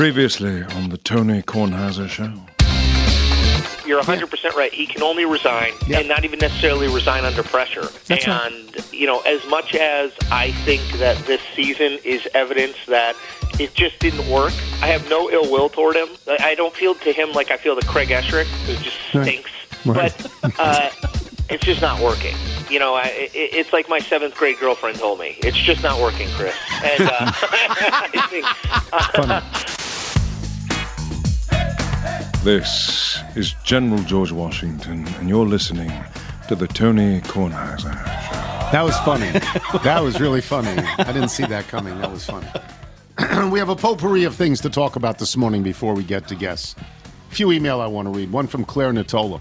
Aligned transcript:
Previously 0.00 0.62
on 0.62 0.88
the 0.88 0.96
Tony 0.96 1.42
Kornheiser 1.42 2.08
Show. 2.08 2.32
You're 3.86 4.00
100% 4.00 4.54
right. 4.54 4.72
He 4.72 4.86
can 4.86 5.02
only 5.02 5.26
resign 5.26 5.74
and 5.92 6.08
not 6.08 6.24
even 6.24 6.38
necessarily 6.38 6.88
resign 6.88 7.26
under 7.26 7.42
pressure. 7.42 7.86
That's 8.06 8.26
right. 8.26 8.50
and, 8.50 8.92
you 8.94 9.06
know, 9.06 9.20
as 9.20 9.46
much 9.50 9.74
as 9.74 10.10
I 10.32 10.52
think 10.64 10.80
that 10.92 11.18
this 11.26 11.42
season 11.54 11.98
is 12.02 12.26
evidence 12.32 12.76
that 12.86 13.14
it 13.58 13.74
just 13.74 13.98
didn't 13.98 14.26
work, 14.26 14.54
I 14.80 14.86
have 14.86 15.06
no 15.10 15.30
ill 15.30 15.52
will 15.52 15.68
toward 15.68 15.96
him. 15.96 16.08
I 16.26 16.52
I 16.52 16.54
don't 16.54 16.74
feel 16.74 16.94
to 16.94 17.12
him 17.12 17.32
like 17.32 17.50
I 17.50 17.58
feel 17.58 17.78
to 17.78 17.86
Craig 17.86 18.08
Esherick, 18.08 18.46
who 18.64 18.82
just 18.82 18.96
stinks. 19.10 19.50
Right. 19.84 20.16
But 20.40 20.54
uh, 20.58 20.90
it's 21.50 21.62
just 21.62 21.82
not 21.82 22.00
working. 22.00 22.36
You 22.70 22.78
know, 22.78 22.94
I, 22.94 23.02
it, 23.08 23.32
it's 23.34 23.72
like 23.74 23.90
my 23.90 23.98
seventh 23.98 24.34
grade 24.34 24.58
girlfriend 24.60 24.98
told 24.98 25.18
me. 25.18 25.36
It's 25.40 25.58
just 25.58 25.82
not 25.82 26.00
working, 26.00 26.28
Chris. 26.30 26.56
And 26.82 27.02
uh, 27.02 27.10
I 27.20 28.26
think, 28.30 29.79
This 32.42 33.18
is 33.36 33.52
General 33.64 34.02
George 34.04 34.32
Washington, 34.32 35.06
and 35.06 35.28
you're 35.28 35.44
listening 35.44 35.92
to 36.48 36.54
the 36.54 36.66
Tony 36.66 37.20
Kornheiser 37.20 37.92
Show. 37.92 38.72
That 38.72 38.80
was 38.82 38.96
funny. 39.00 39.30
that 39.84 40.02
was 40.02 40.18
really 40.18 40.40
funny. 40.40 40.70
I 40.96 41.12
didn't 41.12 41.28
see 41.28 41.44
that 41.44 41.68
coming. 41.68 41.98
That 41.98 42.10
was 42.10 42.24
funny. 42.24 42.46
we 43.50 43.58
have 43.58 43.68
a 43.68 43.76
potpourri 43.76 44.24
of 44.24 44.36
things 44.36 44.62
to 44.62 44.70
talk 44.70 44.96
about 44.96 45.18
this 45.18 45.36
morning 45.36 45.62
before 45.62 45.92
we 45.92 46.02
get 46.02 46.28
to 46.28 46.34
guests. 46.34 46.76
A 47.30 47.34
few 47.34 47.52
email 47.52 47.78
I 47.78 47.86
want 47.86 48.06
to 48.06 48.10
read. 48.10 48.32
One 48.32 48.46
from 48.46 48.64
Claire 48.64 48.94
Natola. 48.94 49.38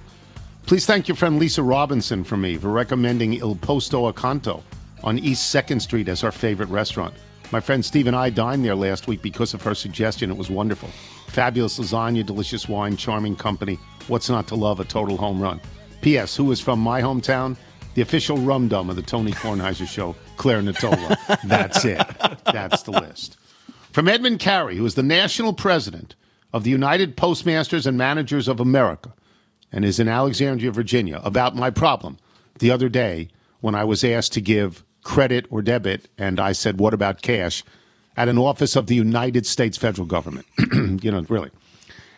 Please 0.66 0.86
thank 0.86 1.08
your 1.08 1.16
friend 1.16 1.40
Lisa 1.40 1.64
Robinson 1.64 2.26
for 2.26 2.36
me 2.36 2.58
for 2.58 2.68
recommending 2.68 3.36
Il 3.36 3.56
Posto 3.56 4.12
Accanto 4.12 4.62
on 5.06 5.18
East 5.18 5.56
2nd 5.56 5.82
Street 5.82 6.10
as 6.10 6.26
our 6.26 6.34
favorite 6.34 6.68
restaurant. 6.68 7.14
My 7.52 7.60
friend 7.60 7.84
Steve 7.84 8.06
and 8.06 8.16
I 8.16 8.30
dined 8.30 8.64
there 8.64 8.76
last 8.76 9.08
week 9.08 9.24
because 9.24 9.56
of 9.56 9.64
her 9.64 9.74
suggestion. 9.74 10.30
It 10.30 10.38
was 10.38 10.52
wonderful. 10.52 10.90
Fabulous 11.28 11.80
lasagna, 11.80 12.24
delicious 12.24 12.70
wine, 12.70 12.96
charming 12.96 13.36
company. 13.36 13.80
What's 14.08 14.30
not 14.30 14.48
to 14.50 14.56
love? 14.56 14.80
A 14.80 14.86
total 14.86 15.18
home 15.18 15.42
run. 15.42 15.60
P.S. 16.02 16.36
Who 16.36 16.52
is 16.52 16.60
from 16.60 16.80
my 16.80 17.02
hometown? 17.02 17.58
The 17.96 18.04
official 18.04 18.38
rum 18.38 18.68
dum 18.68 18.90
of 18.90 18.96
the 18.96 19.02
Tony 19.02 19.32
Kornheiser 19.32 19.88
Show, 19.88 20.16
Claire 20.38 20.62
Natola. 20.62 21.18
That's 21.44 21.84
it. 21.86 22.06
That's 22.46 22.84
the 22.84 22.92
list. 22.92 23.38
From 23.92 24.08
Edmund 24.08 24.40
Carey, 24.40 24.76
who 24.76 24.86
is 24.86 24.94
the 24.94 25.04
national 25.04 25.54
president 25.54 26.16
of 26.54 26.64
the 26.64 26.70
United 26.70 27.18
Postmasters 27.18 27.88
and 27.88 27.98
Managers 27.98 28.48
of 28.48 28.60
America 28.60 29.14
and 29.72 29.84
is 29.84 30.00
in 30.00 30.08
Alexandria, 30.08 30.72
Virginia, 30.72 31.20
about 31.24 31.56
my 31.56 31.72
problem 31.72 32.18
the 32.60 32.70
other 32.70 32.90
day 32.90 33.30
when 33.60 33.74
I 33.74 33.84
was 33.84 34.04
asked 34.04 34.34
to 34.34 34.42
give 34.42 34.84
credit 35.10 35.46
or 35.50 35.62
debit, 35.62 36.08
and 36.18 36.40
I 36.40 36.52
said, 36.54 36.80
What 36.80 36.94
about 36.94 37.22
cash? 37.22 37.64
at 38.20 38.28
an 38.28 38.38
office 38.38 38.76
of 38.76 38.88
the 38.88 38.96
United 38.96 39.46
States 39.46 39.78
federal 39.78 40.06
government. 40.06 40.46
you 41.02 41.10
know, 41.10 41.26
really. 41.30 41.50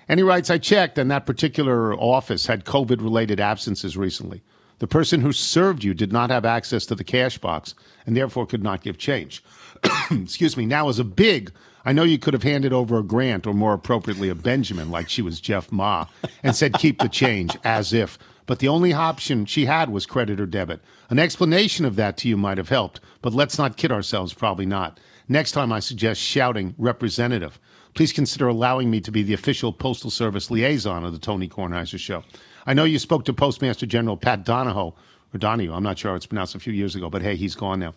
And 0.09 0.19
he 0.19 0.23
writes, 0.23 0.49
I 0.49 0.57
checked, 0.57 0.97
and 0.97 1.11
that 1.11 1.27
particular 1.27 1.93
office 1.93 2.47
had 2.47 2.65
COVID 2.65 3.01
related 3.01 3.39
absences 3.39 3.95
recently. 3.95 4.41
The 4.79 4.87
person 4.87 5.21
who 5.21 5.31
served 5.31 5.83
you 5.83 5.93
did 5.93 6.11
not 6.11 6.31
have 6.31 6.43
access 6.43 6.87
to 6.87 6.95
the 6.95 7.03
cash 7.03 7.37
box 7.37 7.75
and 8.07 8.17
therefore 8.17 8.47
could 8.47 8.63
not 8.63 8.81
give 8.81 8.97
change. 8.97 9.43
Excuse 10.11 10.57
me. 10.57 10.65
Now, 10.65 10.89
as 10.89 10.97
a 10.97 11.03
big, 11.03 11.51
I 11.85 11.93
know 11.93 12.03
you 12.03 12.17
could 12.17 12.33
have 12.33 12.41
handed 12.41 12.73
over 12.73 12.97
a 12.97 13.03
grant 13.03 13.45
or 13.45 13.53
more 13.53 13.73
appropriately 13.73 14.29
a 14.29 14.35
Benjamin 14.35 14.89
like 14.89 15.07
she 15.07 15.21
was 15.21 15.39
Jeff 15.39 15.71
Ma 15.71 16.07
and 16.41 16.55
said, 16.55 16.73
keep 16.73 16.99
the 16.99 17.09
change 17.09 17.55
as 17.63 17.93
if. 17.93 18.17
But 18.45 18.59
the 18.59 18.67
only 18.67 18.93
option 18.93 19.45
she 19.45 19.65
had 19.65 19.89
was 19.89 20.05
credit 20.05 20.39
or 20.39 20.45
debit. 20.45 20.81
An 21.09 21.19
explanation 21.19 21.85
of 21.85 21.95
that 21.95 22.17
to 22.17 22.27
you 22.27 22.37
might 22.37 22.57
have 22.57 22.69
helped, 22.69 22.99
but 23.21 23.33
let's 23.33 23.57
not 23.57 23.77
kid 23.77 23.91
ourselves, 23.91 24.33
probably 24.33 24.65
not. 24.65 24.99
Next 25.27 25.51
time, 25.51 25.71
I 25.71 25.79
suggest 25.79 26.21
shouting 26.21 26.75
representative. 26.77 27.59
Please 27.93 28.13
consider 28.13 28.47
allowing 28.47 28.89
me 28.89 29.01
to 29.01 29.11
be 29.11 29.23
the 29.23 29.33
official 29.33 29.73
Postal 29.73 30.09
Service 30.09 30.49
liaison 30.49 31.03
of 31.03 31.13
the 31.13 31.19
Tony 31.19 31.47
Kornheiser 31.47 31.99
Show. 31.99 32.23
I 32.65 32.73
know 32.73 32.83
you 32.83 32.99
spoke 32.99 33.25
to 33.25 33.33
Postmaster 33.33 33.85
General 33.85 34.17
Pat 34.17 34.43
Donahoe, 34.43 34.95
or 35.33 35.37
Donahue, 35.37 35.73
I'm 35.73 35.83
not 35.83 35.99
sure 35.99 36.11
how 36.11 36.15
it's 36.15 36.25
pronounced 36.25 36.55
a 36.55 36.59
few 36.59 36.73
years 36.73 36.95
ago, 36.95 37.09
but 37.09 37.21
hey, 37.21 37.35
he's 37.35 37.55
gone 37.55 37.79
now. 37.79 37.93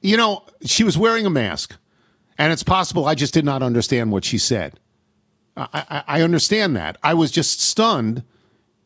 You 0.00 0.16
know, 0.16 0.44
she 0.64 0.84
was 0.84 0.96
wearing 0.96 1.26
a 1.26 1.30
mask, 1.30 1.76
and 2.36 2.52
it's 2.52 2.62
possible 2.62 3.06
I 3.06 3.14
just 3.14 3.34
did 3.34 3.44
not 3.44 3.62
understand 3.62 4.12
what 4.12 4.24
she 4.24 4.38
said. 4.38 4.78
I, 5.56 5.68
I, 5.72 6.04
I 6.06 6.22
understand 6.22 6.76
that. 6.76 6.96
I 7.02 7.14
was 7.14 7.30
just 7.30 7.60
stunned 7.60 8.22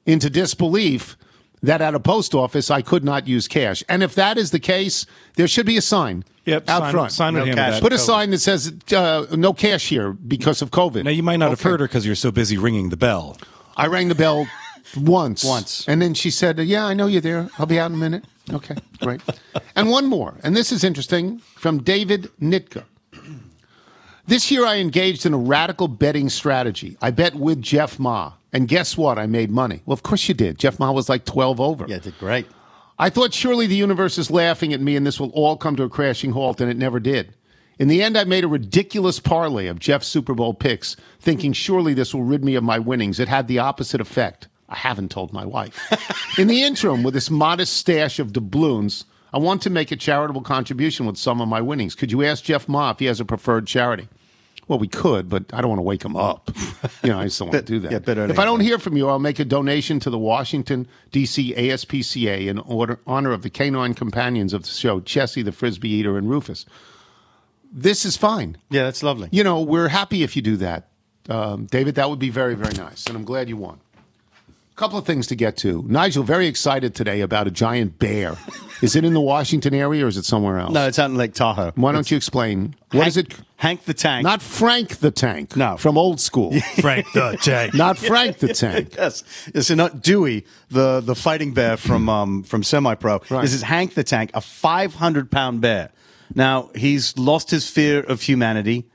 into 0.06 0.28
disbelief 0.30 1.16
that 1.62 1.80
at 1.80 1.94
a 1.94 2.00
post 2.00 2.34
office 2.34 2.70
I 2.70 2.82
could 2.82 3.04
not 3.04 3.28
use 3.28 3.46
cash. 3.48 3.84
And 3.88 4.02
if 4.02 4.14
that 4.16 4.36
is 4.36 4.50
the 4.50 4.58
case, 4.58 5.06
there 5.36 5.46
should 5.48 5.66
be 5.66 5.76
a 5.76 5.82
sign 5.82 6.24
Yep, 6.44 6.68
out 6.68 6.78
sign- 6.82 6.92
front. 6.92 7.12
sign 7.12 7.34
would 7.34 7.40
No 7.40 7.46
handle 7.46 7.64
cash. 7.64 7.80
Put 7.80 7.92
a 7.92 7.96
COVID. 7.96 7.98
sign 8.00 8.30
that 8.30 8.38
says 8.40 8.72
uh, 8.96 9.26
no 9.36 9.52
cash 9.52 9.88
here 9.88 10.12
because 10.12 10.60
of 10.60 10.70
COVID. 10.72 11.04
Now 11.04 11.10
you 11.10 11.22
might 11.22 11.36
not 11.36 11.50
have 11.50 11.62
heard 11.62 11.78
her 11.80 11.86
because 11.86 12.04
you're 12.04 12.16
so 12.16 12.32
busy 12.32 12.58
ringing 12.58 12.88
the 12.88 12.96
bell. 12.96 13.36
I 13.76 13.86
rang 13.86 14.08
the 14.08 14.16
bell 14.16 14.48
once. 14.96 15.44
Once. 15.44 15.86
And 15.88 16.02
then 16.02 16.14
she 16.14 16.30
said, 16.32 16.58
Yeah, 16.58 16.84
I 16.84 16.94
know 16.94 17.06
you're 17.06 17.20
there. 17.20 17.48
I'll 17.58 17.66
be 17.66 17.78
out 17.78 17.90
in 17.92 17.96
a 17.96 18.00
minute. 18.00 18.24
Okay, 18.52 18.74
great. 19.00 19.20
and 19.76 19.88
one 19.88 20.06
more, 20.06 20.34
and 20.42 20.56
this 20.56 20.72
is 20.72 20.82
interesting 20.82 21.38
from 21.54 21.80
David 21.84 22.28
Nitka. 22.40 22.82
This 24.26 24.50
year 24.50 24.66
I 24.66 24.76
engaged 24.76 25.26
in 25.26 25.32
a 25.34 25.38
radical 25.38 25.86
betting 25.88 26.28
strategy. 26.28 26.96
I 27.00 27.10
bet 27.12 27.34
with 27.36 27.62
Jeff 27.62 27.98
Ma. 28.00 28.32
And 28.52 28.68
guess 28.68 28.96
what? 28.96 29.18
I 29.18 29.26
made 29.26 29.50
money. 29.50 29.82
Well, 29.86 29.94
of 29.94 30.02
course 30.02 30.28
you 30.28 30.34
did. 30.34 30.58
Jeff 30.58 30.78
Ma 30.78 30.92
was 30.92 31.08
like 31.08 31.24
12 31.24 31.60
over. 31.60 31.86
Yeah, 31.88 31.98
did 31.98 32.18
great. 32.18 32.46
I 32.98 33.08
thought 33.08 33.32
surely 33.32 33.66
the 33.66 33.74
universe 33.74 34.18
is 34.18 34.30
laughing 34.30 34.72
at 34.72 34.80
me 34.80 34.94
and 34.94 35.06
this 35.06 35.18
will 35.18 35.30
all 35.30 35.56
come 35.56 35.74
to 35.76 35.82
a 35.82 35.88
crashing 35.88 36.32
halt, 36.32 36.60
and 36.60 36.70
it 36.70 36.76
never 36.76 37.00
did. 37.00 37.34
In 37.78 37.88
the 37.88 38.02
end, 38.02 38.16
I 38.16 38.24
made 38.24 38.44
a 38.44 38.48
ridiculous 38.48 39.18
parlay 39.18 39.66
of 39.66 39.78
Jeff's 39.78 40.06
Super 40.06 40.34
Bowl 40.34 40.54
picks, 40.54 40.94
thinking 41.18 41.52
surely 41.52 41.94
this 41.94 42.14
will 42.14 42.22
rid 42.22 42.44
me 42.44 42.54
of 42.54 42.62
my 42.62 42.78
winnings. 42.78 43.18
It 43.18 43.28
had 43.28 43.48
the 43.48 43.58
opposite 43.58 44.00
effect. 44.00 44.48
I 44.68 44.76
haven't 44.76 45.10
told 45.10 45.32
my 45.32 45.44
wife. 45.44 45.78
In 46.38 46.48
the 46.48 46.62
interim, 46.62 47.02
with 47.02 47.14
this 47.14 47.30
modest 47.30 47.74
stash 47.74 48.18
of 48.18 48.32
doubloons, 48.32 49.04
I 49.32 49.38
want 49.38 49.62
to 49.62 49.70
make 49.70 49.90
a 49.90 49.96
charitable 49.96 50.42
contribution 50.42 51.06
with 51.06 51.16
some 51.16 51.40
of 51.40 51.48
my 51.48 51.60
winnings. 51.60 51.94
Could 51.94 52.12
you 52.12 52.22
ask 52.22 52.44
Jeff 52.44 52.68
Ma 52.68 52.90
if 52.90 52.98
he 52.98 53.06
has 53.06 53.20
a 53.20 53.24
preferred 53.24 53.66
charity? 53.66 54.08
Well, 54.72 54.78
we 54.78 54.88
could, 54.88 55.28
but 55.28 55.52
I 55.52 55.60
don't 55.60 55.68
want 55.68 55.80
to 55.80 55.82
wake 55.82 56.02
him 56.02 56.16
up. 56.16 56.50
You 57.02 57.10
know, 57.10 57.18
I 57.18 57.24
just 57.24 57.38
don't 57.38 57.48
want 57.48 57.66
to 57.66 57.72
do 57.72 57.78
that. 57.80 57.92
yeah, 57.92 58.14
early. 58.14 58.32
if 58.32 58.38
I 58.38 58.46
don't 58.46 58.60
hear 58.60 58.78
from 58.78 58.96
you, 58.96 59.06
I'll 59.06 59.18
make 59.18 59.38
a 59.38 59.44
donation 59.44 60.00
to 60.00 60.08
the 60.08 60.18
Washington, 60.18 60.88
D.C. 61.10 61.52
ASPCA 61.52 62.46
in 62.46 62.58
order, 62.58 62.98
honor 63.06 63.32
of 63.32 63.42
the 63.42 63.50
canine 63.50 63.92
companions 63.92 64.54
of 64.54 64.62
the 64.62 64.70
show, 64.70 65.00
Chessie, 65.00 65.44
the 65.44 65.52
Frisbee 65.52 65.90
Eater, 65.90 66.16
and 66.16 66.30
Rufus. 66.30 66.64
This 67.70 68.06
is 68.06 68.16
fine. 68.16 68.56
Yeah, 68.70 68.84
that's 68.84 69.02
lovely. 69.02 69.28
You 69.30 69.44
know, 69.44 69.60
we're 69.60 69.88
happy 69.88 70.22
if 70.22 70.36
you 70.36 70.40
do 70.40 70.56
that. 70.56 70.88
Um, 71.28 71.66
David, 71.66 71.96
that 71.96 72.08
would 72.08 72.18
be 72.18 72.30
very, 72.30 72.54
very 72.54 72.74
nice. 72.74 73.04
And 73.06 73.14
I'm 73.14 73.24
glad 73.24 73.50
you 73.50 73.58
won. 73.58 73.78
Couple 74.82 74.98
of 74.98 75.06
things 75.06 75.28
to 75.28 75.36
get 75.36 75.56
to. 75.58 75.84
Nigel, 75.86 76.24
very 76.24 76.48
excited 76.48 76.92
today 76.92 77.20
about 77.20 77.46
a 77.46 77.52
giant 77.52 78.00
bear. 78.00 78.34
is 78.82 78.96
it 78.96 79.04
in 79.04 79.14
the 79.14 79.20
Washington 79.20 79.74
area 79.74 80.04
or 80.04 80.08
is 80.08 80.16
it 80.16 80.24
somewhere 80.24 80.58
else? 80.58 80.72
No, 80.72 80.88
it's 80.88 80.98
out 80.98 81.08
in 81.08 81.16
Lake 81.16 81.34
Tahoe. 81.34 81.70
Why 81.76 81.92
don't 81.92 82.10
you 82.10 82.16
explain? 82.16 82.74
What 82.90 83.06
is 83.06 83.16
it? 83.16 83.32
Hank 83.58 83.84
the 83.84 83.94
Tank. 83.94 84.24
Not 84.24 84.42
Frank 84.42 84.96
the 84.96 85.12
Tank. 85.12 85.56
No. 85.56 85.76
From 85.76 85.96
old 85.96 86.18
school. 86.18 86.58
Frank 86.80 87.06
the 87.12 87.38
Tank. 87.40 87.74
Not 87.74 87.96
Frank 87.96 88.38
the 88.38 88.48
Tank. 88.54 88.96
Yes, 88.96 89.22
yes, 89.54 89.70
and 89.70 89.78
not 89.78 90.02
Dewey, 90.02 90.46
the 90.68 91.00
the 91.00 91.14
fighting 91.14 91.54
bear 91.54 91.76
from 91.76 92.08
um, 92.08 92.42
from 92.42 92.64
semi 92.64 92.96
pro. 92.96 93.20
Right. 93.30 93.42
This 93.42 93.52
is 93.52 93.62
Hank 93.62 93.94
the 93.94 94.02
Tank, 94.02 94.32
a 94.34 94.40
500 94.40 95.30
pound 95.30 95.60
bear. 95.60 95.92
Now 96.34 96.70
he's 96.74 97.16
lost 97.16 97.52
his 97.52 97.70
fear 97.70 98.00
of 98.00 98.22
humanity, 98.22 98.86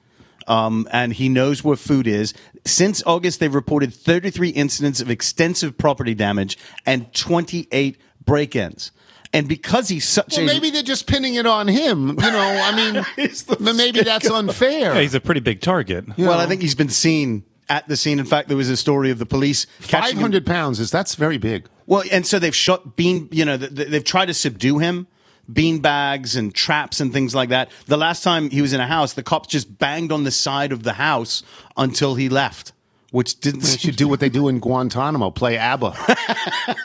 um, 0.47 0.85
and 0.91 1.13
he 1.13 1.29
knows 1.29 1.63
where 1.63 1.77
food 1.77 2.07
is. 2.07 2.33
Since 2.67 3.01
August, 3.05 3.39
they've 3.39 3.53
reported 3.53 3.93
33 3.93 4.49
incidents 4.49 5.01
of 5.01 5.09
extensive 5.09 5.77
property 5.77 6.13
damage 6.13 6.57
and 6.85 7.11
28 7.13 7.97
break-ins. 8.25 8.91
And 9.33 9.47
because 9.49 9.89
he's 9.89 10.07
such 10.07 10.37
Well, 10.37 10.43
a 10.43 10.47
maybe 10.47 10.69
they're 10.69 10.83
just 10.83 11.05
pinning 11.07 11.35
it 11.35 11.45
on 11.45 11.67
him. 11.67 12.09
You 12.09 12.15
know, 12.15 12.61
I 12.63 12.75
mean, 12.75 13.05
but 13.47 13.59
maybe 13.75 14.01
that's 14.01 14.29
unfair. 14.29 14.93
Yeah, 14.95 15.01
he's 15.01 15.15
a 15.15 15.19
pretty 15.19 15.41
big 15.41 15.61
target. 15.61 16.05
well, 16.17 16.39
I 16.39 16.45
think 16.45 16.61
he's 16.61 16.75
been 16.75 16.89
seen 16.89 17.43
at 17.69 17.87
the 17.89 17.97
scene. 17.97 18.19
In 18.19 18.25
fact, 18.25 18.47
there 18.47 18.55
was 18.55 18.69
a 18.69 18.77
story 18.77 19.11
of 19.11 19.19
the 19.19 19.25
police 19.25 19.65
catching 19.81 20.11
him- 20.17 20.23
500 20.23 20.45
pounds 20.45 20.79
is 20.79 20.91
that's 20.91 21.15
very 21.15 21.37
big. 21.37 21.67
Well, 21.85 22.03
and 22.11 22.25
so 22.25 22.39
they've 22.39 22.55
shot 22.55 22.95
bean. 22.95 23.27
You 23.31 23.43
know, 23.45 23.57
th- 23.57 23.75
th- 23.75 23.89
they've 23.89 24.03
tried 24.03 24.27
to 24.27 24.33
subdue 24.33 24.77
him, 24.79 25.07
bean 25.51 25.79
bags 25.79 26.35
and 26.35 26.53
traps 26.53 26.99
and 26.99 27.13
things 27.13 27.33
like 27.33 27.49
that. 27.49 27.69
The 27.85 27.97
last 27.97 28.23
time 28.23 28.49
he 28.49 28.61
was 28.61 28.73
in 28.73 28.79
a 28.79 28.87
house, 28.87 29.13
the 29.13 29.23
cops 29.23 29.47
just 29.47 29.77
banged 29.77 30.11
on 30.11 30.23
the 30.23 30.31
side 30.31 30.71
of 30.71 30.83
the 30.83 30.93
house 30.93 31.43
until 31.75 32.15
he 32.15 32.29
left, 32.29 32.73
which 33.11 33.39
didn't. 33.39 33.61
They 33.61 33.77
should 33.77 33.95
do 33.95 34.07
what 34.07 34.19
they 34.19 34.29
do 34.29 34.47
in 34.47 34.59
Guantanamo 34.59 35.29
play 35.31 35.57
ABBA. 35.57 35.93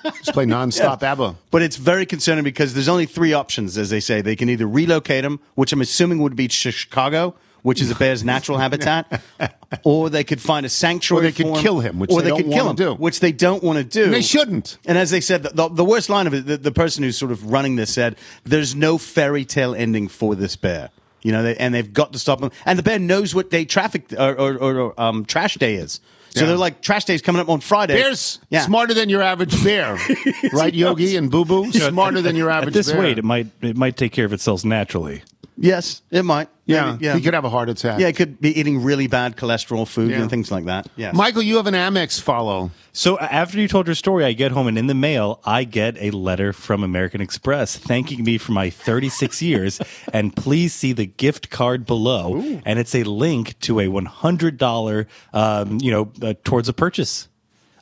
Just 0.05 0.33
play 0.33 0.47
nonstop 0.47 1.03
ABBA. 1.03 1.37
But 1.51 1.63
it's 1.63 1.77
very 1.77 2.07
concerning 2.07 2.45
because 2.45 2.75
there's 2.75 2.89
only 2.89 3.07
three 3.07 3.33
options, 3.33 3.77
as 3.77 3.91
they 3.91 4.01
say. 4.01 4.21
They 4.21 4.37
can 4.37 4.49
either 4.49 4.67
relocate 4.67 5.25
him, 5.25 5.41
which 5.55 5.73
I'm 5.73 5.81
assuming 5.81 6.21
would 6.21 6.37
be 6.37 6.49
Chicago, 6.49 7.35
which 7.63 7.81
is 7.81 7.91
a 7.91 7.95
bear's 7.95 8.23
natural 8.25 8.59
habitat, 8.59 9.23
or 9.85 10.11
they 10.11 10.25
could 10.25 10.41
find 10.41 10.67
a 10.67 10.69
sanctuary. 10.69 11.27
Or 11.27 11.31
they 11.31 11.33
could 11.37 11.47
for 11.47 11.57
him, 11.57 11.63
kill 11.63 11.81
him, 11.81 11.99
which 11.99 12.11
or 12.11 12.23
they 12.23 12.29
don't 12.29 12.39
could 12.43 12.47
kill 12.53 12.67
wanna 12.67 12.71
him, 12.71 12.77
do. 12.77 12.95
which 12.95 13.21
they 13.21 13.33
don't 13.33 13.63
want 13.63 13.79
to 13.79 13.85
do. 13.85 14.05
And 14.05 14.15
they 14.15 14.23
shouldn't. 14.23 14.79
And 14.87 14.99
as 14.99 15.11
they 15.11 15.21
said, 15.21 15.43
the, 15.45 15.51
the, 15.51 15.69
the 15.69 15.85
worst 15.85 16.09
line 16.09 16.27
of 16.27 16.35
it, 16.35 16.47
the, 16.47 16.57
the 16.57 16.73
person 16.73 17.03
who's 17.05 17.17
sort 17.17 17.33
of 17.33 17.51
running 17.51 17.77
this 17.77 17.93
said, 17.93 18.17
"There's 18.45 18.75
no 18.75 18.99
fairy 18.99 19.45
tale 19.45 19.75
ending 19.75 20.09
for 20.09 20.35
this 20.35 20.57
bear." 20.57 20.91
You 21.23 21.31
know, 21.31 21.45
they, 21.45 21.57
and 21.57 21.73
they've 21.73 21.93
got 21.93 22.13
to 22.15 22.19
stop 22.19 22.41
them. 22.41 22.51
And 22.67 22.77
the 22.79 22.83
bear 22.83 22.99
knows 22.99 23.33
what 23.35 23.49
day 23.49 23.65
traffic 23.65 24.13
or, 24.19 24.33
or, 24.35 24.55
or, 24.59 24.81
or, 24.81 25.01
um, 25.01 25.25
trash 25.25 25.55
day 25.55 25.77
is. 25.77 26.01
So 26.31 26.41
Yeah. 26.41 26.47
they're 26.49 26.57
like, 26.57 26.81
trash 26.83 27.05
day's 27.05 27.23
coming 27.23 27.41
up 27.41 27.49
on 27.49 27.61
Friday. 27.61 27.95
Bear's 27.95 28.41
Yeah. 28.51 28.63
smarter 28.63 28.93
than 28.93 29.09
your 29.09 29.23
average 29.23 29.63
bear, 29.63 29.99
right, 30.53 30.75
Yogi 30.75 31.15
and 31.17 31.31
Boo 31.31 31.45
Boo? 31.45 31.71
Smarter 31.71 32.23
than 32.23 32.35
your 32.35 32.51
average 32.51 32.69
At 32.69 32.73
this 32.75 32.91
bear. 32.91 33.01
weight, 33.03 33.19
it 33.19 33.25
might 33.25 33.47
it 33.61 33.77
might 33.77 33.97
take 33.97 34.11
care 34.13 34.25
of 34.25 34.33
itself 34.33 34.65
naturally. 34.65 35.23
Yes, 35.57 36.03
it 36.11 36.25
might. 36.25 36.49
yeah, 36.65 36.93
Maybe, 36.93 37.05
yeah. 37.05 37.15
he 37.15 37.21
could 37.21 37.35
have 37.35 37.45
a 37.45 37.51
heart 37.51 37.69
attack. 37.69 38.01
yeah, 38.01 38.09
it 38.09 38.17
could 38.17 38.41
be 38.41 38.59
eating 38.59 38.83
really 38.83 39.07
bad 39.07 39.37
cholesterol 39.37 39.87
food 39.87 40.11
Yeah. 40.11 40.21
and 40.23 40.31
things 40.31 40.51
like 40.51 40.65
that. 40.65 40.89
Yeah. 40.97 41.13
Michael, 41.13 41.43
you 41.43 41.57
have 41.57 41.67
an 41.67 41.75
Amex 41.75 42.21
follow. 42.21 42.71
So 42.93 43.19
after 43.19 43.59
you 43.61 43.69
told 43.69 43.87
your 43.87 43.95
story, 43.95 44.25
I 44.25 44.33
get 44.33 44.53
home 44.53 44.67
and 44.67 44.79
in 44.79 44.87
the 44.87 44.95
mail, 44.95 45.41
I 45.45 45.65
get 45.65 45.97
a 45.99 46.11
letter 46.11 46.53
from 46.53 46.83
American 46.83 47.21
Express 47.21 47.77
thanking 47.77 48.25
me 48.25 48.39
for 48.39 48.53
my 48.53 48.71
36 48.71 49.43
years. 49.51 49.81
And 50.13 50.35
please 50.35 50.73
see 50.73 50.93
the 50.93 51.07
gift 51.07 51.51
card 51.51 51.85
below. 51.87 52.41
And 52.65 52.79
it's 52.79 52.95
a 52.95 53.03
link 53.05 53.59
to 53.61 53.81
a 53.81 53.87
$100, 53.89 55.07
um, 55.33 55.79
you 55.81 55.91
know, 55.91 56.13
uh, 56.23 56.35
towards 56.45 56.69
a 56.69 56.73
purchase. 56.73 57.29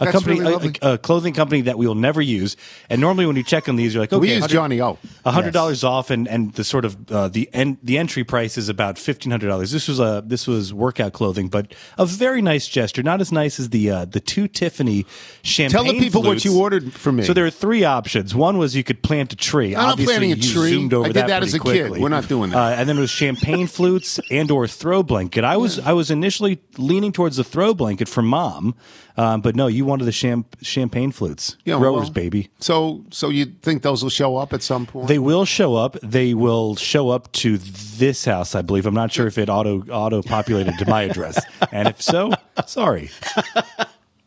A 0.01 0.05
That's 0.07 0.13
company, 0.15 0.41
really 0.41 0.75
a- 0.83 0.89
a, 0.91 0.95
a 0.95 0.99
clothing 0.99 1.35
company 1.35 1.61
that 1.63 1.77
we 1.77 1.87
will 1.87 1.95
never 1.95 2.23
use. 2.23 2.57
And 2.89 3.01
normally, 3.01 3.27
when 3.27 3.37
you 3.37 3.43
check 3.43 3.69
on 3.69 3.77
these, 3.77 3.93
you're 3.95 4.03
like, 4.03 4.13
okay, 4.13 4.21
we 4.21 4.33
use 4.35 4.47
Johnnie-O. 4.47 4.99
a 5.27 5.31
hundred 5.31 5.53
dollars 5.53 5.85
off, 5.85 6.11
and 6.11 6.27
and 6.27 6.53
the 6.55 6.65
sort 6.65 6.85
of 6.87 7.11
uh, 7.13 7.29
the 7.29 7.49
en- 7.53 7.79
the 7.83 7.99
entry 7.99 8.25
price 8.25 8.57
is 8.57 8.69
about 8.69 8.99
fifteen 8.99 9.31
hundred 9.31 9.49
dollars. 9.49 9.71
This 9.73 9.89
was 9.89 10.01
a 10.01 10.23
this 10.27 10.47
was 10.47 10.73
workout 10.73 11.13
clothing, 11.13 11.49
but 11.49 11.75
a 11.99 12.07
very 12.07 12.41
nice 12.43 12.67
gesture. 12.67 13.03
Not 13.03 13.21
as 13.21 13.31
nice 13.31 13.61
as 13.61 13.71
the 13.71 13.91
uh, 13.91 14.05
the 14.07 14.21
two 14.21 14.49
Tiffany 14.49 15.05
champagne. 15.43 15.71
Tell 15.85 15.93
the 15.93 15.99
people 15.99 16.23
what 16.23 16.45
you 16.45 16.59
ordered 16.59 16.93
for 16.93 17.13
me. 17.13 17.25
So 17.25 17.33
there 17.35 17.45
are 17.45 17.51
three 17.51 17.85
options. 17.85 18.35
One 18.35 18.57
was 18.59 18.75
you 18.75 18.83
could 18.85 19.03
plant 19.03 19.33
a 19.33 19.37
tree. 19.37 19.77
I'm 19.77 19.91
Obviously, 19.91 20.15
planting 20.15 20.33
a 20.33 20.37
you 20.37 20.53
tree. 20.55 20.71
Zoomed 20.71 20.95
over 20.95 21.05
I 21.05 21.09
did 21.09 21.17
that, 21.17 21.27
that 21.29 21.43
as 21.43 21.57
pretty 21.59 21.81
a 21.81 21.89
kid. 21.91 22.01
We're 22.01 22.09
not 22.09 22.27
doing 22.29 22.51
that. 22.51 22.57
Uh, 22.59 22.75
and 22.81 22.89
then 22.89 22.97
it 22.97 23.01
was 23.01 23.11
champagne 23.11 23.67
flutes 23.77 24.19
and 24.31 24.51
or 24.51 24.67
throw 24.67 25.03
blanket. 25.03 25.45
I 25.45 25.57
was 25.59 25.79
I 25.79 25.93
was 25.93 26.11
initially 26.11 26.63
leaning 26.79 27.13
towards 27.13 27.37
the 27.37 27.45
throw 27.45 27.75
blanket 27.75 28.09
for 28.09 28.23
mom, 28.23 28.75
um, 29.17 29.41
but 29.41 29.55
no, 29.57 29.67
you 29.67 29.85
wanted 29.91 30.05
the 30.05 30.13
champ- 30.13 30.57
champagne 30.63 31.13
flutes. 31.13 31.57
Yeah, 31.65 31.77
Growers, 31.79 32.05
well, 32.05 32.11
baby. 32.13 32.51
So, 32.61 33.05
so 33.11 33.29
you 33.29 33.45
think 33.45 33.83
those 33.83 34.03
will 34.03 34.11
show 34.11 34.37
up 34.37 34.53
at 34.55 34.63
some 34.63 34.87
point? 34.87 35.09
They 35.09 35.19
will 35.19 35.45
show 35.45 35.75
up. 35.75 35.99
They 36.03 36.33
will 36.33 36.77
show 36.77 37.11
up 37.11 37.31
to 37.33 37.59
this 37.59 38.25
house, 38.25 38.55
I 38.55 38.63
believe. 38.63 38.87
I'm 38.87 38.95
not 38.95 39.13
sure 39.13 39.27
if 39.27 39.37
it 39.37 39.51
auto 39.51 39.83
auto 39.91 40.23
populated 40.23 40.79
to 40.79 40.89
my 40.89 41.03
address, 41.03 41.45
and 41.73 41.89
if 41.89 42.01
so, 42.01 42.33
sorry. 42.67 43.11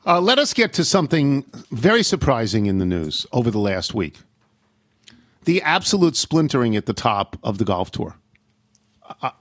Uh, 0.05 0.19
let 0.19 0.37
us 0.37 0.53
get 0.53 0.73
to 0.73 0.83
something 0.83 1.45
very 1.71 2.03
surprising 2.03 2.65
in 2.65 2.77
the 2.77 2.85
news 2.85 3.25
over 3.31 3.49
the 3.49 3.57
last 3.57 3.93
week 3.93 4.17
the 5.45 5.61
absolute 5.61 6.15
splintering 6.15 6.75
at 6.75 6.85
the 6.85 6.93
top 6.93 7.37
of 7.43 7.57
the 7.57 7.65
golf 7.65 7.91
tour. 7.91 8.15
I, 9.21 9.31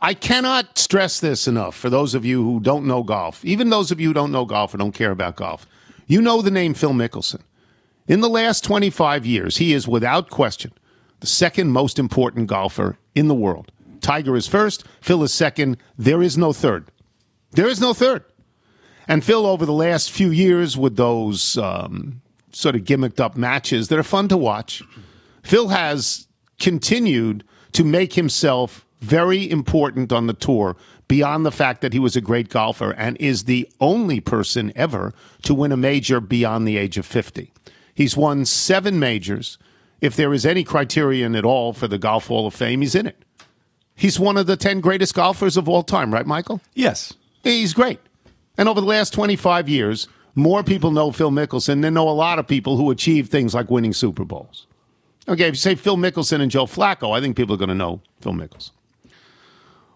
I- 0.00 0.14
cannot 0.14 0.78
stress 0.78 1.20
this 1.20 1.48
enough 1.48 1.74
for 1.74 1.90
those 1.90 2.14
of 2.14 2.24
you 2.24 2.42
who 2.44 2.60
don't 2.60 2.86
know 2.86 3.02
golf, 3.02 3.44
even 3.44 3.70
those 3.70 3.90
of 3.90 4.00
you 4.00 4.08
who 4.08 4.14
don't 4.14 4.32
know 4.32 4.44
golf 4.44 4.74
or 4.74 4.78
don't 4.78 4.92
care 4.92 5.10
about 5.10 5.36
golf. 5.36 5.66
You 6.06 6.20
know 6.22 6.42
the 6.42 6.50
name 6.50 6.74
Phil 6.74 6.92
Mickelson. 6.92 7.40
In 8.06 8.20
the 8.20 8.28
last 8.28 8.64
25 8.64 9.24
years, 9.24 9.56
he 9.56 9.72
is 9.72 9.88
without 9.88 10.30
question 10.30 10.72
the 11.20 11.26
second 11.26 11.70
most 11.70 11.98
important 11.98 12.48
golfer 12.48 12.98
in 13.14 13.28
the 13.28 13.34
world. 13.34 13.70
Tiger 14.00 14.34
is 14.36 14.48
first, 14.48 14.84
Phil 15.00 15.22
is 15.22 15.32
second. 15.32 15.76
There 15.96 16.20
is 16.20 16.36
no 16.36 16.52
third. 16.52 16.88
There 17.52 17.68
is 17.68 17.80
no 17.80 17.94
third. 17.94 18.24
And 19.06 19.24
Phil, 19.24 19.46
over 19.46 19.64
the 19.64 19.72
last 19.72 20.10
few 20.10 20.30
years, 20.30 20.76
with 20.76 20.96
those 20.96 21.56
um, 21.58 22.22
sort 22.52 22.74
of 22.74 22.82
gimmicked 22.82 23.20
up 23.20 23.36
matches 23.36 23.88
that 23.88 23.98
are 23.98 24.02
fun 24.04 24.28
to 24.28 24.36
watch, 24.36 24.82
Phil 25.42 25.68
has 25.68 26.26
continued 26.58 27.44
to 27.72 27.84
make 27.84 28.14
himself 28.14 28.84
very 29.02 29.50
important 29.50 30.12
on 30.12 30.26
the 30.26 30.32
tour 30.32 30.76
beyond 31.08 31.44
the 31.44 31.52
fact 31.52 31.80
that 31.80 31.92
he 31.92 31.98
was 31.98 32.16
a 32.16 32.20
great 32.20 32.48
golfer 32.48 32.92
and 32.92 33.16
is 33.18 33.44
the 33.44 33.68
only 33.80 34.20
person 34.20 34.72
ever 34.74 35.12
to 35.42 35.54
win 35.54 35.72
a 35.72 35.76
major 35.76 36.20
beyond 36.20 36.66
the 36.66 36.76
age 36.76 36.96
of 36.96 37.04
50. 37.04 37.52
He's 37.94 38.16
won 38.16 38.44
seven 38.46 38.98
majors. 38.98 39.58
If 40.00 40.16
there 40.16 40.32
is 40.32 40.46
any 40.46 40.64
criterion 40.64 41.34
at 41.34 41.44
all 41.44 41.72
for 41.72 41.86
the 41.86 41.98
Golf 41.98 42.28
Hall 42.28 42.46
of 42.46 42.54
Fame, 42.54 42.80
he's 42.80 42.94
in 42.94 43.06
it. 43.06 43.24
He's 43.94 44.18
one 44.18 44.36
of 44.36 44.46
the 44.46 44.56
10 44.56 44.80
greatest 44.80 45.14
golfers 45.14 45.56
of 45.56 45.68
all 45.68 45.82
time, 45.82 46.12
right, 46.12 46.26
Michael? 46.26 46.60
Yes, 46.74 47.12
He's 47.42 47.74
great. 47.74 47.98
And 48.56 48.68
over 48.68 48.80
the 48.80 48.86
last 48.86 49.12
25 49.12 49.68
years, 49.68 50.08
more 50.34 50.62
people 50.62 50.90
know 50.90 51.10
Phil 51.10 51.30
Mickelson 51.30 51.82
than 51.82 51.94
know 51.94 52.08
a 52.08 52.10
lot 52.10 52.38
of 52.38 52.46
people 52.46 52.76
who 52.76 52.90
achieve 52.90 53.28
things 53.28 53.54
like 53.54 53.70
winning 53.70 53.92
Super 53.92 54.24
Bowls. 54.24 54.66
Okay, 55.28 55.44
if 55.48 55.54
you 55.54 55.58
say 55.58 55.74
Phil 55.74 55.96
Mickelson 55.96 56.40
and 56.40 56.50
Joe 56.50 56.66
Flacco, 56.66 57.16
I 57.16 57.20
think 57.20 57.36
people 57.36 57.54
are 57.54 57.58
going 57.58 57.68
to 57.68 57.74
know 57.74 58.00
Phil 58.20 58.32
Mickelson. 58.32 58.70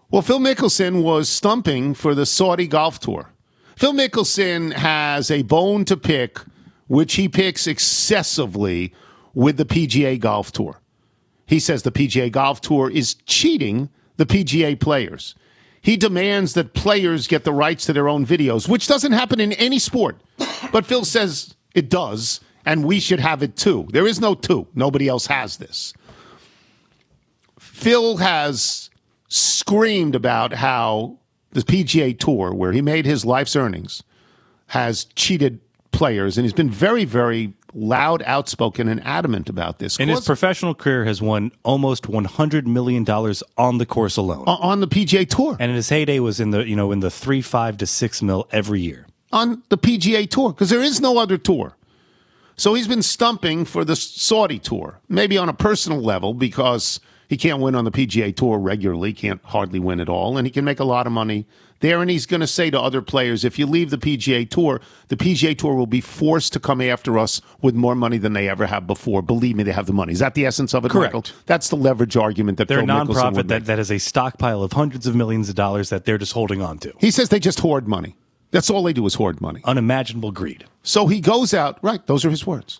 Well, 0.09 0.21
Phil 0.21 0.39
Mickelson 0.39 1.03
was 1.03 1.27
stumping 1.27 1.93
for 1.93 2.15
the 2.15 2.25
Saudi 2.25 2.65
Golf 2.65 2.97
Tour. 2.99 3.29
Phil 3.75 3.91
Mickelson 3.91 4.71
has 4.71 5.29
a 5.29 5.41
bone 5.41 5.83
to 5.83 5.97
pick, 5.97 6.39
which 6.87 7.15
he 7.15 7.27
picks 7.27 7.67
excessively 7.67 8.93
with 9.33 9.57
the 9.57 9.65
PGA 9.65 10.17
Golf 10.17 10.53
Tour. 10.53 10.79
He 11.45 11.59
says 11.59 11.83
the 11.83 11.91
PGA 11.91 12.31
Golf 12.31 12.61
Tour 12.61 12.89
is 12.89 13.15
cheating 13.25 13.89
the 14.15 14.25
PGA 14.25 14.79
players. 14.79 15.35
He 15.81 15.97
demands 15.97 16.53
that 16.53 16.73
players 16.73 17.27
get 17.27 17.43
the 17.43 17.53
rights 17.53 17.85
to 17.85 17.93
their 17.93 18.07
own 18.07 18.25
videos, 18.25 18.67
which 18.67 18.87
doesn't 18.87 19.11
happen 19.11 19.41
in 19.41 19.51
any 19.53 19.77
sport. 19.77 20.21
But 20.71 20.85
Phil 20.85 21.03
says 21.03 21.55
it 21.75 21.89
does, 21.89 22.39
and 22.65 22.85
we 22.85 23.01
should 23.01 23.19
have 23.19 23.43
it 23.43 23.57
too. 23.57 23.87
There 23.91 24.07
is 24.07 24.21
no 24.21 24.35
two. 24.35 24.67
Nobody 24.73 25.09
else 25.09 25.27
has 25.27 25.57
this. 25.57 25.93
Phil 27.59 28.17
has 28.17 28.86
screamed 29.27 30.15
about 30.15 30.53
how 30.53 31.17
the 31.51 31.61
PGA 31.61 32.17
Tour, 32.17 32.53
where 32.53 32.71
he 32.71 32.81
made 32.81 33.05
his 33.05 33.25
life's 33.25 33.55
earnings, 33.55 34.03
has 34.67 35.05
cheated 35.15 35.59
players, 35.91 36.37
and 36.37 36.45
he's 36.45 36.53
been 36.53 36.69
very, 36.69 37.05
very 37.05 37.53
loud, 37.73 38.21
outspoken, 38.25 38.87
and 38.87 39.03
adamant 39.05 39.49
about 39.49 39.79
this. 39.79 39.99
And 39.99 40.09
his 40.09 40.25
professional 40.25 40.73
career, 40.75 41.05
has 41.05 41.21
won 41.21 41.51
almost 41.63 42.07
100 42.07 42.67
million 42.67 43.03
dollars 43.03 43.43
on 43.57 43.77
the 43.77 43.85
course 43.85 44.17
alone, 44.17 44.43
on- 44.47 44.59
on 44.61 44.79
the 44.79 44.87
PGA 44.87 45.25
Tour. 45.27 45.57
and 45.59 45.69
in 45.69 45.75
his 45.75 45.89
heyday 45.89 46.19
was 46.19 46.39
in 46.39 46.51
the 46.51 46.67
you 46.67 46.75
know 46.75 46.91
in 46.91 46.99
the 46.99 47.09
three 47.09 47.41
five 47.41 47.77
to 47.77 47.85
six 47.87 48.21
mil 48.21 48.47
every 48.51 48.81
year. 48.81 49.07
on 49.31 49.61
the 49.69 49.77
PGA 49.77 50.29
Tour 50.29 50.49
because 50.53 50.69
there 50.69 50.81
is 50.83 51.01
no 51.01 51.17
other 51.17 51.37
tour. 51.37 51.75
So 52.55 52.73
he's 52.73 52.87
been 52.87 53.03
stumping 53.03 53.65
for 53.65 53.85
the 53.85 53.95
Saudi 53.95 54.57
Tour, 54.57 54.99
maybe 55.07 55.37
on 55.37 55.47
a 55.49 55.53
personal 55.53 56.01
level 56.01 56.33
because 56.33 56.99
he 57.27 57.37
can't 57.37 57.59
win 57.59 57.75
on 57.75 57.85
the 57.85 57.91
PGA 57.91 58.35
Tour 58.35 58.57
regularly, 58.57 59.13
can't 59.13 59.41
hardly 59.43 59.79
win 59.79 59.99
at 59.99 60.09
all, 60.09 60.37
and 60.37 60.47
he 60.47 60.51
can 60.51 60.63
make 60.63 60.79
a 60.79 60.85
lot 60.85 61.05
of 61.05 61.13
money 61.13 61.45
there. 61.81 62.01
And 62.01 62.09
he's 62.09 62.25
going 62.25 62.39
to 62.41 62.47
say 62.47 62.69
to 62.71 62.79
other 62.79 63.01
players, 63.01 63.43
if 63.43 63.59
you 63.59 63.65
leave 63.65 63.89
the 63.89 63.97
PGA 63.97 64.49
Tour, 64.49 64.79
the 65.09 65.17
PGA 65.17 65.57
Tour 65.57 65.75
will 65.75 65.87
be 65.87 66.01
forced 66.01 66.53
to 66.53 66.59
come 66.59 66.81
after 66.81 67.19
us 67.19 67.41
with 67.61 67.75
more 67.75 67.95
money 67.95 68.17
than 68.17 68.33
they 68.33 68.47
ever 68.47 68.65
have 68.65 68.87
before. 68.87 69.21
Believe 69.21 69.55
me, 69.55 69.63
they 69.63 69.73
have 69.73 69.87
the 69.87 69.93
money. 69.93 70.13
Is 70.13 70.19
that 70.19 70.35
the 70.35 70.45
essence 70.45 70.73
of 70.73 70.85
it, 70.85 70.91
Correct. 70.91 71.13
Michael? 71.13 71.35
That's 71.45 71.69
the 71.69 71.75
leverage 71.75 72.15
argument 72.15 72.57
that 72.59 72.67
They're 72.67 72.79
Phil 72.79 72.87
Mickelson 72.87 73.33
nonprofit 73.33 73.47
that, 73.49 73.65
that 73.65 73.77
has 73.77 73.91
a 73.91 73.99
stockpile 73.99 74.63
of 74.63 74.73
hundreds 74.73 75.05
of 75.05 75.15
millions 75.15 75.49
of 75.49 75.55
dollars 75.55 75.89
that 75.89 76.05
they're 76.05 76.17
just 76.17 76.33
holding 76.33 76.61
on 76.61 76.77
to. 76.79 76.93
He 76.99 77.11
says 77.11 77.29
they 77.29 77.39
just 77.39 77.59
hoard 77.59 77.87
money. 77.87 78.15
That's 78.51 78.69
all 78.69 78.83
they 78.83 78.93
do 78.93 79.05
is 79.05 79.15
hoard 79.15 79.41
money. 79.41 79.59
Unimaginable 79.65 80.31
greed. 80.31 80.65
So 80.81 81.07
he 81.07 81.19
goes 81.19 81.53
out, 81.53 81.79
right, 81.81 82.05
those 82.07 82.23
are 82.23 82.29
his 82.29 82.47
words. 82.47 82.79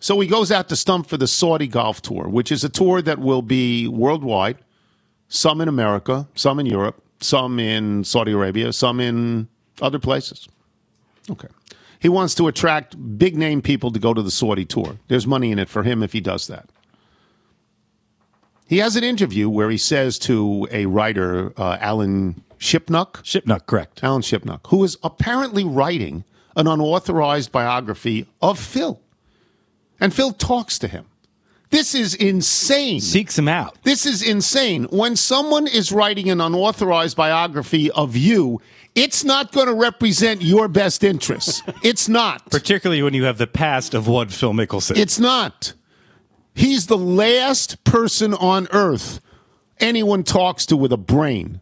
So 0.00 0.18
he 0.18 0.26
goes 0.26 0.50
out 0.50 0.68
to 0.70 0.76
stump 0.76 1.06
for 1.06 1.18
the 1.18 1.26
Saudi 1.26 1.66
Golf 1.66 2.00
Tour, 2.00 2.26
which 2.28 2.50
is 2.50 2.64
a 2.64 2.70
tour 2.70 3.02
that 3.02 3.18
will 3.18 3.42
be 3.42 3.86
worldwide, 3.86 4.56
some 5.28 5.60
in 5.60 5.68
America, 5.68 6.26
some 6.34 6.58
in 6.58 6.64
Europe, 6.66 7.02
some 7.20 7.60
in 7.60 8.02
Saudi 8.04 8.32
Arabia, 8.32 8.72
some 8.72 8.98
in 8.98 9.48
other 9.82 9.98
places. 9.98 10.48
Okay. 11.30 11.48
He 11.98 12.08
wants 12.08 12.34
to 12.36 12.48
attract 12.48 13.18
big 13.18 13.36
name 13.36 13.60
people 13.60 13.92
to 13.92 13.98
go 13.98 14.14
to 14.14 14.22
the 14.22 14.30
Saudi 14.30 14.64
tour. 14.64 14.96
There's 15.08 15.26
money 15.26 15.52
in 15.52 15.58
it 15.58 15.68
for 15.68 15.82
him 15.82 16.02
if 16.02 16.14
he 16.14 16.20
does 16.20 16.46
that. 16.46 16.70
He 18.66 18.78
has 18.78 18.96
an 18.96 19.04
interview 19.04 19.50
where 19.50 19.68
he 19.68 19.76
says 19.76 20.18
to 20.20 20.66
a 20.70 20.86
writer, 20.86 21.52
uh, 21.60 21.76
Alan 21.78 22.42
Shipnuck, 22.58 23.22
Shipnuck, 23.22 23.66
correct. 23.66 24.02
Alan 24.02 24.22
Shipnuck, 24.22 24.60
who 24.68 24.82
is 24.82 24.96
apparently 25.02 25.64
writing 25.64 26.24
an 26.56 26.66
unauthorized 26.66 27.52
biography 27.52 28.26
of 28.40 28.58
Phil. 28.58 28.98
And 30.00 30.14
Phil 30.14 30.32
talks 30.32 30.78
to 30.80 30.88
him. 30.88 31.06
This 31.70 31.94
is 31.94 32.14
insane. 32.14 33.00
Seeks 33.00 33.38
him 33.38 33.46
out. 33.46 33.78
This 33.84 34.04
is 34.04 34.22
insane. 34.22 34.84
When 34.84 35.14
someone 35.14 35.68
is 35.68 35.92
writing 35.92 36.28
an 36.28 36.40
unauthorized 36.40 37.16
biography 37.16 37.90
of 37.92 38.16
you, 38.16 38.60
it's 38.96 39.22
not 39.22 39.52
going 39.52 39.68
to 39.68 39.74
represent 39.74 40.42
your 40.42 40.66
best 40.66 41.04
interests. 41.04 41.62
It's 41.84 42.08
not. 42.08 42.50
Particularly 42.50 43.02
when 43.02 43.14
you 43.14 43.24
have 43.24 43.38
the 43.38 43.46
past 43.46 43.94
of 43.94 44.08
one 44.08 44.28
Phil 44.28 44.52
Mickelson. 44.52 44.96
It's 44.96 45.18
not. 45.18 45.74
He's 46.54 46.86
the 46.86 46.98
last 46.98 47.84
person 47.84 48.34
on 48.34 48.66
earth 48.72 49.20
anyone 49.80 50.24
talks 50.24 50.66
to 50.66 50.76
with 50.76 50.92
a 50.92 50.96
brain. 50.98 51.60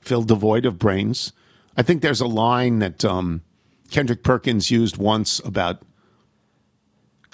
Phil, 0.00 0.22
devoid 0.22 0.64
of 0.64 0.78
brains. 0.78 1.32
I 1.76 1.82
think 1.82 2.00
there's 2.00 2.20
a 2.20 2.26
line 2.26 2.78
that 2.78 3.04
um, 3.04 3.42
Kendrick 3.90 4.22
Perkins 4.22 4.70
used 4.70 4.96
once 4.96 5.40
about 5.44 5.82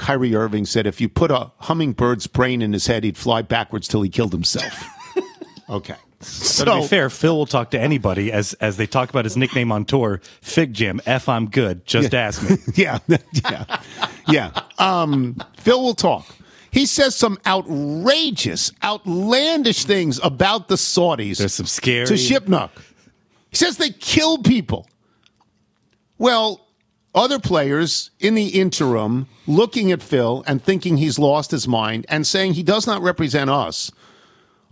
Kyrie 0.03 0.35
Irving 0.35 0.67
said 0.67 0.85
if 0.85 1.01
you 1.01 1.09
put 1.09 1.31
a 1.31 1.53
hummingbird's 1.61 2.27
brain 2.27 2.61
in 2.61 2.73
his 2.73 2.89
head, 2.89 3.05
he'd 3.05 3.17
fly 3.17 3.41
backwards 3.41 3.87
till 3.87 4.03
he 4.03 4.11
killed 4.11 4.33
himself. 4.33 4.85
okay. 5.71 5.95
So, 6.19 6.65
to 6.65 6.81
be 6.81 6.87
fair, 6.89 7.09
Phil 7.09 7.37
will 7.37 7.47
talk 7.47 7.71
to 7.71 7.81
anybody 7.81 8.33
as 8.33 8.53
as 8.55 8.77
they 8.77 8.87
talk 8.87 9.11
about 9.11 9.25
his 9.25 9.37
nickname 9.37 9.71
on 9.71 9.85
tour, 9.85 10.21
FIGJAM. 10.41 11.01
F, 11.07 11.29
I'm 11.29 11.49
good. 11.49 11.87
Just 11.87 12.15
ask 12.15 12.49
me. 12.49 12.57
yeah, 12.75 12.99
yeah, 13.49 13.83
yeah. 14.29 14.61
Um, 14.79 15.37
Phil 15.57 15.81
will 15.81 15.95
talk. 15.95 16.27
He 16.73 16.85
says 16.87 17.15
some 17.15 17.39
outrageous, 17.47 18.73
outlandish 18.83 19.85
things 19.85 20.19
about 20.23 20.67
the 20.67 20.77
Saudis. 20.77 21.39
There's 21.39 21.55
some 21.55 21.67
scary. 21.67 22.07
to 22.07 22.15
Shipnuck. 22.15 22.71
He 23.51 23.57
says 23.57 23.77
they 23.77 23.91
kill 23.91 24.39
people. 24.39 24.89
Well, 26.19 26.67
other 27.15 27.39
players 27.39 28.11
in 28.21 28.35
the 28.35 28.49
interim 28.49 29.29
looking 29.47 29.93
at 29.93 30.03
Phil 30.03 30.43
and 30.47 30.63
thinking 30.63 30.97
he's 30.97 31.19
lost 31.19 31.51
his 31.51 31.69
mind 31.69 32.07
and 32.09 32.27
saying 32.27 32.55
he 32.55 32.63
does 32.63 32.87
not 32.87 33.03
represent 33.03 33.51
us. 33.51 33.91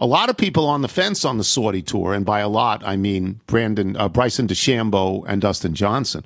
A 0.00 0.06
lot 0.06 0.30
of 0.30 0.38
people 0.38 0.66
on 0.66 0.80
the 0.80 0.88
fence 0.88 1.26
on 1.26 1.36
the 1.36 1.44
Saudi 1.44 1.82
tour, 1.82 2.14
and 2.14 2.24
by 2.24 2.40
a 2.40 2.48
lot 2.48 2.82
I 2.86 2.96
mean 2.96 3.40
Brandon, 3.46 3.96
uh, 3.96 4.08
Bryson 4.08 4.48
DeChambeau 4.48 5.24
and 5.28 5.42
Dustin 5.42 5.74
Johnson, 5.74 6.24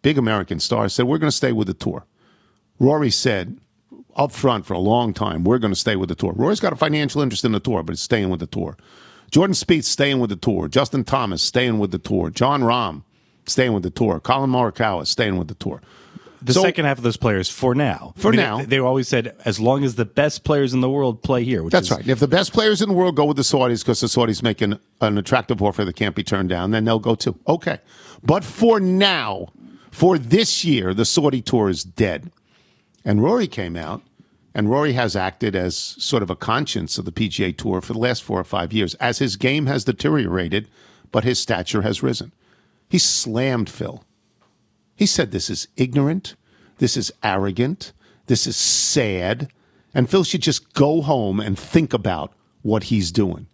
big 0.00 0.16
American 0.16 0.58
stars, 0.58 0.94
said 0.94 1.06
we're 1.06 1.18
going 1.18 1.30
to 1.30 1.36
stay 1.36 1.52
with 1.52 1.66
the 1.66 1.74
tour. 1.74 2.06
Rory 2.78 3.10
said 3.10 3.58
up 4.16 4.32
front 4.32 4.64
for 4.64 4.72
a 4.72 4.78
long 4.78 5.12
time, 5.12 5.44
we're 5.44 5.58
going 5.58 5.72
to 5.72 5.78
stay 5.78 5.96
with 5.96 6.08
the 6.08 6.14
tour. 6.14 6.32
Rory's 6.34 6.60
got 6.60 6.72
a 6.72 6.76
financial 6.76 7.20
interest 7.20 7.44
in 7.44 7.52
the 7.52 7.60
tour, 7.60 7.82
but 7.82 7.92
it's 7.92 8.02
staying 8.02 8.30
with 8.30 8.40
the 8.40 8.46
tour. 8.46 8.78
Jordan 9.30 9.54
Spieth 9.54 9.84
staying 9.84 10.18
with 10.18 10.30
the 10.30 10.36
tour. 10.36 10.66
Justin 10.66 11.04
Thomas 11.04 11.42
staying 11.42 11.78
with 11.78 11.90
the 11.90 11.98
tour. 11.98 12.30
Jon 12.30 12.62
Rahm 12.62 13.02
staying 13.50 13.72
with 13.72 13.82
the 13.82 13.90
tour. 13.90 14.20
Collin 14.20 14.50
Morikawa 14.50 15.06
staying 15.06 15.36
with 15.36 15.48
the 15.48 15.54
tour. 15.54 15.80
The 16.42 16.54
So- 16.54 16.62
second 16.62 16.86
half 16.86 16.96
of 16.96 17.04
those 17.04 17.18
players, 17.18 17.50
for 17.50 17.74
now, 17.74 18.14
For 18.16 18.32
now. 18.32 18.58
they, 18.58 18.64
they 18.64 18.78
always 18.78 19.08
said 19.08 19.36
as 19.44 19.60
long 19.60 19.84
as 19.84 19.96
the 19.96 20.06
best 20.06 20.42
players 20.42 20.72
in 20.72 20.80
the 20.80 20.88
world 20.88 21.22
play 21.22 21.44
here. 21.44 21.62
Which 21.62 21.72
That's 21.72 21.90
is, 21.90 21.96
right. 21.98 22.08
If 22.08 22.18
the 22.18 22.28
best 22.28 22.54
players 22.54 22.80
in 22.80 22.88
the 22.88 22.94
world 22.94 23.14
go 23.14 23.26
with 23.26 23.36
the 23.36 23.42
Saudis 23.42 23.80
because 23.82 24.00
the 24.00 24.06
Saudis 24.06 24.42
make 24.42 24.62
an, 24.62 24.78
an 25.02 25.18
attractive 25.18 25.60
offer 25.62 25.84
that 25.84 25.96
can't 25.96 26.14
be 26.14 26.22
turned 26.22 26.48
down, 26.48 26.70
then 26.70 26.84
they'll 26.86 26.98
go 26.98 27.14
too. 27.14 27.38
Okay. 27.46 27.78
But 28.22 28.42
for 28.42 28.80
now, 28.80 29.48
for 29.90 30.16
this 30.16 30.64
year, 30.64 30.94
the 30.94 31.04
Saudi 31.04 31.42
tour 31.42 31.68
is 31.68 31.84
dead. 31.84 32.30
And 33.04 33.22
Rory 33.22 33.46
came 33.46 33.76
out, 33.76 34.00
and 34.54 34.70
Rory 34.70 34.94
has 34.94 35.14
acted 35.16 35.54
as 35.54 35.76
sort 35.76 36.22
of 36.22 36.30
a 36.30 36.36
conscience 36.36 36.96
of 36.96 37.04
the 37.04 37.12
PGA 37.12 37.56
Tour 37.56 37.80
for 37.82 37.92
the 37.92 37.98
last 37.98 38.22
four 38.22 38.40
or 38.40 38.44
five 38.44 38.72
years 38.72 38.94
as 38.94 39.18
his 39.18 39.36
game 39.36 39.66
has 39.66 39.84
deteriorated, 39.84 40.68
but 41.12 41.24
his 41.24 41.38
stature 41.38 41.82
has 41.82 42.02
risen. 42.02 42.32
He 42.90 42.98
slammed 42.98 43.70
Phil. 43.70 44.04
He 44.96 45.06
said 45.06 45.30
this 45.30 45.48
is 45.48 45.68
ignorant, 45.76 46.34
this 46.78 46.96
is 46.96 47.12
arrogant, 47.22 47.92
this 48.26 48.46
is 48.46 48.56
sad, 48.56 49.48
and 49.94 50.10
Phil 50.10 50.24
should 50.24 50.42
just 50.42 50.74
go 50.74 51.00
home 51.00 51.40
and 51.40 51.58
think 51.58 51.94
about 51.94 52.34
what 52.62 52.84
he's 52.84 53.12
doing. 53.12 53.46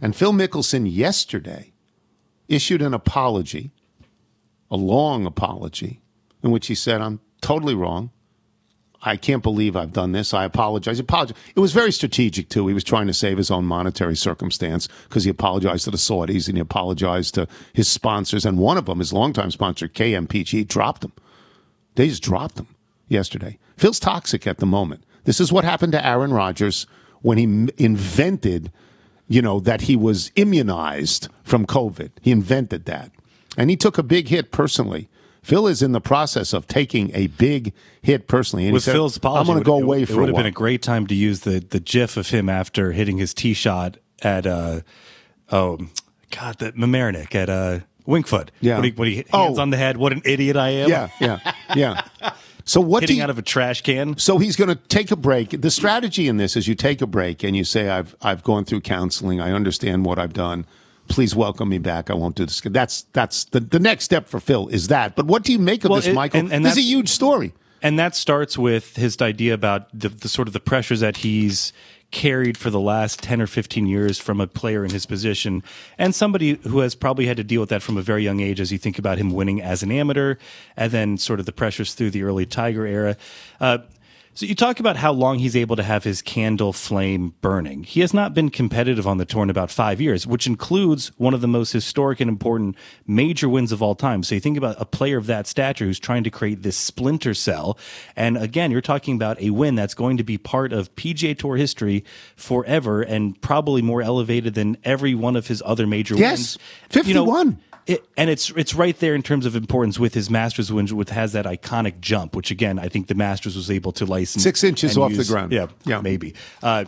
And 0.00 0.16
Phil 0.16 0.32
Mickelson 0.32 0.90
yesterday 0.90 1.72
issued 2.48 2.80
an 2.82 2.94
apology, 2.94 3.70
a 4.70 4.76
long 4.76 5.26
apology, 5.26 6.00
in 6.42 6.50
which 6.50 6.66
he 6.66 6.74
said, 6.74 7.00
I'm 7.00 7.20
totally 7.42 7.74
wrong. 7.74 8.10
I 9.06 9.16
can't 9.16 9.42
believe 9.42 9.76
I've 9.76 9.92
done 9.92 10.12
this. 10.12 10.32
I 10.32 10.44
apologize. 10.44 10.98
apologize. 10.98 11.36
It 11.54 11.60
was 11.60 11.72
very 11.72 11.92
strategic 11.92 12.48
too. 12.48 12.66
He 12.66 12.74
was 12.74 12.84
trying 12.84 13.06
to 13.06 13.12
save 13.12 13.36
his 13.36 13.50
own 13.50 13.66
monetary 13.66 14.16
circumstance 14.16 14.88
because 15.08 15.24
he 15.24 15.30
apologized 15.30 15.84
to 15.84 15.90
the 15.90 15.98
Saudis 15.98 16.48
and 16.48 16.56
he 16.56 16.60
apologized 16.60 17.34
to 17.34 17.46
his 17.74 17.86
sponsors. 17.86 18.46
And 18.46 18.58
one 18.58 18.78
of 18.78 18.86
them, 18.86 19.00
his 19.00 19.12
longtime 19.12 19.50
sponsor, 19.50 19.88
KPMG, 19.88 20.66
dropped 20.66 21.04
him. 21.04 21.12
They 21.96 22.08
just 22.08 22.22
dropped 22.22 22.58
him 22.58 22.68
yesterday. 23.08 23.58
Feels 23.76 24.00
toxic 24.00 24.46
at 24.46 24.58
the 24.58 24.66
moment. 24.66 25.04
This 25.24 25.40
is 25.40 25.52
what 25.52 25.64
happened 25.64 25.92
to 25.92 26.06
Aaron 26.06 26.32
Rodgers 26.32 26.86
when 27.20 27.38
he 27.38 27.44
invented, 27.76 28.72
you 29.28 29.42
know, 29.42 29.60
that 29.60 29.82
he 29.82 29.96
was 29.96 30.30
immunized 30.34 31.28
from 31.42 31.66
COVID. 31.66 32.10
He 32.22 32.30
invented 32.30 32.86
that. 32.86 33.10
And 33.56 33.70
he 33.70 33.76
took 33.76 33.98
a 33.98 34.02
big 34.02 34.28
hit 34.28 34.50
personally. 34.50 35.08
Phil 35.44 35.66
is 35.68 35.82
in 35.82 35.92
the 35.92 36.00
process 36.00 36.52
of 36.52 36.66
taking 36.66 37.10
a 37.14 37.26
big 37.28 37.72
hit 38.02 38.26
personally. 38.28 38.64
And 38.64 38.72
With 38.74 38.82
said, 38.84 38.92
Phil's 38.92 39.16
apology, 39.16 39.40
I'm 39.40 39.46
going 39.46 39.58
to 39.58 39.64
go 39.64 39.80
away 39.80 40.02
it, 40.02 40.06
for 40.06 40.14
It 40.14 40.16
would 40.20 40.28
have 40.30 40.36
been 40.36 40.46
a 40.46 40.50
great 40.50 40.82
time 40.82 41.06
to 41.08 41.14
use 41.14 41.40
the 41.40 41.60
the 41.60 41.80
GIF 41.80 42.16
of 42.16 42.30
him 42.30 42.48
after 42.48 42.92
hitting 42.92 43.18
his 43.18 43.34
tee 43.34 43.54
shot 43.54 43.98
at 44.22 44.46
uh 44.46 44.80
oh 45.52 45.78
God, 46.30 46.58
the 46.58 46.72
Mamaroneck 46.72 47.34
at 47.34 47.48
uh 47.50 47.80
Winged 48.06 48.26
Foot. 48.28 48.50
Yeah. 48.60 48.76
What 48.76 48.84
he, 48.84 48.90
what 48.92 49.08
he 49.08 49.14
hands 49.16 49.28
Oh. 49.32 49.60
on 49.60 49.70
the 49.70 49.76
head. 49.76 49.96
What 49.98 50.12
an 50.12 50.22
idiot 50.24 50.56
I 50.56 50.70
am. 50.70 50.88
yeah, 50.90 51.08
yeah, 51.20 51.52
yeah. 51.74 52.00
So 52.66 52.80
what 52.80 53.00
do 53.00 53.04
Hitting 53.04 53.18
you, 53.18 53.22
out 53.22 53.28
of 53.30 53.36
a 53.38 53.42
trash 53.42 53.82
can. 53.82 54.16
So 54.16 54.38
he's 54.38 54.56
going 54.56 54.68
to 54.68 54.74
take 54.74 55.10
a 55.10 55.16
break. 55.16 55.60
The 55.60 55.70
strategy 55.70 56.28
in 56.28 56.38
this 56.38 56.56
is 56.56 56.66
you 56.66 56.74
take 56.74 57.02
a 57.02 57.06
break 57.06 57.42
and 57.44 57.54
you 57.54 57.62
say, 57.64 57.90
"I've 57.90 58.16
I've 58.22 58.42
gone 58.42 58.64
through 58.64 58.80
counseling. 58.80 59.38
I 59.40 59.52
understand 59.52 60.06
what 60.06 60.18
I've 60.18 60.32
done. 60.32 60.64
Please 61.08 61.34
welcome 61.34 61.68
me 61.68 61.78
back. 61.78 62.10
I 62.10 62.14
won't 62.14 62.34
do 62.36 62.44
this." 62.46 62.60
That's 62.60 63.02
that's 63.12 63.44
the, 63.44 63.60
the 63.60 63.78
next 63.78 64.04
step 64.04 64.26
for 64.28 64.40
Phil 64.40 64.68
is 64.68 64.88
that. 64.88 65.14
But 65.16 65.26
what 65.26 65.42
do 65.44 65.52
you 65.52 65.58
make 65.58 65.84
of 65.84 65.90
Well, 65.90 66.00
this, 66.00 66.08
it- 66.08 66.14
Michael? 66.14 66.40
and- 66.40 66.52
and 66.52 66.64
this 66.64 66.72
is 66.72 66.78
a 66.78 66.82
huge 66.82 67.08
story. 67.08 67.52
And 67.82 67.98
that 67.98 68.16
starts 68.16 68.56
with 68.56 68.96
his 68.96 69.20
idea 69.20 69.52
about 69.52 69.88
the, 69.98 70.08
the 70.08 70.28
sort 70.28 70.48
of 70.48 70.54
the 70.54 70.60
pressures 70.60 71.00
that 71.00 71.18
he's 71.18 71.72
carried 72.10 72.56
for 72.56 72.70
the 72.70 72.80
last 72.80 73.22
10 73.22 73.42
or 73.42 73.46
15 73.46 73.86
years 73.86 74.18
from 74.18 74.40
a 74.40 74.46
player 74.46 74.84
in 74.84 74.90
his 74.92 75.04
position 75.04 75.62
and 75.98 76.14
somebody 76.14 76.54
who 76.62 76.78
has 76.78 76.94
probably 76.94 77.26
had 77.26 77.36
to 77.36 77.42
deal 77.44 77.60
with 77.60 77.68
that 77.70 77.82
from 77.82 77.96
a 77.96 78.02
very 78.02 78.22
young 78.22 78.38
age 78.40 78.60
as 78.60 78.70
you 78.70 78.78
think 78.78 78.98
about 79.00 79.18
him 79.18 79.30
winning 79.32 79.60
as 79.60 79.82
an 79.82 79.90
amateur 79.90 80.36
and 80.76 80.92
then 80.92 81.18
sort 81.18 81.40
of 81.40 81.46
the 81.46 81.52
pressures 81.52 81.92
through 81.92 82.10
the 82.10 82.22
early 82.22 82.46
Tiger 82.46 82.86
era. 82.86 83.16
Uh, 83.60 83.78
so 84.34 84.46
you 84.46 84.54
talk 84.54 84.80
about 84.80 84.96
how 84.96 85.12
long 85.12 85.38
he's 85.38 85.54
able 85.56 85.76
to 85.76 85.82
have 85.82 86.04
his 86.04 86.20
candle 86.22 86.72
flame 86.72 87.34
burning. 87.40 87.84
He 87.84 88.00
has 88.00 88.12
not 88.12 88.34
been 88.34 88.50
competitive 88.50 89.06
on 89.06 89.18
the 89.18 89.24
tour 89.24 89.42
in 89.44 89.50
about 89.50 89.70
five 89.70 90.00
years, 90.00 90.26
which 90.26 90.46
includes 90.46 91.08
one 91.18 91.34
of 91.34 91.40
the 91.40 91.48
most 91.48 91.72
historic 91.72 92.20
and 92.20 92.28
important 92.28 92.76
major 93.06 93.48
wins 93.48 93.70
of 93.72 93.82
all 93.82 93.94
time. 93.94 94.22
So 94.22 94.34
you 94.34 94.40
think 94.40 94.58
about 94.58 94.76
a 94.80 94.84
player 94.84 95.16
of 95.18 95.26
that 95.26 95.46
stature 95.46 95.84
who's 95.84 95.98
trying 96.00 96.24
to 96.24 96.30
create 96.30 96.62
this 96.62 96.76
splinter 96.76 97.32
cell. 97.34 97.78
And 98.16 98.36
again, 98.36 98.70
you're 98.70 98.80
talking 98.80 99.14
about 99.14 99.40
a 99.40 99.50
win 99.50 99.74
that's 99.76 99.94
going 99.94 100.16
to 100.16 100.24
be 100.24 100.36
part 100.38 100.72
of 100.72 100.94
PGA 100.96 101.38
Tour 101.38 101.56
history 101.56 102.04
forever 102.36 103.02
and 103.02 103.40
probably 103.40 103.82
more 103.82 104.02
elevated 104.02 104.54
than 104.54 104.76
every 104.84 105.14
one 105.14 105.36
of 105.36 105.46
his 105.46 105.62
other 105.64 105.86
major 105.86 106.16
Yes. 106.16 106.58
wins. 106.92 107.08
You 107.08 107.14
know, 107.14 107.24
51. 107.26 107.58
It, 107.86 108.04
and 108.16 108.30
it's 108.30 108.50
it's 108.50 108.74
right 108.74 108.98
there 108.98 109.14
in 109.14 109.22
terms 109.22 109.46
of 109.46 109.54
importance 109.56 109.98
with 109.98 110.14
his 110.14 110.30
Masters 110.30 110.72
win, 110.72 110.86
which 110.86 111.10
has 111.10 111.32
that 111.32 111.44
iconic 111.44 112.00
jump, 112.00 112.34
which 112.34 112.50
again 112.50 112.78
I 112.78 112.88
think 112.88 113.08
the 113.08 113.14
Masters 113.14 113.56
was 113.56 113.70
able 113.70 113.92
to 113.92 114.06
license 114.06 114.42
Six 114.42 114.64
inches 114.64 114.96
off 114.96 115.14
the 115.14 115.24
ground. 115.24 115.52
Yeah, 115.52 115.66
Yeah. 115.84 116.00
maybe. 116.00 116.34
Uh, 116.62 116.86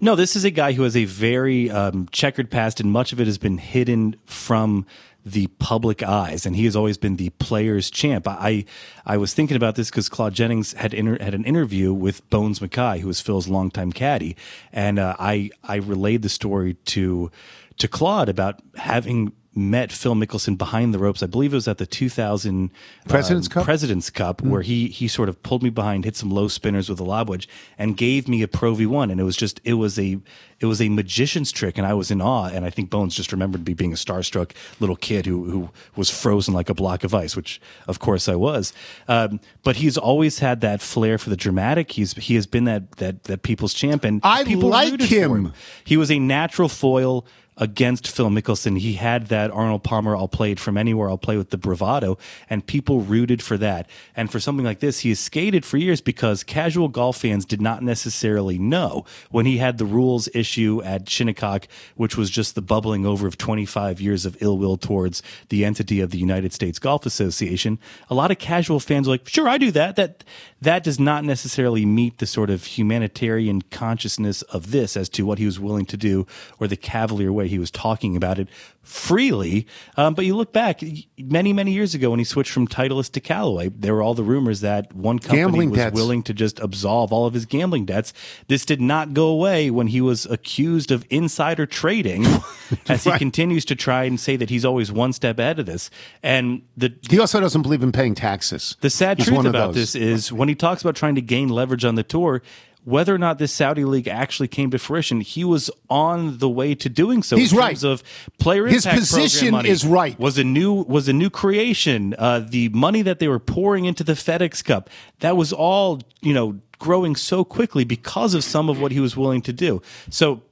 no, 0.00 0.14
this 0.14 0.36
is 0.36 0.44
a 0.44 0.50
guy 0.50 0.72
who 0.72 0.82
has 0.84 0.96
a 0.96 1.04
very 1.04 1.70
um, 1.70 2.08
checkered 2.12 2.50
past, 2.50 2.80
and 2.80 2.92
much 2.92 3.12
of 3.12 3.20
it 3.20 3.26
has 3.26 3.38
been 3.38 3.58
hidden 3.58 4.16
from 4.24 4.86
the 5.26 5.48
public 5.58 6.02
eyes, 6.02 6.46
and 6.46 6.56
he 6.56 6.64
has 6.64 6.74
always 6.76 6.96
been 6.96 7.16
the 7.16 7.30
players' 7.30 7.90
champ. 7.90 8.26
I 8.26 8.64
I 9.04 9.16
was 9.16 9.34
thinking 9.34 9.56
about 9.56 9.74
this 9.74 9.90
because 9.90 10.08
Claude 10.08 10.32
Jennings 10.34 10.72
had 10.74 10.94
inter- 10.94 11.18
had 11.22 11.34
an 11.34 11.44
interview 11.44 11.92
with 11.92 12.28
Bones 12.30 12.60
Mackay, 12.60 13.00
who 13.00 13.08
was 13.08 13.20
Phil's 13.20 13.48
longtime 13.48 13.92
caddy, 13.92 14.36
and 14.72 14.98
uh, 14.98 15.16
I 15.18 15.50
I 15.64 15.76
relayed 15.76 16.22
the 16.22 16.28
story 16.28 16.74
to 16.86 17.30
to 17.78 17.88
Claude 17.88 18.28
about 18.28 18.60
having 18.76 19.32
met 19.58 19.92
Phil 19.92 20.14
Mickelson 20.14 20.56
behind 20.56 20.94
the 20.94 20.98
ropes. 20.98 21.22
I 21.22 21.26
believe 21.26 21.52
it 21.52 21.56
was 21.56 21.68
at 21.68 21.78
the 21.78 21.86
2000 21.86 22.70
President's 23.08 23.48
um, 23.48 23.52
Cup? 23.52 23.64
President's 23.64 24.10
Cup, 24.10 24.40
where 24.42 24.62
he 24.62 24.88
he 24.88 25.08
sort 25.08 25.28
of 25.28 25.42
pulled 25.42 25.62
me 25.62 25.70
behind, 25.70 26.04
hit 26.04 26.16
some 26.16 26.30
low 26.30 26.48
spinners 26.48 26.88
with 26.88 27.00
a 27.00 27.04
lob 27.04 27.28
wedge, 27.28 27.48
and 27.76 27.96
gave 27.96 28.28
me 28.28 28.42
a 28.42 28.48
Pro 28.48 28.74
V 28.74 28.86
one, 28.86 29.10
and 29.10 29.20
it 29.20 29.24
was 29.24 29.36
just 29.36 29.60
it 29.64 29.74
was 29.74 29.98
a 29.98 30.18
it 30.60 30.66
was 30.66 30.80
a 30.80 30.88
magician's 30.88 31.52
trick, 31.52 31.78
and 31.78 31.86
I 31.86 31.94
was 31.94 32.10
in 32.10 32.20
awe. 32.20 32.46
And 32.46 32.64
I 32.64 32.70
think 32.70 32.90
Bones 32.90 33.14
just 33.14 33.32
remembered 33.32 33.66
me 33.66 33.74
being 33.74 33.92
a 33.92 33.96
starstruck 33.96 34.52
little 34.80 34.96
kid 34.96 35.26
who 35.26 35.44
who 35.50 35.70
was 35.96 36.10
frozen 36.10 36.54
like 36.54 36.68
a 36.68 36.74
block 36.74 37.04
of 37.04 37.14
ice, 37.14 37.36
which 37.36 37.60
of 37.86 37.98
course 37.98 38.28
I 38.28 38.34
was. 38.34 38.72
Um, 39.06 39.40
but 39.62 39.76
he's 39.76 39.96
always 39.96 40.38
had 40.40 40.60
that 40.62 40.80
flair 40.80 41.18
for 41.18 41.30
the 41.30 41.36
dramatic. 41.36 41.92
He's 41.92 42.14
he 42.14 42.34
has 42.34 42.46
been 42.46 42.64
that 42.64 42.92
that 42.92 43.24
that 43.24 43.42
people's 43.42 43.74
champ, 43.74 44.04
and 44.04 44.20
I 44.24 44.42
like 44.42 45.00
for 45.00 45.06
him. 45.06 45.52
He 45.84 45.96
was 45.96 46.10
a 46.10 46.18
natural 46.18 46.68
foil 46.68 47.24
against 47.58 48.08
Phil 48.08 48.30
Mickelson. 48.30 48.78
He 48.78 48.94
had 48.94 49.26
that 49.26 49.50
Arnold 49.50 49.82
Palmer, 49.82 50.16
I'll 50.16 50.28
play 50.28 50.52
it 50.52 50.60
from 50.60 50.76
anywhere, 50.78 51.10
I'll 51.10 51.18
play 51.18 51.36
with 51.36 51.50
the 51.50 51.58
bravado, 51.58 52.16
and 52.48 52.66
people 52.66 53.00
rooted 53.00 53.42
for 53.42 53.58
that. 53.58 53.88
And 54.16 54.30
for 54.30 54.40
something 54.40 54.64
like 54.64 54.80
this, 54.80 55.00
he 55.00 55.10
has 55.10 55.20
skated 55.20 55.64
for 55.64 55.76
years 55.76 56.00
because 56.00 56.42
casual 56.44 56.88
golf 56.88 57.18
fans 57.18 57.44
did 57.44 57.60
not 57.60 57.82
necessarily 57.82 58.58
know 58.58 59.04
when 59.30 59.44
he 59.44 59.58
had 59.58 59.78
the 59.78 59.84
rules 59.84 60.28
issue 60.34 60.80
at 60.84 61.08
Shinnecock, 61.08 61.66
which 61.96 62.16
was 62.16 62.30
just 62.30 62.54
the 62.54 62.62
bubbling 62.62 63.04
over 63.04 63.26
of 63.26 63.36
25 63.36 64.00
years 64.00 64.24
of 64.24 64.36
ill 64.40 64.58
will 64.58 64.76
towards 64.76 65.22
the 65.48 65.64
entity 65.64 66.00
of 66.00 66.10
the 66.10 66.18
United 66.18 66.52
States 66.52 66.78
Golf 66.78 67.06
Association. 67.06 67.78
A 68.08 68.14
lot 68.14 68.30
of 68.30 68.38
casual 68.38 68.80
fans 68.80 69.08
were 69.08 69.14
like, 69.14 69.28
sure, 69.28 69.48
I 69.48 69.58
do 69.58 69.70
that. 69.72 69.96
That 69.96 70.24
that 70.60 70.82
does 70.82 70.98
not 70.98 71.24
necessarily 71.24 71.86
meet 71.86 72.18
the 72.18 72.26
sort 72.26 72.50
of 72.50 72.64
humanitarian 72.64 73.62
consciousness 73.62 74.42
of 74.42 74.70
this 74.70 74.96
as 74.96 75.08
to 75.10 75.24
what 75.24 75.38
he 75.38 75.46
was 75.46 75.60
willing 75.60 75.86
to 75.86 75.96
do 75.96 76.26
or 76.58 76.66
the 76.66 76.76
cavalier 76.76 77.32
way 77.32 77.47
He 77.48 77.58
was 77.58 77.70
talking 77.70 78.16
about 78.16 78.38
it 78.38 78.48
freely. 78.82 79.66
Um, 79.96 80.14
but 80.14 80.24
you 80.24 80.34
look 80.34 80.52
back 80.52 80.80
many, 81.18 81.52
many 81.52 81.72
years 81.72 81.94
ago 81.94 82.10
when 82.10 82.18
he 82.18 82.24
switched 82.24 82.50
from 82.50 82.66
Titleist 82.66 83.12
to 83.12 83.20
Callaway, 83.20 83.68
there 83.68 83.94
were 83.94 84.02
all 84.02 84.14
the 84.14 84.22
rumors 84.22 84.60
that 84.62 84.94
one 84.94 85.18
company 85.18 85.42
Gambling 85.42 85.70
was 85.70 85.78
debts. 85.78 85.94
willing 85.94 86.22
to 86.22 86.32
just 86.32 86.58
absolve 86.58 87.12
all 87.12 87.26
of 87.26 87.34
his 87.34 87.44
gambling 87.44 87.84
debts. 87.84 88.14
This 88.46 88.64
did 88.64 88.80
not 88.80 89.12
go 89.12 89.26
away 89.28 89.70
when 89.70 89.88
he 89.88 90.00
was 90.00 90.24
accused 90.26 90.90
of 90.90 91.04
insider 91.10 91.66
trading 91.66 92.24
as 92.88 93.04
he 93.04 93.10
continues 93.18 93.64
to 93.66 93.76
try 93.76 94.04
and 94.04 94.18
say 94.18 94.36
that 94.36 94.48
he's 94.48 94.64
always 94.64 94.90
one 94.90 95.12
step 95.12 95.38
ahead 95.38 95.58
of 95.58 95.66
this. 95.66 95.90
And 96.22 96.62
the 96.76 96.94
He 97.10 97.18
also 97.18 97.40
doesn't 97.40 97.62
believe 97.62 97.82
in 97.82 97.92
paying 97.92 98.14
taxes. 98.14 98.76
the 98.80 98.90
sad 98.90 99.18
He's 99.18 99.26
truth 99.26 99.44
about 99.44 99.74
this 99.74 99.94
is 99.94 100.32
when 100.32 100.48
he 100.48 100.54
talks 100.54 100.80
about 100.80 100.96
trying 100.96 101.14
to 101.16 101.22
gain 101.22 101.48
leverage 101.50 101.84
on 101.84 101.94
the 101.94 102.02
tour, 102.02 102.42
whether 102.88 103.14
or 103.14 103.18
not 103.18 103.38
this 103.38 103.52
Saudi 103.52 103.84
league 103.84 104.08
actually 104.08 104.48
came 104.48 104.70
to 104.70 104.78
fruition, 104.78 105.20
he 105.20 105.44
was 105.44 105.70
on 105.90 106.38
the 106.38 106.48
way 106.48 106.74
to 106.74 106.88
doing 106.88 107.22
so. 107.22 107.36
He's 107.36 107.52
in 107.52 107.58
right. 107.58 107.68
terms 107.70 107.84
Of 107.84 108.02
player 108.38 108.66
His 108.66 108.86
impact 108.86 109.00
position 109.00 109.48
program 109.50 109.52
money 109.52 109.68
is 109.68 109.84
right. 109.84 110.18
Was 110.18 110.38
a 110.38 110.44
new 110.44 110.72
was 110.72 111.06
a 111.08 111.12
new 111.12 111.28
creation. 111.28 112.14
Uh, 112.18 112.40
the 112.40 112.70
money 112.70 113.02
that 113.02 113.18
they 113.18 113.28
were 113.28 113.38
pouring 113.38 113.84
into 113.84 114.02
the 114.02 114.14
FedEx 114.14 114.64
Cup 114.64 114.88
that 115.20 115.36
was 115.36 115.52
all 115.52 116.00
you 116.22 116.32
know 116.32 116.58
growing 116.78 117.14
so 117.14 117.44
quickly 117.44 117.84
because 117.84 118.32
of 118.32 118.42
some 118.42 118.70
of 118.70 118.80
what 118.80 118.90
he 118.90 119.00
was 119.00 119.16
willing 119.16 119.42
to 119.42 119.52
do. 119.52 119.82
So. 120.10 120.42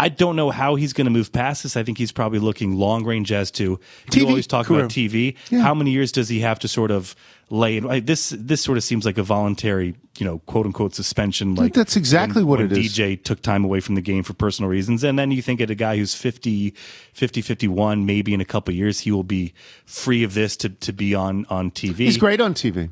I 0.00 0.08
don't 0.08 0.36
know 0.36 0.50
how 0.50 0.76
he's 0.76 0.92
going 0.92 1.06
to 1.06 1.10
move 1.10 1.32
past 1.32 1.64
this. 1.64 1.76
I 1.76 1.82
think 1.82 1.98
he's 1.98 2.12
probably 2.12 2.38
looking 2.38 2.76
long 2.76 3.04
range 3.04 3.32
as 3.32 3.50
to. 3.52 3.80
TV 4.08 4.20
You 4.20 4.28
always 4.28 4.46
talk 4.46 4.66
career. 4.66 4.82
about 4.82 4.92
TV. 4.92 5.34
How 5.50 5.74
many 5.74 5.90
years 5.90 6.12
does 6.12 6.28
he 6.28 6.38
have 6.38 6.60
to 6.60 6.68
sort 6.68 6.92
of 6.92 7.16
lay? 7.50 7.76
In, 7.76 7.84
like, 7.84 8.06
this 8.06 8.30
this 8.38 8.60
sort 8.62 8.78
of 8.78 8.84
seems 8.84 9.04
like 9.04 9.18
a 9.18 9.22
voluntary, 9.22 9.94
you 10.18 10.26
know, 10.26 10.38
quote 10.40 10.66
unquote 10.66 10.94
suspension. 10.94 11.54
Like 11.54 11.74
that's 11.74 11.96
exactly 11.96 12.42
when- 12.42 12.48
what 12.48 12.70
when 12.70 12.78
it 12.78 12.84
is. 12.84 12.94
DJ 12.94 13.22
took 13.22 13.42
time 13.42 13.64
away 13.64 13.80
from 13.80 13.94
the 13.94 14.00
game 14.00 14.22
for 14.22 14.34
personal 14.34 14.68
reasons, 14.70 15.04
and 15.04 15.18
then 15.18 15.30
you 15.30 15.42
think 15.42 15.60
at 15.60 15.70
a 15.70 15.74
guy 15.74 15.96
who's 15.96 16.14
50, 16.14 16.74
50 17.12 17.40
51, 17.42 18.06
maybe 18.06 18.34
in 18.34 18.40
a 18.40 18.44
couple 18.44 18.72
of 18.72 18.76
years 18.76 19.00
he 19.00 19.10
will 19.12 19.24
be 19.24 19.54
free 19.86 20.22
of 20.24 20.34
this 20.34 20.56
to 20.58 20.68
to 20.68 20.92
be 20.92 21.14
on 21.14 21.46
on 21.50 21.70
TV. 21.70 21.96
He's 21.96 22.16
great 22.16 22.40
on 22.40 22.54
TV. 22.54 22.90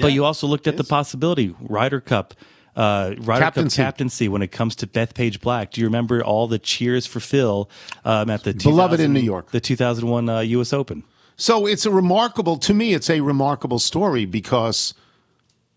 But 0.00 0.12
you 0.12 0.24
also 0.24 0.46
looked 0.46 0.66
at 0.66 0.76
the 0.76 0.84
possibility 0.84 1.54
Ryder 1.60 2.00
Cup. 2.00 2.34
Uh, 2.74 3.14
Ryder 3.20 3.40
Captaincy. 3.42 3.76
Cup 3.76 3.86
captaincy 3.86 4.28
when 4.28 4.42
it 4.42 4.52
comes 4.52 4.76
to 4.76 4.86
Bethpage 4.86 5.40
Black. 5.40 5.70
Do 5.70 5.80
you 5.80 5.86
remember 5.86 6.22
all 6.22 6.46
the 6.46 6.58
cheers 6.58 7.06
for 7.06 7.20
Phil 7.20 7.70
um, 8.04 8.28
at 8.28 8.42
the 8.44 8.52
Beloved 8.52 9.00
in 9.00 9.14
New 9.14 9.20
York. 9.20 9.50
the 9.50 9.60
2001 9.60 10.28
uh, 10.28 10.40
U.S. 10.40 10.74
Open? 10.74 11.02
So 11.36 11.66
it's 11.66 11.84
a 11.84 11.90
remarkable 11.90 12.56
to 12.58 12.74
me. 12.74 12.94
It's 12.94 13.10
a 13.10 13.20
remarkable 13.20 13.78
story 13.78 14.24
because 14.24 14.94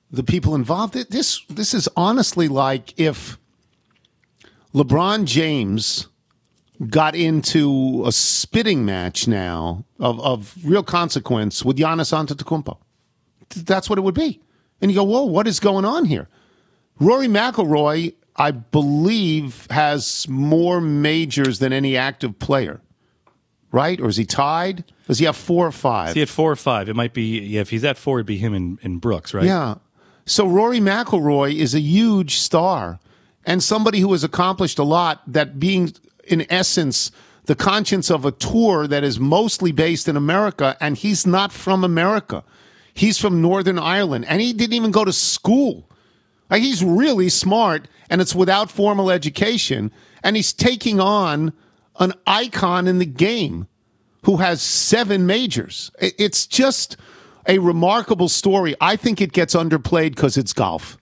the 0.10 0.24
people 0.24 0.56
involved. 0.56 0.94
This 0.94 1.44
this 1.50 1.74
is 1.74 1.90
honestly 1.96 2.48
like 2.48 2.98
if 2.98 3.38
LeBron 4.74 5.26
James 5.26 6.08
got 6.88 7.14
into 7.14 8.04
a 8.06 8.12
spitting 8.12 8.86
match 8.86 9.28
now 9.28 9.84
of, 10.00 10.20
of 10.22 10.56
real 10.64 10.84
consequence 10.84 11.66
with 11.66 11.78
Giannis 11.78 12.14
Antetokounmpo. 12.14 12.78
That's 13.50 13.90
what 13.90 14.00
it 14.00 14.04
would 14.04 14.16
be. 14.16 14.40
And 14.82 14.90
you 14.90 14.96
go, 14.96 15.04
whoa, 15.04 15.26
what 15.26 15.48
is 15.48 15.60
going 15.60 15.84
on 15.84 16.06
here? 16.06 16.30
Rory 17.00 17.28
McIlroy, 17.28 18.14
I 18.38 18.52
believe, 18.52 19.68
has 19.72 20.26
more 20.30 20.80
majors 20.80 21.60
than 21.60 21.74
any 21.74 21.98
active 21.98 22.40
player, 22.40 22.80
right? 23.72 24.00
Or 24.00 24.08
is 24.08 24.16
he 24.16 24.26
tied? 24.26 24.86
Does 25.10 25.18
he 25.18 25.26
have 25.26 25.36
four 25.36 25.66
or 25.66 25.72
five? 25.72 26.14
He 26.14 26.20
had 26.20 26.30
four 26.30 26.52
or 26.52 26.56
five. 26.56 26.88
It 26.88 26.96
might 26.96 27.16
be 27.16 27.40
yeah. 27.40 27.62
If 27.62 27.72
he's 27.72 27.84
at 27.84 27.98
four, 27.98 28.20
it'd 28.20 28.28
be 28.28 28.38
him 28.38 28.54
and, 28.54 28.78
and 28.84 29.02
Brooks, 29.02 29.34
right? 29.34 29.44
Yeah. 29.44 29.76
So 30.28 30.46
Rory 30.46 30.80
McIlroy 30.80 31.56
is 31.56 31.74
a 31.74 31.80
huge 31.80 32.38
star 32.38 33.00
and 33.44 33.64
somebody 33.64 34.02
who 34.02 34.12
has 34.12 34.24
accomplished 34.24 34.78
a 34.78 34.84
lot. 34.84 35.24
That 35.26 35.60
being, 35.60 35.94
in 36.26 36.46
essence, 36.52 37.12
the 37.46 37.56
conscience 37.56 38.12
of 38.12 38.24
a 38.24 38.32
tour 38.32 38.86
that 38.86 39.04
is 39.04 39.20
mostly 39.20 39.72
based 39.72 40.08
in 40.08 40.16
America, 40.16 40.78
and 40.80 40.96
he's 40.96 41.26
not 41.26 41.52
from 41.52 41.84
America. 41.84 42.44
He's 42.94 43.18
from 43.18 43.42
Northern 43.42 43.80
Ireland, 43.80 44.26
and 44.28 44.40
he 44.40 44.54
didn't 44.54 44.74
even 44.74 44.92
go 44.92 45.06
to 45.06 45.12
school. 45.12 45.90
Like 46.52 46.62
he's 46.62 46.84
really 46.84 47.30
smart, 47.30 47.88
and 48.12 48.22
it's 48.22 48.36
without 48.36 48.70
formal 48.70 49.10
education, 49.10 49.92
and 50.24 50.36
he's 50.36 50.54
taking 50.54 51.00
on 51.00 51.52
an 52.00 52.14
icon 52.28 52.88
in 52.88 53.00
the 53.00 53.08
game 53.08 53.68
who 54.24 54.38
has 54.38 54.62
seven 54.62 55.26
majors. 55.26 55.92
It's 56.00 56.46
just 56.48 56.98
a 57.48 57.60
remarkable 57.60 58.30
story. 58.30 58.76
I 58.82 58.96
think 58.96 59.22
it 59.22 59.32
gets 59.32 59.56
underplayed 59.56 60.16
because 60.16 60.38
it's 60.38 60.54
golf. 60.54 60.98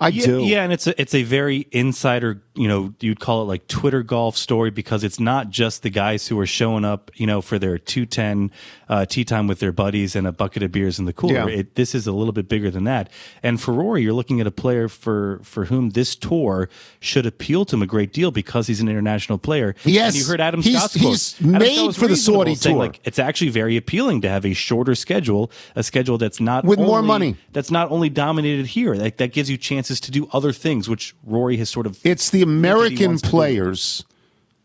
I 0.00 0.08
Yeah, 0.08 0.26
do. 0.26 0.40
yeah, 0.44 0.62
and 0.62 0.72
it's 0.72 0.86
a 0.86 1.00
it's 1.00 1.14
a 1.14 1.22
very 1.22 1.66
insider, 1.72 2.42
you 2.56 2.66
know, 2.68 2.94
you'd 3.00 3.20
call 3.20 3.42
it 3.42 3.44
like 3.44 3.66
Twitter 3.68 4.02
golf 4.02 4.36
story 4.36 4.70
because 4.70 5.04
it's 5.04 5.20
not 5.20 5.50
just 5.50 5.82
the 5.82 5.90
guys 5.90 6.26
who 6.28 6.38
are 6.40 6.46
showing 6.46 6.84
up, 6.84 7.10
you 7.14 7.26
know, 7.26 7.42
for 7.42 7.58
their 7.58 7.76
two 7.78 8.06
ten 8.06 8.50
uh, 8.88 9.04
tea 9.04 9.24
time 9.24 9.46
with 9.46 9.58
their 9.60 9.72
buddies 9.72 10.16
and 10.16 10.26
a 10.26 10.32
bucket 10.32 10.62
of 10.62 10.72
beers 10.72 10.98
in 10.98 11.04
the 11.04 11.12
cooler. 11.12 11.48
Yeah. 11.50 11.58
It, 11.58 11.74
this 11.74 11.94
is 11.94 12.06
a 12.06 12.12
little 12.12 12.32
bit 12.32 12.48
bigger 12.48 12.70
than 12.70 12.84
that. 12.84 13.10
And 13.42 13.60
for 13.60 13.74
Rory, 13.74 14.02
you're 14.02 14.14
looking 14.14 14.40
at 14.40 14.46
a 14.46 14.50
player 14.50 14.88
for 14.88 15.40
for 15.42 15.66
whom 15.66 15.90
this 15.90 16.16
tour 16.16 16.68
should 17.00 17.26
appeal 17.26 17.64
to 17.66 17.76
him 17.76 17.82
a 17.82 17.86
great 17.86 18.12
deal 18.12 18.30
because 18.30 18.66
he's 18.68 18.80
an 18.80 18.88
international 18.88 19.36
player. 19.38 19.74
Yes, 19.84 20.14
and 20.14 20.22
you 20.22 20.28
heard 20.30 20.40
Adam 20.40 20.62
he's- 20.62 20.78
Scott's 20.78 20.94
he's 20.94 21.34
quote. 21.34 21.60
Made 21.60 21.76
Scott 21.76 21.96
for 21.96 22.08
the 22.08 22.16
Saudi 22.16 22.54
tour. 22.56 22.76
Like, 22.76 23.00
it's 23.04 23.18
actually 23.18 23.50
very 23.50 23.76
appealing 23.76 24.22
to 24.22 24.28
have 24.28 24.46
a 24.46 24.54
shorter 24.54 24.94
schedule, 24.94 25.50
a 25.74 25.82
schedule 25.82 26.16
that's 26.16 26.40
not 26.40 26.64
With 26.64 26.78
more 26.78 27.02
money. 27.02 27.36
that's 27.52 27.70
not 27.70 27.90
only 27.90 28.08
dominated 28.08 28.66
here. 28.66 28.96
That, 28.96 29.18
that 29.18 29.32
gives 29.32 29.50
you 29.50 29.56
chances 29.58 30.00
to 30.00 30.10
do 30.10 30.28
other 30.32 30.52
things, 30.52 30.88
which 30.88 31.14
Rory 31.22 31.56
has 31.58 31.68
sort 31.68 31.86
of. 31.86 31.98
It's 32.02 32.30
the 32.30 32.45
he 32.45 32.45
American 32.46 33.08
wants 33.08 33.22
to 33.22 33.26
do. 33.26 33.30
players 33.30 34.04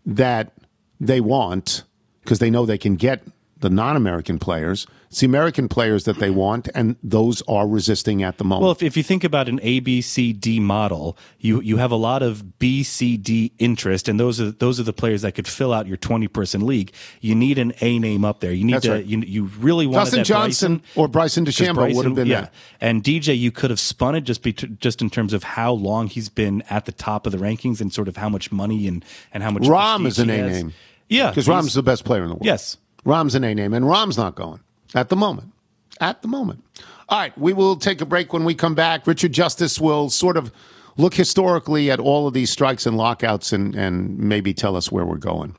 that 0.06 0.54
they 1.00 1.20
want 1.22 1.84
because 2.24 2.39
they 2.39 2.50
know 2.50 2.65
they 2.65 2.78
can 2.78 2.96
get 2.96 3.24
the 3.62 3.69
non-American 3.69 4.39
players. 4.39 4.86
It's 5.08 5.19
the 5.19 5.26
American 5.26 5.67
players 5.67 6.06
that 6.06 6.19
they 6.19 6.30
want, 6.30 6.69
and 6.74 6.95
those 7.04 7.41
are 7.43 7.67
resisting 7.67 8.24
at 8.24 8.38
the 8.38 8.45
moment. 8.45 8.63
Well, 8.63 8.71
if, 8.71 8.82
if 8.82 8.95
you 8.95 9.04
think 9.04 9.24
about 9.24 9.50
an 9.50 9.60
A, 9.62 9.82
B, 9.82 10.02
C, 10.02 10.32
D 10.32 10.60
model, 10.60 11.17
you 11.39 11.62
you 11.62 11.78
have 11.78 11.91
a 11.91 11.97
lot 11.97 12.24
of 12.24 12.60
B, 12.60 12.82
C, 12.84 13.17
D 13.17 13.52
interest, 13.60 14.08
and 14.08 14.19
those 14.19 14.39
are 14.39 14.52
those 14.52 14.80
are 14.80 14.84
the 14.84 14.93
players 14.93 15.21
that 15.24 15.34
could 15.34 15.47
fill 15.47 15.74
out 15.74 15.86
your 15.86 15.97
twenty 15.97 16.28
person 16.28 16.65
league. 16.65 16.93
You 17.19 17.36
need 17.36 17.58
an 17.58 17.74
A 17.82 18.00
name 18.00 18.24
up 18.24 18.39
there. 18.39 18.54
You 18.54 18.63
need 18.63 18.76
That's 18.76 18.86
to 18.86 18.91
right. 18.93 19.06
you, 19.06 19.19
you 19.19 19.45
really 19.60 19.86
want 19.86 20.06
Dustin 20.06 20.24
Johnson 20.24 20.78
Bryson, 20.78 21.02
or 21.02 21.08
Bryson 21.08 21.45
DeChambeau 21.45 21.93
would 21.93 22.06
have 22.06 22.15
been 22.15 22.28
yeah. 22.28 22.41
that. 22.41 22.54
And 22.80 23.04
DJ, 23.04 23.38
you 23.38 23.52
could 23.52 23.69
have 23.69 23.80
spun 23.80 24.15
it 24.15 24.21
just 24.21 24.43
be 24.43 24.54
just 24.54 25.02
in 25.02 25.10
terms 25.10 25.34
of 25.34 25.43
how 25.43 25.74
long 25.74 26.08
he's 26.08 26.30
been 26.30 26.63
at 26.69 26.86
the 26.86 26.91
top 26.91 27.26
of 27.26 27.32
the 27.32 27.38
rankings 27.38 27.82
and 27.82 27.93
sort 27.93 28.08
of 28.08 28.17
how 28.17 28.30
much 28.30 28.52
money 28.52 28.88
and 28.88 29.04
and 29.34 29.43
how 29.43 29.52
much 29.52 29.63
Rahm 29.63 30.08
is 30.08 30.19
an 30.19 30.30
A 30.30 30.47
name. 30.50 30.74
Yeah, 31.10 31.30
because 31.30 31.47
Rahm's 31.47 31.74
the 31.74 31.84
best 31.84 32.06
player 32.06 32.24
in 32.24 32.30
the 32.30 32.36
world. 32.36 32.45
Yes. 32.45 32.78
Rahm's 33.04 33.36
an 33.36 33.44
A 33.44 33.54
name, 33.54 33.74
and 33.74 33.88
Rahm's 33.88 34.18
not 34.18 34.36
going 34.36 34.60
at 34.94 35.10
the 35.10 35.16
moment. 35.16 35.52
At 36.00 36.22
the 36.22 36.28
moment. 36.28 36.64
All 37.10 37.20
right, 37.20 37.38
we 37.38 37.54
will 37.54 37.76
take 37.76 38.02
a 38.02 38.06
break 38.06 38.34
when 38.34 38.44
we 38.44 38.56
come 38.56 38.76
back. 38.76 39.06
Richard 39.06 39.34
Justice 39.34 39.80
will 39.80 40.10
sort 40.10 40.38
of 40.38 40.52
look 40.98 41.14
historically 41.14 41.92
at 41.92 42.00
all 42.00 42.28
of 42.28 42.34
these 42.34 42.50
strikes 42.50 42.86
and 42.86 42.98
lockouts 42.98 43.52
and, 43.52 43.76
and 43.76 44.18
maybe 44.18 44.54
tell 44.54 44.76
us 44.76 44.92
where 44.92 45.06
we're 45.06 45.18
going. 45.18 45.56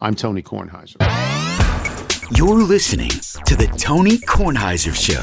I'm 0.00 0.14
Tony 0.14 0.42
Kornheiser. 0.42 0.96
You're 2.36 2.62
listening 2.62 3.10
to 3.46 3.56
the 3.56 3.66
Tony 3.78 4.18
Kornheiser 4.18 4.94
Show. 4.94 5.22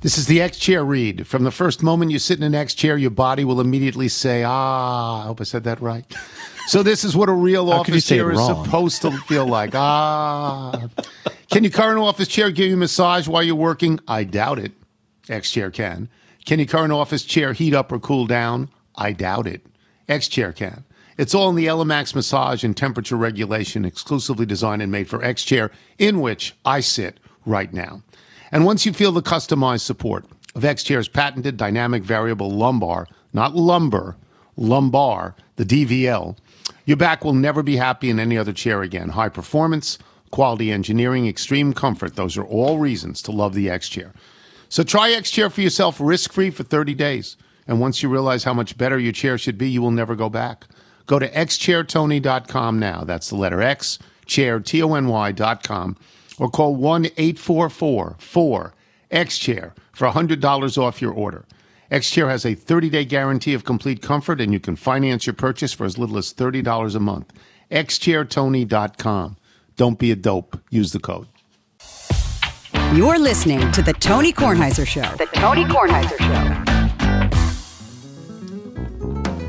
This 0.00 0.16
is 0.16 0.26
the 0.26 0.40
X 0.40 0.58
chair 0.58 0.84
read. 0.84 1.26
From 1.26 1.44
the 1.44 1.50
first 1.50 1.82
moment 1.82 2.10
you 2.10 2.18
sit 2.18 2.38
in 2.38 2.44
an 2.44 2.54
X 2.54 2.72
chair, 2.72 2.96
your 2.96 3.10
body 3.10 3.44
will 3.44 3.60
immediately 3.60 4.08
say, 4.08 4.44
ah, 4.44 5.22
I 5.22 5.26
hope 5.26 5.40
I 5.40 5.44
said 5.44 5.64
that 5.64 5.80
right. 5.80 6.04
So 6.68 6.82
this 6.82 7.02
is 7.02 7.16
what 7.16 7.30
a 7.30 7.32
real 7.32 7.70
How 7.70 7.80
office 7.80 8.06
chair 8.06 8.30
is 8.30 8.44
supposed 8.44 9.00
to 9.00 9.10
feel 9.22 9.46
like. 9.46 9.74
Ah. 9.74 10.88
Can 11.50 11.64
your 11.64 11.70
current 11.70 11.98
office 11.98 12.28
chair 12.28 12.50
give 12.50 12.66
you 12.68 12.74
a 12.74 12.76
massage 12.76 13.26
while 13.26 13.42
you're 13.42 13.54
working? 13.54 14.00
I 14.06 14.24
doubt 14.24 14.58
it. 14.58 14.72
X 15.30 15.50
chair 15.50 15.70
can. 15.70 16.10
Can 16.44 16.58
your 16.58 16.68
current 16.68 16.92
office 16.92 17.22
chair 17.22 17.54
heat 17.54 17.72
up 17.72 17.90
or 17.90 17.98
cool 17.98 18.26
down? 18.26 18.68
I 18.96 19.12
doubt 19.12 19.46
it. 19.46 19.64
X 20.10 20.28
chair 20.28 20.52
can. 20.52 20.84
It's 21.16 21.34
all 21.34 21.48
in 21.48 21.56
the 21.56 21.64
Elemax 21.64 22.14
massage 22.14 22.62
and 22.62 22.76
temperature 22.76 23.16
regulation, 23.16 23.86
exclusively 23.86 24.44
designed 24.44 24.82
and 24.82 24.92
made 24.92 25.08
for 25.08 25.24
X 25.24 25.44
chair, 25.44 25.70
in 25.98 26.20
which 26.20 26.54
I 26.66 26.80
sit 26.80 27.18
right 27.46 27.72
now. 27.72 28.02
And 28.52 28.66
once 28.66 28.84
you 28.84 28.92
feel 28.92 29.12
the 29.12 29.22
customized 29.22 29.86
support 29.86 30.26
of 30.54 30.66
X 30.66 30.82
Chair's 30.82 31.08
patented 31.08 31.56
dynamic 31.56 32.02
variable 32.02 32.50
lumbar, 32.50 33.08
not 33.32 33.56
lumber, 33.56 34.16
lumbar, 34.58 35.34
the 35.56 35.64
DVL, 35.64 36.36
your 36.84 36.96
back 36.96 37.24
will 37.24 37.34
never 37.34 37.62
be 37.62 37.76
happy 37.76 38.10
in 38.10 38.18
any 38.18 38.36
other 38.36 38.52
chair 38.52 38.82
again. 38.82 39.10
High 39.10 39.28
performance, 39.28 39.98
quality 40.30 40.70
engineering, 40.70 41.26
extreme 41.26 41.72
comfort, 41.72 42.16
those 42.16 42.36
are 42.36 42.44
all 42.44 42.78
reasons 42.78 43.22
to 43.22 43.32
love 43.32 43.54
the 43.54 43.70
X 43.70 43.88
Chair. 43.88 44.12
So 44.68 44.82
try 44.82 45.10
X 45.10 45.30
Chair 45.30 45.50
for 45.50 45.60
yourself 45.60 46.00
risk 46.00 46.32
free 46.32 46.50
for 46.50 46.62
30 46.62 46.94
days. 46.94 47.36
And 47.66 47.80
once 47.80 48.02
you 48.02 48.08
realize 48.08 48.44
how 48.44 48.54
much 48.54 48.78
better 48.78 48.98
your 48.98 49.12
chair 49.12 49.36
should 49.36 49.58
be, 49.58 49.68
you 49.68 49.82
will 49.82 49.90
never 49.90 50.16
go 50.16 50.30
back. 50.30 50.66
Go 51.06 51.18
to 51.18 51.28
xchairtony.com 51.28 52.78
now. 52.78 53.04
That's 53.04 53.28
the 53.28 53.36
letter 53.36 53.62
X, 53.62 53.98
chair, 54.26 54.60
T 54.60 54.82
O 54.82 54.94
N 54.94 55.08
Y.com, 55.08 55.96
or 56.38 56.50
call 56.50 56.74
1 56.74 57.06
844 57.16 58.16
4 58.18 58.74
X 59.10 59.38
Chair 59.38 59.74
for 59.92 60.08
$100 60.08 60.78
off 60.78 61.02
your 61.02 61.12
order. 61.12 61.44
X 61.90 62.10
Chair 62.10 62.28
has 62.28 62.44
a 62.44 62.54
30 62.54 62.90
day 62.90 63.04
guarantee 63.04 63.54
of 63.54 63.64
complete 63.64 64.02
comfort, 64.02 64.40
and 64.40 64.52
you 64.52 64.60
can 64.60 64.76
finance 64.76 65.26
your 65.26 65.34
purchase 65.34 65.72
for 65.72 65.84
as 65.84 65.96
little 65.96 66.18
as 66.18 66.34
$30 66.34 66.94
a 66.94 67.00
month. 67.00 67.32
xchairtony.com. 67.70 69.36
Don't 69.76 69.98
be 69.98 70.10
a 70.10 70.16
dope. 70.16 70.60
Use 70.70 70.92
the 70.92 70.98
code. 70.98 71.28
You're 72.94 73.18
listening 73.18 73.70
to 73.72 73.82
the 73.82 73.92
Tony 73.92 74.32
Kornheiser 74.32 74.86
Show. 74.86 75.14
The 75.16 75.26
Tony 75.34 75.64
Kornheiser 75.64 76.18
Show. 76.18 76.64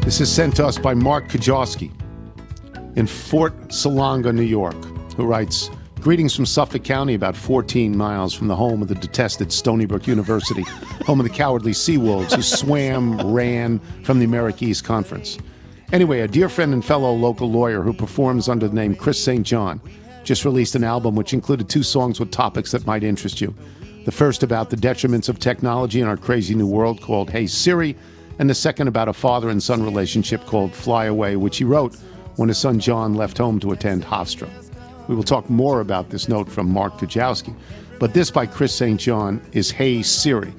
This 0.02 0.22
is 0.22 0.32
sent 0.32 0.56
to 0.58 0.66
us 0.66 0.78
by 0.78 0.94
Mark 0.94 1.28
Kajowski 1.28 1.92
in 2.98 3.06
Fort 3.06 3.56
Salonga, 3.70 4.34
New 4.34 4.44
York, 4.44 4.76
who 5.16 5.26
writes 5.26 5.70
Greetings 6.02 6.34
from 6.34 6.46
Suffolk 6.46 6.86
County, 6.86 7.14
about 7.14 7.36
14 7.36 7.96
miles 7.96 8.34
from 8.34 8.48
the 8.48 8.56
home 8.56 8.82
of 8.82 8.88
the 8.88 8.96
detested 8.96 9.52
Stony 9.52 9.86
Brook 9.86 10.08
University, 10.08 10.62
home 11.06 11.20
of 11.20 11.26
the 11.26 11.34
cowardly 11.34 11.74
Seawolves 11.74 12.34
who 12.34 12.42
swam, 12.42 13.34
ran 13.34 13.80
from 14.06 14.18
the 14.18 14.24
America 14.24 14.64
East 14.64 14.86
Conference. 14.86 15.38
Anyway, 15.92 16.22
a 16.22 16.28
dear 16.28 16.48
friend 16.48 16.74
and 16.74 16.86
fellow 16.86 17.12
local 17.12 17.52
lawyer 17.52 17.82
who 17.82 17.92
performs 17.92 18.48
under 18.48 18.70
the 18.70 18.76
name 18.76 18.96
Chris 18.96 19.22
St. 19.22 19.46
John 19.46 19.82
just 20.24 20.46
released 20.46 20.74
an 20.74 20.86
album 20.86 21.16
which 21.16 21.34
included 21.34 21.68
two 21.68 21.84
songs 21.84 22.18
with 22.18 22.32
topics 22.32 22.72
that 22.72 22.88
might 22.88 23.04
interest 23.04 23.42
you. 23.42 23.54
The 24.06 24.14
first 24.14 24.42
about 24.42 24.70
the 24.70 24.78
detriments 24.78 25.28
of 25.28 25.38
technology 25.38 26.00
in 26.00 26.08
our 26.08 26.18
crazy 26.18 26.56
new 26.56 26.68
world 26.68 27.02
called 27.02 27.30
Hey 27.30 27.46
Siri, 27.46 27.98
and 28.40 28.50
the 28.50 28.56
second 28.56 28.88
about 28.88 29.10
a 29.10 29.14
father 29.14 29.50
and 29.50 29.62
son 29.62 29.84
relationship 29.84 30.46
called 30.46 30.74
Fly 30.74 31.06
Away, 31.06 31.36
which 31.36 31.58
he 31.58 31.66
wrote 31.66 31.98
when 32.38 32.48
his 32.48 32.58
son 32.58 32.80
John 32.80 33.16
left 33.16 33.38
home 33.38 33.60
to 33.60 33.74
attend 33.74 34.06
Hofstra. 34.06 34.50
We 35.10 35.16
will 35.16 35.24
talk 35.24 35.50
more 35.50 35.82
about 35.82 36.12
this 36.12 36.30
note 36.30 36.48
from 36.48 36.72
Mark 36.72 37.00
Kajowski. 37.00 37.56
But 37.98 38.14
this 38.14 38.30
by 38.30 38.46
Chris 38.46 38.76
St. 38.76 39.00
John 39.00 39.42
is 39.54 39.72
Hey 39.72 40.04
Siri. 40.04 40.54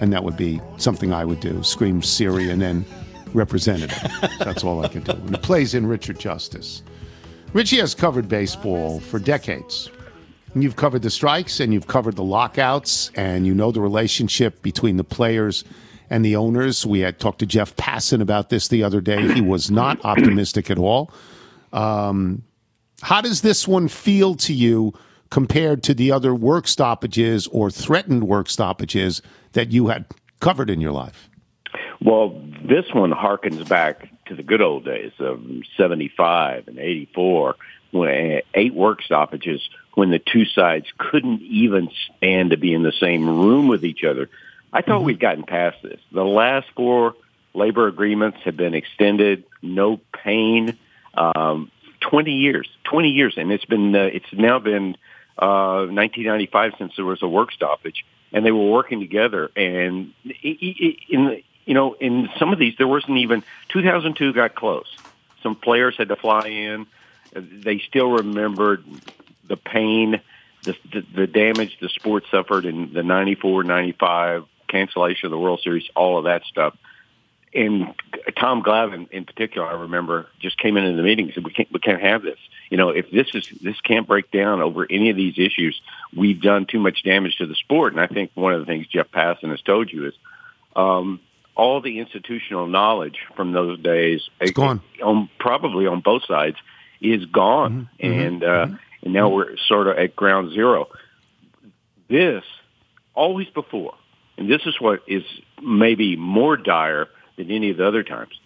And 0.00 0.12
that 0.12 0.22
would 0.22 0.36
be 0.36 0.60
something 0.76 1.12
I 1.12 1.24
would 1.24 1.40
do 1.40 1.64
scream 1.64 2.00
Siri 2.00 2.48
and 2.48 2.62
then 2.62 2.86
representative. 3.34 3.98
That's 4.38 4.62
all 4.62 4.84
I 4.84 4.88
can 4.88 5.02
do. 5.02 5.10
And 5.10 5.34
it 5.34 5.42
plays 5.42 5.74
in 5.74 5.84
Richard 5.84 6.20
Justice. 6.20 6.84
Richie 7.52 7.78
has 7.78 7.92
covered 7.92 8.28
baseball 8.28 9.00
for 9.00 9.18
decades. 9.18 9.90
And 10.54 10.62
you've 10.62 10.76
covered 10.76 11.02
the 11.02 11.10
strikes 11.10 11.58
and 11.58 11.74
you've 11.74 11.88
covered 11.88 12.14
the 12.14 12.22
lockouts, 12.22 13.10
and 13.16 13.48
you 13.48 13.54
know 13.54 13.72
the 13.72 13.80
relationship 13.80 14.62
between 14.62 14.96
the 14.96 15.04
players 15.04 15.64
and 16.08 16.24
the 16.24 16.36
owners. 16.36 16.86
We 16.86 17.00
had 17.00 17.18
talked 17.18 17.40
to 17.40 17.46
Jeff 17.46 17.74
Passan 17.74 18.22
about 18.22 18.48
this 18.48 18.68
the 18.68 18.84
other 18.84 19.00
day. 19.00 19.34
He 19.34 19.40
was 19.40 19.72
not 19.72 19.98
optimistic 20.04 20.70
at 20.70 20.78
all. 20.78 21.10
Um, 21.72 22.44
how 23.02 23.20
does 23.20 23.42
this 23.42 23.68
one 23.68 23.88
feel 23.88 24.34
to 24.36 24.52
you 24.52 24.94
compared 25.30 25.82
to 25.84 25.94
the 25.94 26.10
other 26.10 26.34
work 26.34 26.66
stoppages 26.66 27.46
or 27.48 27.70
threatened 27.70 28.24
work 28.24 28.48
stoppages 28.48 29.22
that 29.52 29.70
you 29.70 29.88
had 29.88 30.06
covered 30.40 30.70
in 30.70 30.80
your 30.80 30.92
life? 30.92 31.28
Well, 32.00 32.40
this 32.62 32.86
one 32.92 33.12
harkens 33.12 33.68
back 33.68 34.08
to 34.26 34.34
the 34.34 34.42
good 34.42 34.62
old 34.62 34.84
days 34.84 35.12
of 35.18 35.42
75 35.76 36.68
and 36.68 36.78
84, 36.78 37.56
when 37.90 38.42
eight 38.54 38.74
work 38.74 39.02
stoppages 39.02 39.66
when 39.94 40.10
the 40.10 40.18
two 40.18 40.44
sides 40.44 40.86
couldn't 40.96 41.42
even 41.42 41.88
stand 42.16 42.50
to 42.50 42.56
be 42.56 42.72
in 42.72 42.82
the 42.82 42.92
same 43.00 43.28
room 43.28 43.66
with 43.66 43.84
each 43.84 44.04
other. 44.04 44.28
I 44.72 44.82
thought 44.82 44.98
mm-hmm. 44.98 45.06
we'd 45.06 45.20
gotten 45.20 45.44
past 45.44 45.78
this. 45.82 46.00
The 46.12 46.24
last 46.24 46.68
four 46.76 47.14
labor 47.54 47.88
agreements 47.88 48.38
have 48.44 48.56
been 48.56 48.74
extended, 48.74 49.44
no 49.62 50.00
pain. 50.12 50.78
Um, 51.14 51.70
20 52.00 52.32
years, 52.32 52.68
20 52.84 53.10
years, 53.10 53.34
and 53.36 53.52
it's 53.52 53.64
been 53.64 53.94
uh, 53.94 54.10
it's 54.12 54.32
now 54.32 54.58
been 54.58 54.96
uh, 55.38 55.86
1995 55.90 56.72
since 56.78 56.96
there 56.96 57.04
was 57.04 57.22
a 57.22 57.28
work 57.28 57.52
stoppage, 57.52 58.04
and 58.32 58.44
they 58.44 58.52
were 58.52 58.70
working 58.70 59.00
together. 59.00 59.50
And 59.56 60.12
in 60.24 61.42
you 61.64 61.74
know 61.74 61.94
in 61.94 62.28
some 62.38 62.52
of 62.52 62.58
these 62.58 62.74
there 62.78 62.88
wasn't 62.88 63.18
even 63.18 63.42
2002 63.68 64.32
got 64.32 64.54
close. 64.54 64.88
Some 65.42 65.54
players 65.54 65.96
had 65.96 66.08
to 66.08 66.16
fly 66.16 66.48
in. 66.48 66.86
They 67.32 67.78
still 67.78 68.10
remembered 68.10 68.84
the 69.46 69.56
pain, 69.56 70.20
the, 70.64 70.76
the, 70.92 71.04
the 71.14 71.26
damage 71.26 71.78
the 71.80 71.88
sport 71.88 72.24
suffered 72.30 72.64
in 72.64 72.92
the 72.92 73.02
94, 73.02 73.64
95 73.64 74.44
cancellation 74.66 75.26
of 75.26 75.30
the 75.30 75.38
World 75.38 75.60
Series, 75.62 75.88
all 75.94 76.18
of 76.18 76.24
that 76.24 76.42
stuff 76.44 76.74
and 77.54 77.94
Tom 78.38 78.62
Glavine 78.62 79.10
in 79.10 79.24
particular, 79.24 79.66
I 79.66 79.72
remember, 79.72 80.26
just 80.40 80.58
came 80.58 80.76
into 80.76 80.96
the 80.96 81.02
meeting 81.02 81.26
and 81.26 81.34
said, 81.34 81.44
"We 81.44 81.52
can't, 81.52 81.72
we 81.72 81.80
can't 81.80 82.00
have 82.00 82.22
this. 82.22 82.38
You 82.70 82.76
know, 82.76 82.90
if 82.90 83.10
this 83.10 83.26
is 83.34 83.48
this 83.60 83.80
can't 83.80 84.06
break 84.06 84.30
down 84.30 84.60
over 84.60 84.86
any 84.88 85.10
of 85.10 85.16
these 85.16 85.38
issues, 85.38 85.80
we've 86.16 86.40
done 86.40 86.66
too 86.66 86.78
much 86.78 87.02
damage 87.02 87.36
to 87.36 87.46
the 87.46 87.54
sport." 87.54 87.94
And 87.94 88.00
I 88.00 88.06
think 88.06 88.30
one 88.34 88.52
of 88.52 88.60
the 88.60 88.66
things 88.66 88.86
Jeff 88.86 89.10
Passan 89.10 89.50
has 89.50 89.62
told 89.62 89.90
you 89.90 90.08
is 90.08 90.14
um, 90.76 91.20
all 91.56 91.80
the 91.80 91.98
institutional 91.98 92.66
knowledge 92.66 93.18
from 93.34 93.52
those 93.52 93.80
days, 93.80 94.28
it's 94.40 94.52
gone. 94.52 94.80
On, 95.02 95.28
probably 95.38 95.86
on 95.86 96.00
both 96.00 96.24
sides, 96.26 96.56
is 97.00 97.24
gone, 97.26 97.88
mm-hmm. 98.00 98.06
mm-hmm. 98.06 98.20
and 98.20 98.44
uh, 98.44 98.46
mm-hmm. 98.46 98.74
and 99.04 99.12
now 99.14 99.28
we're 99.30 99.56
sort 99.68 99.88
of 99.88 99.96
at 99.96 100.14
ground 100.14 100.52
zero. 100.52 100.88
This 102.08 102.44
always 103.14 103.48
before, 103.48 103.94
and 104.36 104.50
this 104.50 104.62
is 104.66 104.80
what 104.80 105.02
is 105.06 105.22
maybe 105.62 106.16
more 106.16 106.56
dire 106.56 107.08
than 107.38 107.50
any 107.50 107.70
of 107.70 107.78
the 107.78 107.86
other 107.86 108.02
times. 108.02 108.38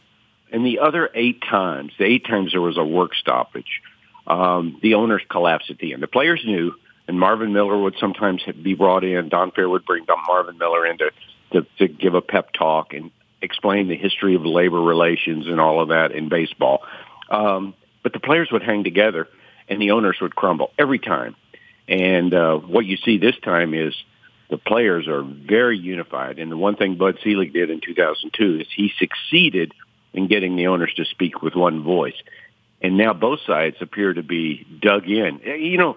And 0.53 0.65
the 0.65 0.79
other 0.79 1.11
eight 1.15 1.43
times, 1.43 1.93
the 1.99 2.05
eight 2.05 2.27
times 2.27 2.53
there 2.53 2.61
was 2.61 2.77
a 2.77 2.85
work 2.85 3.15
stoppage, 3.15 3.81
um, 4.27 4.79
the 4.83 4.95
owners 4.95 5.23
collapsed 5.29 5.71
at 5.71 5.79
the 5.79 5.93
end. 5.95 6.03
The 6.03 6.07
players 6.07 6.43
knew, 6.45 6.75
and 7.09 7.19
Marvin 7.19 7.53
Miller 7.53 7.77
would 7.77 7.97
sometimes 7.99 8.43
be 8.63 8.75
brought 8.75 9.03
in. 9.03 9.29
Don 9.29 9.51
Fehr 9.51 9.69
would 9.69 9.85
bring 9.85 10.07
Marvin 10.29 10.59
Miller 10.59 10.87
in 10.87 10.99
to, 10.99 11.11
to, 11.53 11.67
to 11.79 11.89
give 11.89 12.15
a 12.15 12.21
pep 12.21 12.53
talk 12.53 12.93
and 12.93 13.11
explain 13.41 13.89
the 13.89 13.97
history 13.97 14.37
of 14.37 14.45
labor 14.45 14.81
relations 14.81 15.49
and 15.49 15.61
all 15.61 15.81
of 15.81 15.89
that 15.89 16.13
in 16.13 16.29
baseball. 16.29 16.83
Um, 17.29 17.75
but 18.03 18.13
the 18.13 18.21
players 18.21 18.51
would 18.53 18.63
hang 18.63 18.85
together, 18.85 19.29
and 19.69 19.81
the 19.81 19.93
owners 19.93 20.19
would 20.21 20.37
crumble 20.37 20.71
every 20.79 20.99
time. 20.99 21.35
And 21.89 22.33
uh, 22.33 22.57
what 22.57 22.85
you 22.85 22.97
see 22.97 23.19
this 23.19 23.37
time 23.43 23.75
is 23.75 23.95
the 24.53 24.59
players 24.59 25.09
are 25.09 25.23
very 25.23 25.79
unified. 25.79 26.39
And 26.39 26.53
the 26.53 26.59
one 26.59 26.77
thing 26.77 26.97
Bud 26.97 27.17
Selig 27.25 27.55
did 27.55 27.71
in 27.71 27.81
2002 27.81 28.61
is 28.61 28.67
he 28.77 28.93
succeeded 28.99 29.73
in 30.13 30.29
getting 30.29 30.57
the 30.57 30.67
owners 30.67 30.93
to 30.99 31.07
speak 31.07 31.41
with 31.41 31.55
one 31.55 31.83
voice. 31.83 32.21
And 32.83 32.99
now 32.99 33.15
both 33.15 33.41
sides 33.47 33.77
appear 33.81 34.13
to 34.13 34.23
be 34.23 34.67
dug 34.79 35.09
in. 35.09 35.41
Eh, 35.43 35.55
you 35.55 35.79
know, 35.79 35.97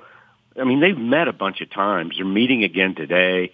I 0.57 0.63
mean, 0.63 0.79
they've 0.79 0.97
met 0.97 1.27
a 1.27 1.33
bunch 1.33 1.59
of 1.59 1.69
times. 1.69 2.15
They're 2.15 2.25
meeting 2.25 2.63
again 2.63 2.95
today. 2.95 3.51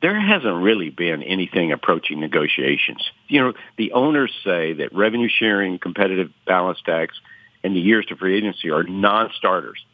There 0.00 0.18
hasn't 0.18 0.62
really 0.62 0.88
been 0.88 1.22
anything 1.22 1.70
approaching 1.70 2.18
negotiations. 2.18 3.02
You 3.28 3.42
know, 3.42 3.52
the 3.76 3.92
owners 3.92 4.32
say 4.42 4.72
that 4.72 4.94
revenue 4.94 5.28
sharing, 5.28 5.78
competitive 5.78 6.30
balance 6.46 6.78
tax, 6.86 7.20
and 7.62 7.76
the 7.76 7.80
years 7.80 8.06
to 8.06 8.16
free 8.16 8.38
agency 8.38 8.70
are 8.70 8.82
non-starters. 8.82 9.84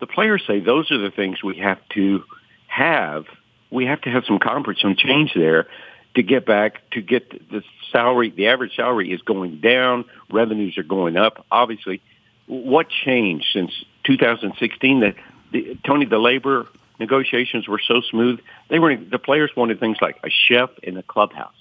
The 0.00 0.06
players 0.06 0.42
say 0.46 0.60
those 0.60 0.90
are 0.90 0.98
the 0.98 1.10
things 1.10 1.44
we 1.44 1.58
have 1.58 1.78
to 1.90 2.24
have 2.68 3.26
we 3.72 3.86
have 3.86 4.02
to 4.02 4.10
have 4.10 4.24
some 4.26 4.38
conference, 4.38 4.80
some 4.80 4.94
change 4.96 5.32
there 5.34 5.66
to 6.14 6.22
get 6.22 6.44
back 6.44 6.88
to 6.90 7.00
get 7.00 7.30
the 7.50 7.62
salary. 7.90 8.30
The 8.30 8.48
average 8.48 8.76
salary 8.76 9.10
is 9.12 9.22
going 9.22 9.60
down. 9.60 10.04
Revenues 10.30 10.76
are 10.76 10.82
going 10.82 11.16
up. 11.16 11.44
Obviously, 11.50 12.02
what 12.46 12.88
changed 12.90 13.46
since 13.52 13.72
2016 14.04 15.00
that 15.00 15.14
the, 15.52 15.78
Tony 15.86 16.04
the 16.04 16.18
labor 16.18 16.68
negotiations 17.00 17.66
were 17.66 17.80
so 17.86 18.02
smooth? 18.10 18.40
They 18.68 18.78
were 18.78 18.94
the 18.96 19.18
players 19.18 19.50
wanted 19.56 19.80
things 19.80 19.96
like 20.02 20.18
a 20.22 20.28
chef 20.28 20.70
in 20.82 20.94
the 20.94 21.02
clubhouse. 21.02 21.54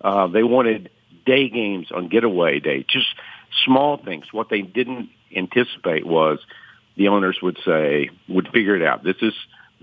Uh, 0.00 0.28
they 0.28 0.44
wanted 0.44 0.90
day 1.24 1.48
games 1.48 1.88
on 1.92 2.08
getaway 2.08 2.60
day, 2.60 2.84
just 2.88 3.08
small 3.64 3.96
things. 3.96 4.26
What 4.32 4.50
they 4.50 4.62
didn't 4.62 5.10
anticipate 5.34 6.06
was 6.06 6.38
the 6.96 7.08
owners 7.08 7.38
would 7.42 7.58
say 7.64 8.10
would 8.28 8.48
figure 8.52 8.76
it 8.76 8.82
out. 8.82 9.02
This 9.02 9.16
is 9.20 9.34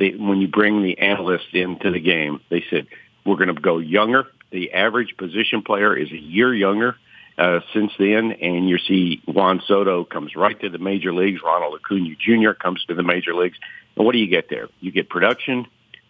they, 0.03 0.17
when 0.17 0.41
you 0.41 0.47
bring 0.47 0.83
the 0.83 0.97
analysts 0.99 1.53
into 1.53 1.91
the 1.91 1.99
game, 1.99 2.41
they 2.49 2.63
said, 2.69 2.87
we're 3.25 3.37
going 3.37 3.53
to 3.53 3.61
go 3.61 3.77
younger. 3.77 4.27
The 4.51 4.73
average 4.73 5.15
position 5.17 5.61
player 5.61 5.95
is 5.95 6.11
a 6.11 6.17
year 6.17 6.53
younger 6.53 6.97
uh, 7.37 7.61
since 7.73 7.91
then, 7.97 8.33
and 8.33 8.67
you 8.67 8.77
see 8.77 9.21
Juan 9.25 9.61
Soto 9.65 10.03
comes 10.03 10.35
right 10.35 10.59
to 10.59 10.69
the 10.69 10.77
major 10.77 11.13
leagues. 11.13 11.41
Ronald 11.43 11.79
Acuna 11.79 12.15
Jr. 12.19 12.51
comes 12.51 12.83
to 12.85 12.95
the 12.95 13.03
major 13.03 13.33
leagues. 13.33 13.57
And 13.95 14.05
what 14.05 14.11
do 14.11 14.19
you 14.19 14.27
get 14.27 14.49
there? 14.49 14.67
You 14.81 14.91
get 14.91 15.09
production, 15.09 15.65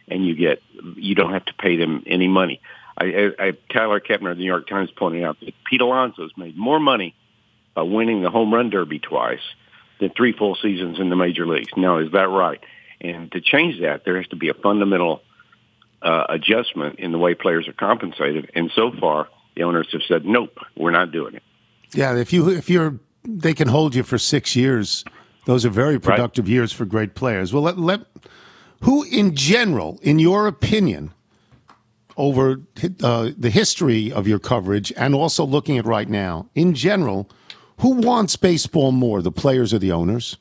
and 0.08 0.26
you 0.26 0.36
get 0.36 0.62
you 0.96 1.16
don't 1.16 1.32
have 1.32 1.46
to 1.46 1.54
pay 1.54 1.78
them 1.78 2.04
any 2.06 2.28
money. 2.28 2.60
I, 2.98 3.06
I, 3.06 3.48
I 3.48 3.52
Tyler 3.72 4.02
Kepner 4.02 4.32
of 4.32 4.38
the 4.38 4.44
New 4.44 4.50
York 4.50 4.68
Times 4.68 4.92
pointed 4.92 5.24
out 5.24 5.40
that 5.40 5.54
Pete 5.64 5.82
Alonso's 5.82 6.32
made 6.36 6.58
more 6.58 6.80
money 6.80 7.16
by 7.74 7.84
winning 7.84 8.22
the 8.22 8.30
home 8.30 8.54
run 8.54 8.70
derby 8.70 9.00
twice 9.00 9.40
than 10.00 10.10
three 10.10 10.34
full 10.34 10.56
seasons 10.56 11.00
in 11.00 11.10
the 11.10 11.16
major 11.16 11.48
leagues. 11.48 11.72
Now, 11.78 12.00
is 12.00 12.12
that 12.12 12.28
right? 12.28 12.60
And 13.04 13.32
to 13.34 13.42
change 13.42 13.82
that, 13.82 14.06
there 14.06 14.18
has 14.18 14.28
to 14.28 14.36
be 14.36 14.50
a 14.50 14.54
fundamental 14.54 15.22
uh, 16.02 16.26
adjustment 16.30 17.00
in 17.00 17.12
the 17.12 17.18
way 17.18 17.34
players 17.34 17.68
are 17.68 17.74
compensated. 17.74 18.50
And 18.56 18.72
so 18.76 18.92
far, 19.00 19.28
the 19.56 19.64
owners 19.64 19.90
have 19.92 20.02
said, 20.08 20.26
"Nope, 20.26 20.58
we're 20.76 20.92
not 20.92 21.12
doing 21.12 21.36
it." 21.36 21.44
Yeah, 21.94 22.16
if 22.16 22.32
you 22.34 22.50
if 22.50 22.70
you're 22.70 23.00
they 23.26 23.54
can 23.54 23.68
hold 23.68 23.96
you 23.96 24.04
for 24.04 24.18
six 24.18 24.56
years. 24.56 25.06
Those 25.46 25.66
are 25.66 25.70
very 25.70 26.00
productive 26.00 26.46
right. 26.46 26.54
years 26.54 26.72
for 26.72 26.86
great 26.86 27.16
players. 27.16 27.52
Well, 27.54 27.64
let, 27.64 27.78
let 27.78 28.02
who 28.82 29.04
in 29.04 29.36
general, 29.36 30.00
in 30.02 30.20
your 30.20 30.48
opinion, 30.48 31.14
over 32.16 32.62
uh, 33.02 33.32
the 33.38 33.50
history 33.50 34.12
of 34.12 34.28
your 34.28 34.40
coverage 34.40 34.94
and 34.96 35.14
also 35.16 35.46
looking 35.46 35.78
at 35.78 35.86
right 35.86 36.08
now, 36.08 36.50
in 36.56 36.74
general, 36.74 37.30
Who 37.80 37.96
wants 37.96 38.36
baseball 38.36 38.92
more, 38.92 39.22
the 39.22 39.32
players 39.32 39.74
or 39.74 39.80
the 39.80 39.92
owners? 39.92 40.38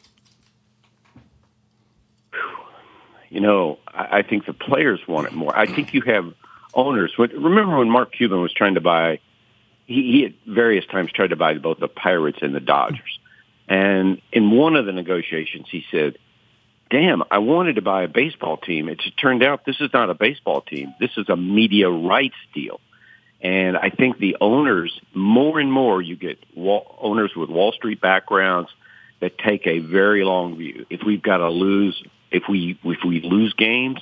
You 3.32 3.40
know, 3.40 3.78
I, 3.88 4.18
I 4.18 4.22
think 4.22 4.44
the 4.44 4.52
players 4.52 5.00
want 5.08 5.26
it 5.26 5.32
more. 5.32 5.56
I 5.58 5.64
think 5.64 5.94
you 5.94 6.02
have 6.02 6.34
owners. 6.74 7.12
Remember 7.18 7.78
when 7.78 7.88
Mark 7.88 8.12
Cuban 8.12 8.42
was 8.42 8.52
trying 8.52 8.74
to 8.74 8.82
buy? 8.82 9.20
He, 9.86 10.12
he 10.12 10.24
at 10.26 10.32
various 10.46 10.84
times 10.84 11.10
tried 11.12 11.30
to 11.30 11.36
buy 11.36 11.54
both 11.54 11.78
the 11.80 11.88
Pirates 11.88 12.38
and 12.42 12.54
the 12.54 12.60
Dodgers. 12.60 13.18
And 13.68 14.20
in 14.32 14.50
one 14.50 14.76
of 14.76 14.84
the 14.84 14.92
negotiations, 14.92 15.66
he 15.70 15.82
said, 15.90 16.18
"Damn, 16.90 17.22
I 17.30 17.38
wanted 17.38 17.76
to 17.76 17.82
buy 17.82 18.02
a 18.02 18.08
baseball 18.08 18.58
team. 18.58 18.90
It 18.90 19.00
turned 19.18 19.42
out 19.42 19.64
this 19.64 19.80
is 19.80 19.90
not 19.94 20.10
a 20.10 20.14
baseball 20.14 20.60
team. 20.60 20.94
This 21.00 21.12
is 21.16 21.30
a 21.30 21.36
media 21.36 21.88
rights 21.88 22.36
deal." 22.52 22.80
And 23.40 23.78
I 23.78 23.88
think 23.88 24.18
the 24.18 24.36
owners, 24.42 24.92
more 25.14 25.58
and 25.58 25.72
more, 25.72 26.02
you 26.02 26.16
get 26.16 26.38
wall, 26.54 26.98
owners 27.00 27.34
with 27.34 27.48
Wall 27.48 27.72
Street 27.72 28.00
backgrounds 28.00 28.70
that 29.20 29.38
take 29.38 29.66
a 29.66 29.78
very 29.78 30.22
long 30.22 30.58
view. 30.58 30.84
If 30.90 31.00
we've 31.02 31.22
got 31.22 31.38
to 31.38 31.48
lose, 31.48 32.00
if 32.32 32.44
we 32.48 32.78
if 32.84 33.04
we 33.04 33.20
lose 33.20 33.52
games, 33.54 34.00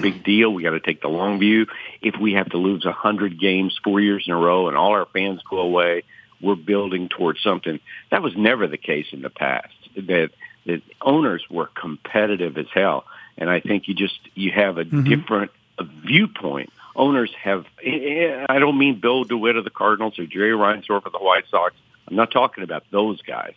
big 0.00 0.22
deal. 0.24 0.50
We 0.52 0.62
got 0.62 0.70
to 0.70 0.80
take 0.80 1.02
the 1.02 1.08
long 1.08 1.38
view. 1.38 1.66
If 2.00 2.14
we 2.20 2.34
have 2.34 2.50
to 2.50 2.56
lose 2.58 2.84
a 2.86 2.92
hundred 2.92 3.38
games 3.40 3.78
four 3.84 4.00
years 4.00 4.24
in 4.26 4.32
a 4.32 4.36
row 4.38 4.68
and 4.68 4.76
all 4.76 4.92
our 4.92 5.06
fans 5.06 5.40
go 5.48 5.58
away, 5.58 6.04
we're 6.40 6.54
building 6.56 7.08
towards 7.08 7.42
something. 7.42 7.80
That 8.10 8.22
was 8.22 8.36
never 8.36 8.66
the 8.66 8.78
case 8.78 9.06
in 9.12 9.22
the 9.22 9.30
past. 9.30 9.74
That 9.96 10.30
that 10.66 10.82
owners 11.00 11.42
were 11.50 11.66
competitive 11.66 12.56
as 12.56 12.66
hell, 12.72 13.04
and 13.36 13.50
I 13.50 13.60
think 13.60 13.88
you 13.88 13.94
just 13.94 14.18
you 14.34 14.52
have 14.52 14.78
a 14.78 14.84
Mm-hmm. 14.84 15.08
different 15.08 15.50
viewpoint. 16.06 16.72
Owners 16.94 17.32
have. 17.42 17.64
I 17.84 18.58
don't 18.58 18.78
mean 18.78 19.00
Bill 19.00 19.24
DeWitt 19.24 19.56
of 19.56 19.64
the 19.64 19.70
Cardinals 19.70 20.18
or 20.18 20.26
Jerry 20.26 20.52
Reinsdorf 20.52 21.06
of 21.06 21.12
the 21.12 21.18
White 21.18 21.44
Sox. 21.50 21.74
I'm 22.06 22.16
not 22.16 22.30
talking 22.30 22.62
about 22.64 22.84
those 22.90 23.20
guys, 23.22 23.54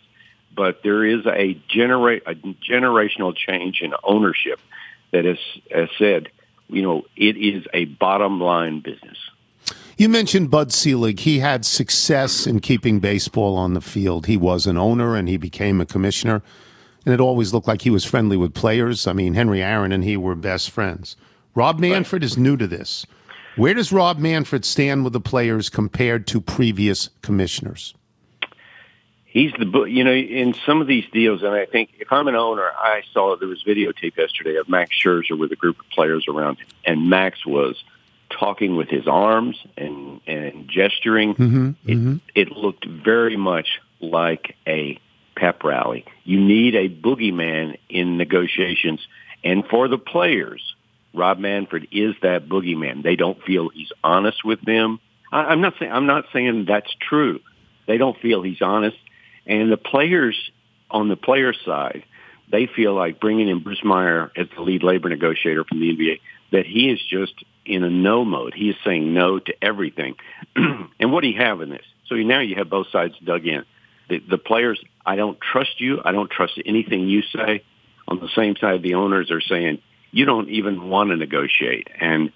but 0.56 0.82
there 0.82 1.04
is 1.04 1.26
a 1.26 1.60
generate 1.68 2.22
a 2.26 2.34
generational 2.34 3.36
change 3.36 3.80
in 3.82 3.92
ownership 4.02 4.58
that 5.12 5.24
has, 5.24 5.38
has 5.70 5.88
said, 5.98 6.28
you 6.68 6.82
know, 6.82 7.04
it 7.16 7.36
is 7.36 7.64
a 7.72 7.84
bottom 7.84 8.40
line 8.40 8.80
business. 8.80 9.18
You 9.96 10.08
mentioned 10.08 10.50
Bud 10.50 10.72
Selig. 10.72 11.20
He 11.20 11.38
had 11.38 11.64
success 11.64 12.46
in 12.46 12.60
keeping 12.60 13.00
baseball 13.00 13.56
on 13.56 13.74
the 13.74 13.80
field. 13.80 14.26
He 14.26 14.36
was 14.36 14.66
an 14.66 14.76
owner 14.76 15.16
and 15.16 15.28
he 15.28 15.36
became 15.36 15.80
a 15.80 15.86
commissioner. 15.86 16.42
And 17.04 17.14
it 17.14 17.20
always 17.20 17.54
looked 17.54 17.68
like 17.68 17.82
he 17.82 17.90
was 17.90 18.04
friendly 18.04 18.36
with 18.36 18.52
players. 18.52 19.06
I 19.06 19.12
mean, 19.12 19.34
Henry 19.34 19.62
Aaron 19.62 19.92
and 19.92 20.04
he 20.04 20.16
were 20.16 20.34
best 20.34 20.70
friends. 20.70 21.16
Rob 21.54 21.78
Manfred 21.78 22.22
is 22.22 22.36
new 22.36 22.56
to 22.56 22.66
this. 22.66 23.06
Where 23.56 23.72
does 23.72 23.90
Rob 23.90 24.18
Manfred 24.18 24.66
stand 24.66 25.02
with 25.02 25.14
the 25.14 25.20
players 25.20 25.70
compared 25.70 26.26
to 26.26 26.42
previous 26.42 27.08
commissioners? 27.22 27.94
He's 29.36 29.52
the 29.52 29.84
you 29.84 30.02
know 30.02 30.14
in 30.14 30.54
some 30.64 30.80
of 30.80 30.86
these 30.86 31.04
deals, 31.12 31.42
and 31.42 31.52
I 31.52 31.66
think 31.66 31.90
if 31.98 32.10
I'm 32.10 32.26
an 32.26 32.36
owner, 32.36 32.70
I 32.74 33.02
saw 33.12 33.36
there 33.36 33.46
was 33.46 33.62
videotape 33.64 34.16
yesterday 34.16 34.56
of 34.56 34.66
Max 34.66 34.96
Scherzer 34.96 35.38
with 35.38 35.52
a 35.52 35.56
group 35.56 35.78
of 35.78 35.86
players 35.90 36.24
around 36.26 36.56
him, 36.56 36.68
and 36.86 37.10
Max 37.10 37.44
was 37.44 37.76
talking 38.30 38.76
with 38.76 38.88
his 38.88 39.06
arms 39.06 39.58
and 39.76 40.22
and 40.26 40.70
gesturing. 40.70 41.34
Mm-hmm, 41.34 41.68
it, 41.86 41.94
mm-hmm. 41.98 42.16
it 42.34 42.52
looked 42.52 42.86
very 42.86 43.36
much 43.36 43.78
like 44.00 44.56
a 44.66 44.98
pep 45.36 45.64
rally. 45.64 46.06
You 46.24 46.40
need 46.40 46.74
a 46.74 46.88
boogeyman 46.88 47.76
in 47.90 48.16
negotiations, 48.16 49.06
and 49.44 49.66
for 49.66 49.86
the 49.86 49.98
players, 49.98 50.62
Rob 51.12 51.38
Manfred 51.38 51.88
is 51.92 52.14
that 52.22 52.48
boogeyman. 52.48 53.02
They 53.02 53.16
don't 53.16 53.42
feel 53.42 53.68
he's 53.68 53.92
honest 54.02 54.46
with 54.46 54.62
them. 54.62 54.98
I, 55.30 55.40
I'm 55.40 55.60
not 55.60 55.74
saying 55.78 55.92
I'm 55.92 56.06
not 56.06 56.24
saying 56.32 56.64
that's 56.66 56.94
true. 57.06 57.40
They 57.86 57.98
don't 57.98 58.18
feel 58.18 58.40
he's 58.42 58.62
honest, 58.62 58.96
and 59.46 59.70
the 59.70 59.76
players 59.76 60.36
on 60.90 61.08
the 61.08 61.16
player 61.16 61.52
side, 61.52 62.04
they 62.50 62.66
feel 62.66 62.94
like 62.94 63.20
bringing 63.20 63.48
in 63.48 63.62
Bruce 63.62 63.82
Meyer 63.82 64.30
as 64.36 64.46
the 64.54 64.62
lead 64.62 64.82
labor 64.82 65.08
negotiator 65.08 65.64
from 65.64 65.80
the 65.80 65.96
NBA 65.96 66.20
that 66.52 66.66
he 66.66 66.90
is 66.90 67.00
just 67.08 67.34
in 67.64 67.82
a 67.82 67.90
no 67.90 68.24
mode. 68.24 68.54
He 68.54 68.70
is 68.70 68.76
saying 68.84 69.12
no 69.12 69.38
to 69.38 69.54
everything. 69.62 70.14
and 70.56 71.12
what 71.12 71.22
do 71.22 71.28
you 71.28 71.38
have 71.38 71.60
in 71.60 71.70
this? 71.70 71.84
So 72.06 72.14
now 72.14 72.40
you 72.40 72.54
have 72.56 72.70
both 72.70 72.88
sides 72.92 73.14
dug 73.24 73.46
in. 73.46 73.64
The, 74.08 74.20
the 74.20 74.38
players, 74.38 74.80
I 75.04 75.16
don't 75.16 75.38
trust 75.40 75.80
you. 75.80 76.00
I 76.04 76.12
don't 76.12 76.30
trust 76.30 76.60
anything 76.64 77.08
you 77.08 77.22
say. 77.22 77.64
On 78.06 78.20
the 78.20 78.28
same 78.36 78.54
side, 78.56 78.82
the 78.82 78.94
owners 78.94 79.32
are 79.32 79.40
saying 79.40 79.82
you 80.12 80.24
don't 80.24 80.48
even 80.48 80.88
want 80.88 81.10
to 81.10 81.16
negotiate. 81.16 81.88
And 82.00 82.32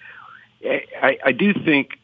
I, 0.63 1.17
I 1.25 1.31
do 1.31 1.53
think 1.53 1.97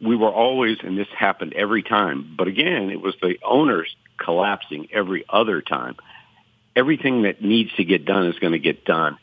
we 0.00 0.14
were 0.14 0.30
always, 0.30 0.78
and 0.82 0.98
this 0.98 1.08
happened 1.16 1.54
every 1.54 1.82
time. 1.82 2.34
But 2.36 2.48
again, 2.48 2.90
it 2.90 3.00
was 3.00 3.14
the 3.22 3.38
owners 3.42 3.94
collapsing 4.18 4.88
every 4.92 5.24
other 5.28 5.60
time. 5.62 5.96
Everything 6.76 7.22
that 7.22 7.42
needs 7.42 7.72
to 7.74 7.84
get 7.84 8.04
done 8.04 8.26
is 8.26 8.38
going 8.38 8.52
to 8.52 8.58
get 8.58 8.84
done 8.84 9.18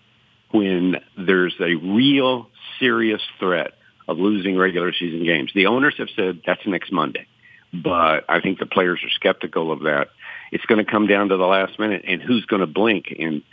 when 0.52 0.98
there's 1.18 1.56
a 1.60 1.76
real 1.76 2.50
serious 2.80 3.22
threat 3.40 3.74
of 4.08 4.18
losing 4.18 4.58
regular 4.58 4.94
season 4.94 5.26
games. 5.26 5.52
The 5.54 5.68
owners 5.68 5.96
have 5.98 6.10
said 6.16 6.42
that's 6.46 6.66
next 6.66 6.92
Monday, 6.92 7.28
but 7.74 8.26
I 8.30 8.42
think 8.42 8.60
the 8.60 8.66
players 8.66 9.00
are 9.04 9.10
skeptical 9.10 9.72
of 9.72 9.82
that. 9.82 10.10
It's 10.52 10.66
going 10.66 10.84
to 10.84 10.90
come 10.90 11.08
down 11.08 11.30
to 11.30 11.38
the 11.38 11.46
last 11.46 11.80
minute 11.80 12.04
and 12.08 12.22
who's 12.22 12.46
going 12.46 12.62
to 12.62 12.68
blink. 12.68 13.14
And 13.18 13.44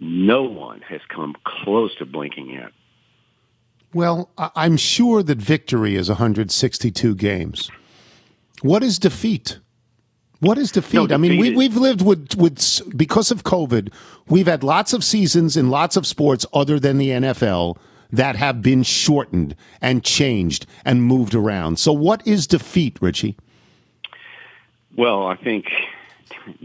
no 0.00 0.42
one 0.42 0.80
has 0.82 1.00
come 1.08 1.34
close 1.44 1.94
to 1.96 2.06
blinking 2.06 2.50
yet. 2.50 2.72
Well, 3.92 4.30
I'm 4.36 4.76
sure 4.76 5.22
that 5.22 5.38
victory 5.38 5.94
is 5.94 6.08
162 6.08 7.14
games. 7.14 7.70
What 8.62 8.82
is 8.82 8.98
defeat? 8.98 9.60
What 10.44 10.58
is 10.58 10.70
defeat? 10.72 11.08
No, 11.08 11.14
I 11.14 11.16
mean, 11.16 11.40
we, 11.40 11.54
we've 11.54 11.76
lived 11.76 12.02
with, 12.02 12.34
with, 12.36 12.96
because 12.96 13.30
of 13.30 13.44
COVID, 13.44 13.92
we've 14.28 14.46
had 14.46 14.62
lots 14.62 14.92
of 14.92 15.02
seasons 15.02 15.56
in 15.56 15.70
lots 15.70 15.96
of 15.96 16.06
sports 16.06 16.44
other 16.52 16.78
than 16.78 16.98
the 16.98 17.08
NFL 17.08 17.78
that 18.12 18.36
have 18.36 18.62
been 18.62 18.82
shortened 18.82 19.56
and 19.80 20.04
changed 20.04 20.66
and 20.84 21.02
moved 21.02 21.34
around. 21.34 21.78
So, 21.78 21.92
what 21.92 22.26
is 22.26 22.46
defeat, 22.46 22.98
Richie? 23.00 23.36
Well, 24.96 25.26
I 25.26 25.36
think 25.36 25.66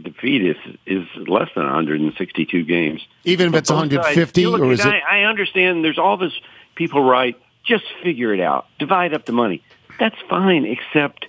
defeat 0.02 0.46
is 0.46 0.58
is 0.86 1.08
less 1.28 1.50
than 1.56 1.64
162 1.64 2.64
games. 2.66 3.02
Even 3.24 3.48
if 3.48 3.56
it's 3.56 3.70
both 3.70 3.80
sides- 3.80 3.94
150, 3.94 4.42
you 4.42 4.50
look 4.50 4.62
or 4.62 4.72
is 4.72 4.82
it? 4.82 4.86
I, 4.86 5.22
I 5.22 5.24
understand. 5.24 5.84
There's 5.84 5.98
all 5.98 6.18
this 6.18 6.34
people 6.76 7.04
write. 7.04 7.40
Just 7.66 7.86
figure 8.04 8.34
it 8.34 8.40
out. 8.40 8.66
Divide 8.78 9.14
up 9.14 9.26
the 9.26 9.32
money. 9.32 9.64
That's 10.00 10.16
fine. 10.30 10.66
Except, 10.66 11.26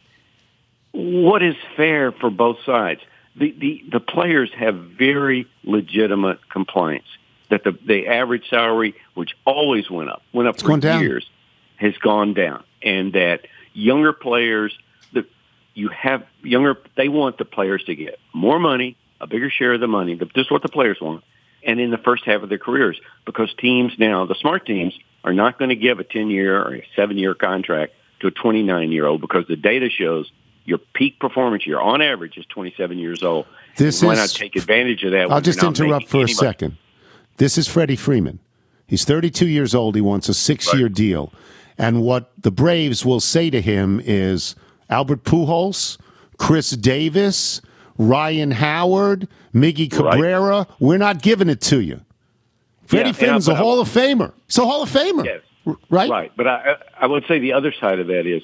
what 0.92 1.42
is 1.42 1.55
fair 1.76 2.12
for 2.12 2.31
both 2.31 2.59
sides? 2.64 3.00
The 3.37 3.53
the 3.53 3.85
the 3.92 4.00
players 4.00 4.50
have 4.57 4.74
very 4.76 5.46
legitimate 5.62 6.48
complaints 6.50 7.07
that 7.50 7.64
the 7.64 7.76
the 7.85 8.09
average 8.09 8.48
salary, 8.48 8.94
which 9.14 9.31
always 9.44 9.90
went 9.90 10.11
up, 10.11 10.22
went 10.33 10.48
up 10.48 10.61
for 10.61 10.68
gone 10.68 10.81
down. 10.81 11.03
years, 11.03 11.29
has 11.76 11.96
gone 11.98 12.35
down, 12.35 12.64
and 12.83 13.12
that 13.12 13.46
younger 13.72 14.12
players, 14.12 14.76
the 15.12 15.26
you 15.74 15.88
have 15.88 16.24
younger, 16.42 16.76
they 16.96 17.09
want 17.09 17.38
the 17.38 17.44
players 17.44 17.85
to 17.85 17.94
get 17.94 18.18
more 18.33 18.59
money, 18.59 18.96
a 19.20 19.26
bigger 19.26 19.50
share 19.50 19.74
of 19.74 19.81
the 19.81 19.88
money. 19.88 20.14
This 20.14 20.29
is 20.37 20.50
what 20.50 20.62
the 20.62 20.68
players 20.68 20.98
want, 21.00 21.22
and 21.62 21.79
in 21.79 21.90
the 21.90 21.98
first 21.98 22.24
half 22.24 22.42
of 22.42 22.48
their 22.48 22.59
careers, 22.59 23.00
because 23.26 23.53
teams 23.59 23.92
now, 23.98 24.26
the 24.26 24.35
smart 24.35 24.66
teams, 24.66 24.94
are 25.22 25.33
not 25.33 25.59
going 25.59 25.68
to 25.68 25.76
give 25.76 26.00
a 26.00 26.05
ten 26.05 26.31
year 26.31 26.61
or 26.61 26.76
a 26.76 26.87
seven 26.96 27.16
year 27.16 27.35
contract 27.35 27.92
to 28.20 28.26
a 28.26 28.31
twenty 28.33 28.62
nine 28.64 28.90
year 28.90 29.07
old 29.07 29.20
because 29.20 29.46
the 29.46 29.57
data 29.57 29.88
shows 29.88 30.31
your 30.64 30.79
peak 30.94 31.18
performance 31.20 31.66
year 31.66 31.81
on 31.81 32.01
average 32.03 32.37
is 32.37 32.46
twenty 32.46 32.73
seven 32.77 32.99
years 32.99 33.23
old. 33.23 33.46
This 33.77 34.03
Why 34.03 34.12
is- 34.12 34.18
not 34.18 34.29
take 34.31 34.57
advantage 34.57 35.03
of 35.05 35.12
that? 35.12 35.31
I'll 35.31 35.40
just 35.40 35.62
interrupt 35.62 36.09
for 36.09 36.18
a 36.18 36.20
money? 36.20 36.33
second. 36.35 36.77
This 37.37 37.57
is 37.57 37.66
Freddie 37.68 37.96
Freeman. 37.96 38.38
He's 38.87 39.05
32 39.05 39.46
years 39.46 39.75
old. 39.75 39.94
He 39.94 40.01
wants 40.01 40.29
a 40.29 40.35
six 40.35 40.75
year 40.75 40.88
deal. 40.88 41.33
And 41.79 42.03
what 42.03 42.33
the 42.37 42.51
Braves 42.51 43.07
will 43.07 43.20
say 43.20 43.49
to 43.49 43.61
him 43.62 44.01
is 44.05 44.55
Albert 44.90 45.23
Pujols, 45.25 45.96
Chris 46.37 46.70
Davis, 46.70 47.62
Ryan 47.96 48.51
Howard, 48.51 49.29
Miggy 49.55 49.90
Right. 49.92 50.12
Cabrera, 50.12 50.66
we're 50.81 50.99
not 50.99 51.23
giving 51.23 51.49
it 51.49 51.61
to 51.62 51.81
you. 51.81 52.01
Freddie 52.87 53.11
Yeah, 53.11 53.12
Freeman's 53.12 53.49
I- 53.49 53.53
a 53.53 53.57
Hall 53.57 53.81
of 53.81 53.88
Famer. 53.88 54.33
He's 54.46 54.59
a 54.59 54.64
Hall 54.64 54.83
of 54.83 54.90
Famer. 54.90 55.25
Yes. 55.25 55.40
Right? 55.88 56.11
Right. 56.11 56.33
But 56.37 56.49
I, 56.49 56.77
I 57.01 57.07
would 57.07 57.25
say 57.29 57.38
the 57.38 57.53
other 57.53 57.73
side 57.73 58.01
of 58.01 58.09
that 58.09 58.27
is 58.27 58.42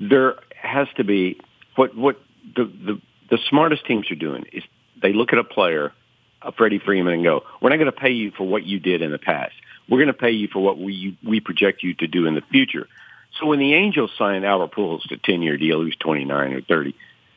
there 0.00 0.36
has 0.68 0.88
to 0.96 1.04
be 1.04 1.40
what 1.76 1.96
what 1.96 2.20
the 2.54 2.64
the, 2.64 3.00
the 3.30 3.38
smartest 3.48 3.86
teams 3.86 4.10
are 4.10 4.16
doing 4.16 4.44
is 4.52 4.62
they 5.00 5.12
look 5.12 5.32
at 5.32 5.38
a 5.38 5.44
player, 5.44 5.92
a 6.42 6.52
Freddie 6.52 6.78
Freeman, 6.78 7.14
and 7.14 7.24
go, 7.24 7.44
"We're 7.60 7.70
not 7.70 7.76
going 7.76 7.92
to 7.92 7.92
pay 7.92 8.10
you 8.10 8.30
for 8.30 8.44
what 8.44 8.64
you 8.64 8.78
did 8.78 9.02
in 9.02 9.10
the 9.10 9.18
past. 9.18 9.54
We're 9.88 9.98
going 9.98 10.08
to 10.08 10.12
pay 10.12 10.32
you 10.32 10.48
for 10.48 10.60
what 10.60 10.78
we 10.78 11.16
we 11.24 11.40
project 11.40 11.82
you 11.82 11.94
to 11.94 12.06
do 12.06 12.26
in 12.26 12.34
the 12.34 12.42
future." 12.42 12.86
So 13.38 13.46
when 13.46 13.58
the 13.58 13.74
Angels 13.74 14.10
signed 14.18 14.44
Albert 14.44 14.72
Pujols 14.72 15.02
to 15.08 15.14
a 15.14 15.18
ten 15.18 15.42
year 15.42 15.56
deal, 15.56 15.80
he 15.80 15.86
was 15.86 15.96
twenty 15.96 16.24
nine 16.24 16.52
or 16.52 16.60
thirty. 16.60 16.94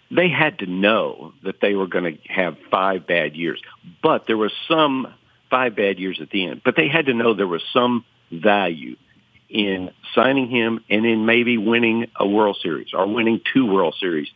They 0.10 0.28
had 0.28 0.60
to 0.60 0.66
know 0.66 1.34
that 1.44 1.62
they 1.62 1.74
were 1.74 1.88
going 1.88 2.18
to 2.18 2.34
have 2.34 2.58
five 2.70 3.08
bad 3.08 3.36
years, 3.36 3.62
but 4.04 4.28
there 4.28 4.38
was 4.38 4.52
some 4.68 5.14
five 5.50 5.76
bad 5.76 6.00
years 6.00 6.20
at 6.22 6.30
the 6.30 6.48
end. 6.48 6.62
But 6.66 6.76
they 6.76 6.90
had 6.90 7.06
to 7.06 7.14
know 7.14 7.34
there 7.34 7.48
was 7.48 7.64
some 7.72 8.04
value 8.32 8.98
in 9.52 9.92
signing 10.16 10.50
him 10.50 10.84
and 10.90 11.06
in 11.06 11.26
maybe 11.26 11.58
winning 11.58 12.08
a 12.16 12.28
World 12.28 12.58
Series 12.62 12.94
or 12.94 13.06
winning 13.08 13.42
two 13.54 13.66
World 13.66 13.96
Series. 14.00 14.30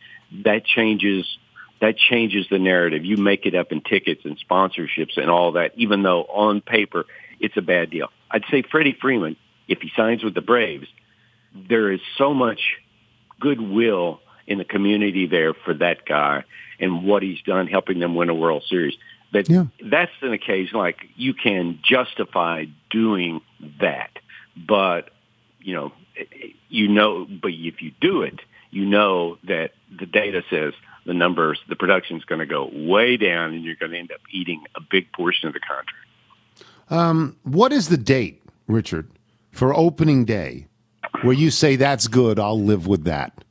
That 0.44 0.64
changes 0.64 1.38
that 1.80 1.96
changes 1.98 2.46
the 2.50 2.58
narrative. 2.58 3.04
You 3.04 3.16
make 3.18 3.44
it 3.44 3.54
up 3.54 3.70
in 3.70 3.82
tickets 3.82 4.22
and 4.24 4.38
sponsorships 4.38 5.18
and 5.18 5.28
all 5.30 5.52
that, 5.52 5.72
even 5.76 6.02
though 6.02 6.22
on 6.22 6.62
paper 6.62 7.04
it's 7.38 7.56
a 7.56 7.62
bad 7.62 7.90
deal. 7.90 8.08
I'd 8.30 8.44
say 8.50 8.62
Freddie 8.62 8.96
Freeman, 8.98 9.36
if 9.68 9.80
he 9.82 9.90
signs 9.94 10.24
with 10.24 10.34
the 10.34 10.40
Braves, 10.40 10.86
there 11.68 11.92
is 11.92 12.00
so 12.16 12.32
much 12.32 12.60
goodwill 13.40 14.20
in 14.46 14.58
the 14.58 14.64
community 14.64 15.26
there 15.26 15.52
for 15.52 15.74
that 15.74 16.06
guy 16.06 16.44
and 16.80 17.04
what 17.04 17.22
he's 17.22 17.40
done 17.42 17.66
helping 17.66 17.98
them 17.98 18.14
win 18.14 18.30
a 18.30 18.34
World 18.34 18.64
Series. 18.68 18.94
That 19.32 19.48
Yeah. 19.48 19.66
that's 19.82 20.12
an 20.22 20.32
occasion 20.32 20.78
like 20.78 21.08
you 21.16 21.34
can 21.34 21.80
justify 21.82 22.66
doing 22.90 23.40
that, 23.80 24.18
but 24.56 25.10
you 25.60 25.74
know, 25.74 25.92
you 26.68 26.88
know, 26.88 27.24
but 27.26 27.50
if 27.52 27.82
you 27.82 27.92
do 28.00 28.22
it, 28.22 28.40
you 28.70 28.84
know 28.86 29.38
that 29.44 29.72
the 29.98 30.06
data 30.06 30.42
says 30.48 30.74
the 31.04 31.14
numbers, 31.14 31.58
the 31.68 31.76
production's 31.76 32.24
going 32.24 32.38
to 32.40 32.46
go 32.46 32.70
way 32.72 33.16
down, 33.16 33.54
and 33.54 33.64
you're 33.64 33.74
going 33.76 33.92
to 33.92 33.98
end 33.98 34.12
up 34.12 34.20
eating 34.30 34.62
a 34.74 34.80
big 34.80 35.10
portion 35.12 35.48
of 35.48 35.54
the 35.54 35.60
contract. 35.60 35.90
Um, 36.88 37.36
what 37.42 37.72
is 37.72 37.88
the 37.88 37.96
date, 37.96 38.42
Richard, 38.68 39.10
for 39.52 39.74
opening 39.74 40.24
day 40.24 40.66
where 41.22 41.32
you 41.34 41.50
say 41.50 41.76
that's 41.76 42.06
good, 42.08 42.38
I'll 42.38 42.60
live 42.60 42.86
with 42.86 43.04
that? 43.04 43.44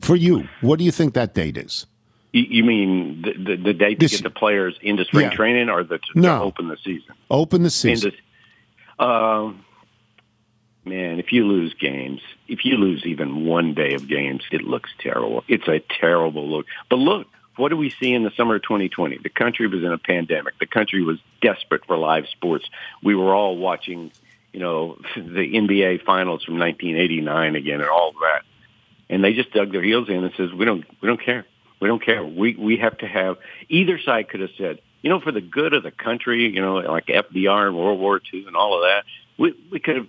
For 0.00 0.16
you, 0.16 0.48
what 0.60 0.78
do 0.78 0.84
you 0.84 0.90
think 0.90 1.14
that 1.14 1.34
date 1.34 1.56
is? 1.56 1.86
You, 2.32 2.64
mean 2.64 3.22
the, 3.22 3.32
the, 3.56 3.62
the 3.62 3.74
date 3.74 4.00
to 4.00 4.08
get 4.08 4.22
the 4.22 4.30
players 4.30 4.78
into 4.80 5.04
spring 5.04 5.26
Yeah. 5.30 5.34
training, 5.36 5.68
or 5.68 5.84
the 5.84 5.98
to, 5.98 6.04
No. 6.20 6.38
to 6.38 6.44
open 6.44 6.68
the 6.68 6.78
season? 6.82 7.14
Open 7.30 7.62
the 7.62 7.70
season. 7.70 8.12
Into, 8.98 9.04
um, 9.06 9.64
man, 10.84 11.18
if 11.18 11.32
you 11.32 11.46
lose 11.46 11.74
games, 11.74 12.20
if 12.48 12.64
you 12.64 12.76
lose 12.76 13.04
even 13.04 13.46
one 13.46 13.74
day 13.74 13.94
of 13.94 14.08
games, 14.08 14.42
it 14.50 14.62
looks 14.62 14.90
terrible. 14.98 15.44
It's 15.48 15.68
a 15.68 15.80
terrible 16.00 16.48
look. 16.48 16.66
But 16.88 16.96
look, 16.96 17.26
what 17.56 17.68
do 17.68 17.76
we 17.76 17.90
see 17.90 18.12
in 18.12 18.24
the 18.24 18.30
summer 18.36 18.56
of 18.56 18.62
2020? 18.62 19.18
The 19.22 19.28
country 19.28 19.66
was 19.66 19.82
in 19.82 19.92
a 19.92 19.98
pandemic. 19.98 20.58
The 20.58 20.66
country 20.66 21.02
was 21.02 21.18
desperate 21.40 21.84
for 21.86 21.96
live 21.96 22.26
sports. 22.28 22.64
We 23.02 23.14
were 23.14 23.34
all 23.34 23.56
watching, 23.56 24.10
you 24.52 24.60
know, 24.60 24.98
the 25.16 25.54
NBA 25.54 26.04
finals 26.04 26.44
from 26.44 26.58
1989 26.58 27.56
again 27.56 27.80
and 27.80 27.90
all 27.90 28.12
that. 28.12 28.42
And 29.10 29.22
they 29.22 29.34
just 29.34 29.52
dug 29.52 29.72
their 29.72 29.82
heels 29.82 30.08
in 30.08 30.24
and 30.24 30.32
says, 30.36 30.52
we 30.52 30.64
don't, 30.64 30.84
we 31.00 31.06
don't 31.06 31.22
care. 31.22 31.44
We 31.80 31.88
don't 31.88 32.02
care. 32.02 32.24
We, 32.24 32.54
we 32.54 32.78
have 32.78 32.96
to 32.98 33.06
have, 33.06 33.36
either 33.68 33.98
side 33.98 34.28
could 34.28 34.40
have 34.40 34.50
said, 34.56 34.80
you 35.02 35.10
know, 35.10 35.20
for 35.20 35.32
the 35.32 35.40
good 35.40 35.74
of 35.74 35.82
the 35.82 35.90
country, 35.90 36.48
you 36.48 36.62
know, 36.62 36.76
like 36.76 37.06
FDR 37.06 37.66
and 37.66 37.76
World 37.76 37.98
War 37.98 38.20
II 38.32 38.46
and 38.46 38.56
all 38.56 38.76
of 38.76 38.82
that, 38.82 39.04
we, 39.36 39.54
we 39.70 39.80
could 39.80 39.96
have, 39.96 40.06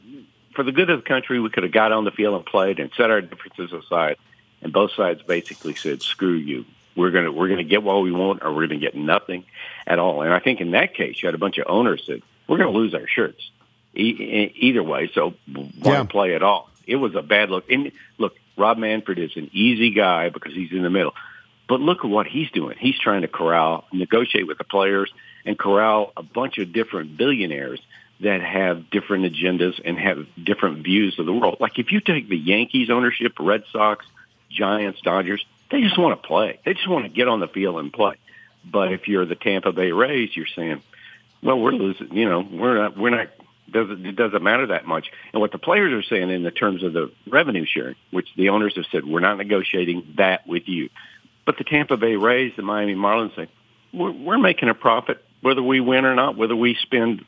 for 0.56 0.64
the 0.64 0.72
good 0.72 0.90
of 0.90 1.04
the 1.04 1.08
country, 1.08 1.40
we 1.40 1.50
could 1.50 1.64
have 1.64 1.72
got 1.72 1.92
on 1.92 2.04
the 2.06 2.12
field 2.12 2.36
and 2.36 2.46
played 2.46 2.80
and 2.80 2.92
set 2.96 3.10
our 3.12 3.22
differences 3.22 3.72
aside. 3.74 4.18
And 4.62 4.72
both 4.72 4.92
sides 4.94 5.22
basically 5.22 5.76
said, 5.76 6.02
screw 6.02 6.34
you. 6.34 6.66
We're 6.96 7.12
going 7.12 7.26
to, 7.26 7.32
we're 7.32 7.48
to 7.56 7.64
get 7.64 7.84
what 7.84 8.02
we 8.04 8.12
want 8.12 8.44
or 8.44 8.50
we're 8.54 8.68
going 8.68 8.80
to 8.80 8.86
get 8.86 8.96
nothing 8.96 9.46
at 9.88 10.00
all. 10.00 10.22
And 10.22 10.32
I 10.34 10.40
think 10.40 10.62
in 10.62 10.72
that 10.72 10.94
case, 10.94 11.22
you 11.22 11.28
had 11.28 11.36
a 11.36 11.40
bunch 11.40 11.58
of 11.58 11.66
owners 11.68 12.04
said, 12.06 12.22
we're 12.48 12.58
going 12.58 12.72
to 12.72 12.78
lose 12.78 12.94
our 12.94 13.08
shirts 13.08 13.50
e- 13.96 14.02
e- 14.12 14.54
either 14.58 14.84
way. 14.84 15.10
So 15.14 15.34
why 15.52 15.94
Yeah. 15.94 16.04
play 16.04 16.36
at 16.36 16.44
all? 16.44 16.70
It 16.86 16.98
was 16.98 17.16
a 17.16 17.22
bad 17.22 17.50
look. 17.50 17.70
And 17.72 17.92
look, 18.18 18.36
Rob 18.58 18.78
Manfred 18.78 19.18
is 19.18 19.36
an 19.38 19.50
easy 19.54 19.90
guy 19.92 20.30
because 20.30 20.54
he's 20.54 20.72
in 20.72 20.84
the 20.84 20.90
middle. 20.90 21.14
But 21.68 21.80
look 21.82 22.00
at 22.06 22.10
what 22.10 22.28
he's 22.28 22.52
doing. 22.52 22.78
He's 22.78 23.00
trying 23.00 23.22
to 23.24 23.28
corral, 23.28 23.86
negotiate 23.92 24.46
with 24.48 24.58
the 24.58 24.64
players, 24.66 25.12
and 25.46 25.58
corral 25.58 26.14
a 26.16 26.22
bunch 26.24 26.58
of 26.58 26.72
different 26.74 27.18
billionaires 27.18 27.80
that 28.24 28.42
have 28.42 28.90
different 28.90 29.26
agendas 29.26 29.80
and 29.84 29.98
have 29.98 30.26
different 30.42 30.84
views 30.84 31.18
of 31.20 31.26
the 31.26 31.34
world. 31.34 31.58
Like 31.60 31.80
if 31.80 31.92
you 31.92 32.00
take 32.00 32.28
the 32.28 32.38
Yankees 32.38 32.90
ownership, 32.90 33.34
Red 33.40 33.64
Sox, 33.72 34.06
Giants, 34.50 35.02
Dodgers, 35.02 35.46
they 35.72 35.82
just 35.82 35.98
want 35.98 36.22
to 36.22 36.28
play. 36.28 36.60
They 36.66 36.74
just 36.74 36.88
want 36.88 37.06
to 37.06 37.10
get 37.10 37.28
on 37.28 37.40
the 37.40 37.48
field 37.48 37.80
and 37.80 37.92
play. 37.92 38.16
But 38.66 38.94
if 38.94 39.08
you're 39.08 39.26
the 39.26 39.36
Tampa 39.36 39.72
Bay 39.72 39.92
Rays, 39.92 40.30
you're 40.36 40.46
saying, 40.56 40.82
well, 41.42 41.60
we're 41.60 41.72
losing. 41.72 42.16
You 42.16 42.30
know, 42.30 42.48
we're 42.50 42.78
not. 42.78 42.98
We're 42.98 43.10
not. 43.10 43.28
Doesn't 43.70 44.06
it 44.06 44.16
doesn't 44.16 44.44
matter 44.44 44.68
that 44.68 44.86
much? 44.86 45.12
And 45.34 45.42
what 45.42 45.52
the 45.52 45.58
players 45.58 45.92
are 45.94 46.08
saying 46.08 46.30
in 46.30 46.44
the 46.44 46.52
terms 46.52 46.84
of 46.84 46.94
the 46.94 47.12
revenue 47.28 47.66
sharing, 47.66 47.96
which 48.12 48.28
the 48.38 48.50
owners 48.50 48.76
have 48.76 48.86
said, 48.92 49.06
we're 49.06 49.20
not 49.20 49.38
negotiating 49.38 50.14
that 50.18 50.48
with 50.48 50.68
you. 50.68 50.90
But 51.46 51.58
the 51.58 51.64
Tampa 51.64 51.98
Bay 51.98 52.16
Rays, 52.16 52.54
the 52.56 52.62
Miami 52.62 52.96
Marlins 52.96 53.36
say, 53.36 53.50
we're, 53.92 54.12
we're 54.12 54.38
making 54.38 54.70
a 54.70 54.74
profit 54.74 55.24
whether 55.42 55.62
we 55.62 55.82
win 55.82 56.06
or 56.06 56.16
not, 56.16 56.38
whether 56.38 56.56
we 56.56 56.76
spend 56.82 57.26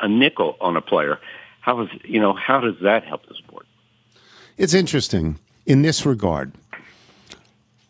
a 0.00 0.08
nickel 0.08 0.56
on 0.60 0.76
a 0.76 0.80
player. 0.80 1.18
How 1.60 1.80
is 1.82 1.88
you 2.04 2.20
know 2.20 2.32
how 2.32 2.60
does 2.60 2.76
that 2.82 3.04
help 3.04 3.26
the 3.26 3.34
sport? 3.34 3.66
It's 4.56 4.74
interesting 4.74 5.38
in 5.66 5.82
this 5.82 6.06
regard. 6.06 6.52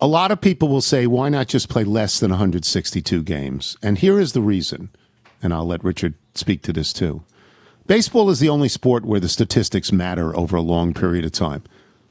A 0.01 0.07
lot 0.07 0.31
of 0.31 0.41
people 0.41 0.69
will 0.69 0.83
say, 0.83 1.07
why 1.07 1.31
not 1.31 1.49
just 1.49 1.71
play 1.71 1.85
less 1.85 2.21
than 2.21 2.31
162 2.31 3.23
games? 3.23 3.79
And 3.83 3.97
here 3.97 4.21
is 4.21 4.35
the 4.35 4.43
reason, 4.43 4.91
and 5.43 5.55
I'll 5.55 5.67
let 5.67 5.83
Richard 5.83 6.15
speak 6.35 6.63
to 6.63 6.73
this 6.73 6.93
too. 6.93 7.23
Baseball 7.87 8.29
is 8.29 8.41
the 8.41 8.49
only 8.49 8.69
sport 8.69 9.05
where 9.05 9.21
the 9.21 9.29
statistics 9.29 9.93
matter 9.93 10.37
over 10.37 10.57
a 10.57 10.63
long 10.63 10.93
period 10.93 11.25
of 11.25 11.33
time. 11.33 11.63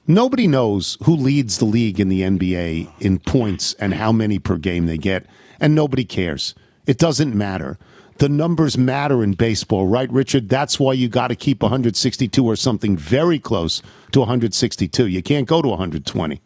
Nobody 0.07 0.47
knows 0.47 0.97
who 1.03 1.15
leads 1.15 1.57
the 1.57 1.65
league 1.65 1.99
in 1.99 2.09
the 2.09 2.21
NBA 2.21 2.89
in 2.99 3.19
points 3.19 3.73
and 3.73 3.93
how 3.93 4.11
many 4.11 4.39
per 4.39 4.57
game 4.57 4.85
they 4.85 4.97
get, 4.97 5.25
and 5.59 5.75
nobody 5.75 6.05
cares. 6.05 6.55
It 6.85 6.97
doesn't 6.97 7.35
matter. 7.35 7.77
The 8.17 8.29
numbers 8.29 8.77
matter 8.77 9.23
in 9.23 9.33
baseball, 9.33 9.87
right, 9.87 10.09
Richard? 10.09 10.47
That's 10.47 10.79
why 10.79 10.93
you 10.93 11.09
got 11.09 11.27
to 11.27 11.35
keep 11.35 11.61
162 11.61 12.45
or 12.45 12.55
something 12.55 12.95
very 12.95 13.39
close 13.39 13.81
to 14.13 14.19
162. 14.19 15.07
You 15.07 15.21
can't 15.21 15.47
go 15.47 15.61
to 15.61 15.67
120. 15.67 16.39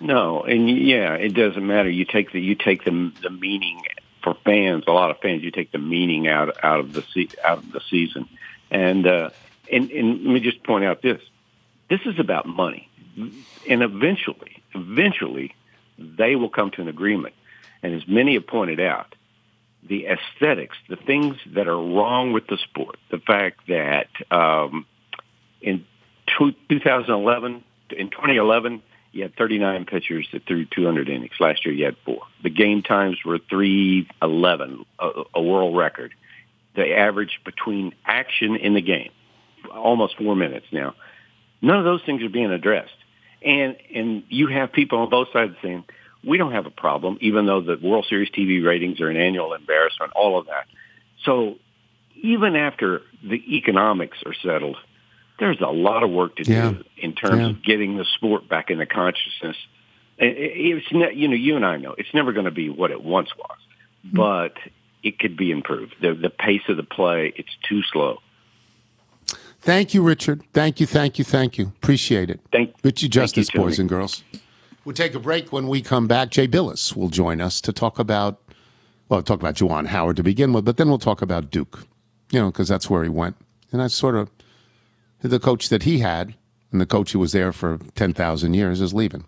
No, 0.00 0.42
and 0.42 0.68
yeah, 0.70 1.14
it 1.14 1.34
doesn't 1.34 1.66
matter. 1.66 1.90
You 1.90 2.04
take 2.04 2.30
the 2.30 2.40
you 2.40 2.54
take 2.54 2.84
the 2.84 3.12
the 3.22 3.30
meaning 3.30 3.82
for 4.22 4.34
fans. 4.44 4.84
A 4.86 4.92
lot 4.92 5.10
of 5.10 5.18
fans, 5.18 5.42
you 5.42 5.50
take 5.50 5.72
the 5.72 5.78
meaning 5.78 6.28
out 6.28 6.56
out 6.62 6.80
of 6.80 6.92
the 6.92 7.02
out 7.44 7.58
of 7.58 7.72
the 7.72 7.80
season, 7.88 8.28
and 8.70 9.06
uh, 9.06 9.30
and 9.72 9.90
and 9.90 10.24
let 10.24 10.34
me 10.34 10.40
just 10.40 10.62
point 10.64 10.84
out 10.84 11.02
this: 11.02 11.20
this 11.88 12.00
is 12.04 12.18
about 12.18 12.46
money, 12.46 12.90
and 13.16 13.82
eventually, 13.82 14.62
eventually, 14.74 15.54
they 15.98 16.36
will 16.36 16.50
come 16.50 16.70
to 16.72 16.82
an 16.82 16.88
agreement. 16.88 17.34
And 17.82 17.94
as 17.94 18.06
many 18.06 18.34
have 18.34 18.46
pointed 18.46 18.80
out, 18.80 19.14
the 19.88 20.06
aesthetics, 20.06 20.76
the 20.88 20.96
things 20.96 21.36
that 21.54 21.68
are 21.68 21.76
wrong 21.76 22.32
with 22.32 22.46
the 22.46 22.58
sport, 22.58 22.96
the 23.10 23.18
fact 23.18 23.60
that 23.68 24.08
um, 24.30 24.86
in 25.60 25.84
two, 26.38 26.52
2011, 26.68 27.64
in 27.90 28.10
2011, 28.10 28.82
you 29.12 29.22
had 29.22 29.36
39 29.36 29.86
pitchers 29.86 30.28
that 30.32 30.46
threw 30.46 30.66
200 30.66 31.08
innings. 31.08 31.32
Last 31.40 31.64
year, 31.64 31.74
you 31.74 31.86
had 31.86 31.96
four. 32.04 32.22
The 32.42 32.50
game 32.50 32.82
times 32.82 33.18
were 33.24 33.38
311, 33.38 34.84
a, 34.98 35.10
a 35.34 35.42
world 35.42 35.76
record. 35.76 36.12
The 36.74 36.94
average 36.94 37.40
between 37.44 37.94
action 38.04 38.56
in 38.56 38.74
the 38.74 38.82
game, 38.82 39.10
almost 39.72 40.18
four 40.18 40.36
minutes 40.36 40.66
now. 40.70 40.94
None 41.62 41.78
of 41.78 41.84
those 41.84 42.02
things 42.04 42.22
are 42.22 42.28
being 42.28 42.50
addressed. 42.50 42.92
And 43.42 43.76
and 43.94 44.24
you 44.28 44.48
have 44.48 44.72
people 44.72 44.98
on 44.98 45.08
both 45.08 45.28
sides 45.32 45.54
saying, 45.62 45.84
we 46.26 46.36
don't 46.38 46.52
have 46.52 46.66
a 46.66 46.70
problem, 46.70 47.16
even 47.20 47.46
though 47.46 47.60
the 47.60 47.78
World 47.80 48.06
Series 48.08 48.30
TV 48.30 48.62
ratings 48.64 49.00
are 49.00 49.08
an 49.08 49.16
annual 49.16 49.54
embarrassment, 49.54 50.12
all 50.16 50.38
of 50.38 50.46
that. 50.46 50.66
So 51.24 51.56
even 52.20 52.56
after 52.56 53.02
the 53.22 53.56
economics 53.56 54.18
are 54.26 54.34
settled, 54.34 54.76
there's 55.38 55.60
a 55.60 55.66
lot 55.70 56.02
of 56.02 56.10
work 56.10 56.36
to 56.36 56.44
Yeah. 56.50 56.70
do 56.72 56.84
in 56.96 57.12
terms 57.14 57.40
Yeah. 57.40 57.46
of 57.50 57.62
getting 57.62 57.96
the 57.96 58.04
sport 58.16 58.48
back 58.48 58.70
into 58.70 58.86
consciousness. 58.86 59.56
It- 60.18 60.36
it- 60.36 60.76
It's 60.78 60.92
ne- 60.92 61.12
you 61.14 61.28
know 61.28 61.34
you 61.36 61.56
and 61.56 61.64
I 61.64 61.76
know 61.76 61.94
it's 61.96 62.12
never 62.14 62.32
going 62.32 62.46
to 62.46 62.50
be 62.50 62.70
what 62.70 62.90
it 62.90 63.02
once 63.02 63.28
was, 63.36 63.58
mm-hmm. 64.06 64.16
but 64.16 64.56
it 65.02 65.18
could 65.18 65.36
be 65.36 65.50
improved. 65.50 65.94
The 66.00 66.14
the 66.14 66.30
pace 66.30 66.62
of 66.68 66.76
the 66.76 66.82
play 66.82 67.32
it's 67.36 67.54
too 67.68 67.82
slow. 67.92 68.20
Thank 69.60 69.94
you, 69.94 70.02
Richard. 70.02 70.42
Thank 70.52 70.80
you, 70.80 70.86
thank 70.86 71.18
you, 71.18 71.24
thank 71.24 71.58
you. 71.58 71.66
Appreciate 71.82 72.30
it. 72.30 72.40
Thank- 72.52 72.70
Richie 72.82 72.82
thank 72.82 73.02
you, 73.02 73.08
Justice, 73.08 73.48
Tony. 73.48 73.64
boys 73.64 73.78
and 73.78 73.88
girls. 73.88 74.24
We'll 74.86 74.94
take 74.94 75.16
a 75.16 75.18
break. 75.18 75.52
When 75.52 75.66
we 75.66 75.82
come 75.82 76.06
back, 76.06 76.30
Jay 76.30 76.46
Bilas 76.46 76.94
will 76.94 77.08
join 77.08 77.40
us 77.40 77.60
to 77.62 77.72
talk 77.72 77.98
about, 77.98 78.40
well, 79.08 79.20
talk 79.20 79.40
about 79.40 79.56
Juwan 79.56 79.88
Howard 79.88 80.14
to 80.14 80.22
begin 80.22 80.52
with, 80.52 80.64
but 80.64 80.76
then 80.76 80.88
we'll 80.88 80.98
talk 80.98 81.20
about 81.20 81.50
Duke, 81.50 81.80
you 82.30 82.38
know, 82.38 82.52
because 82.52 82.68
that's 82.68 82.88
where 82.88 83.02
he 83.02 83.08
went. 83.08 83.34
And 83.72 83.80
that's 83.80 83.96
sort 83.96 84.14
of 84.14 84.30
the 85.22 85.40
coach 85.40 85.70
that 85.70 85.82
he 85.82 85.98
had, 85.98 86.36
and 86.70 86.80
the 86.80 86.86
coach 86.86 87.10
who 87.10 87.18
was 87.18 87.32
there 87.32 87.52
for 87.52 87.80
10,000 87.96 88.54
years 88.54 88.80
is 88.80 88.94
leaving. 88.94 89.24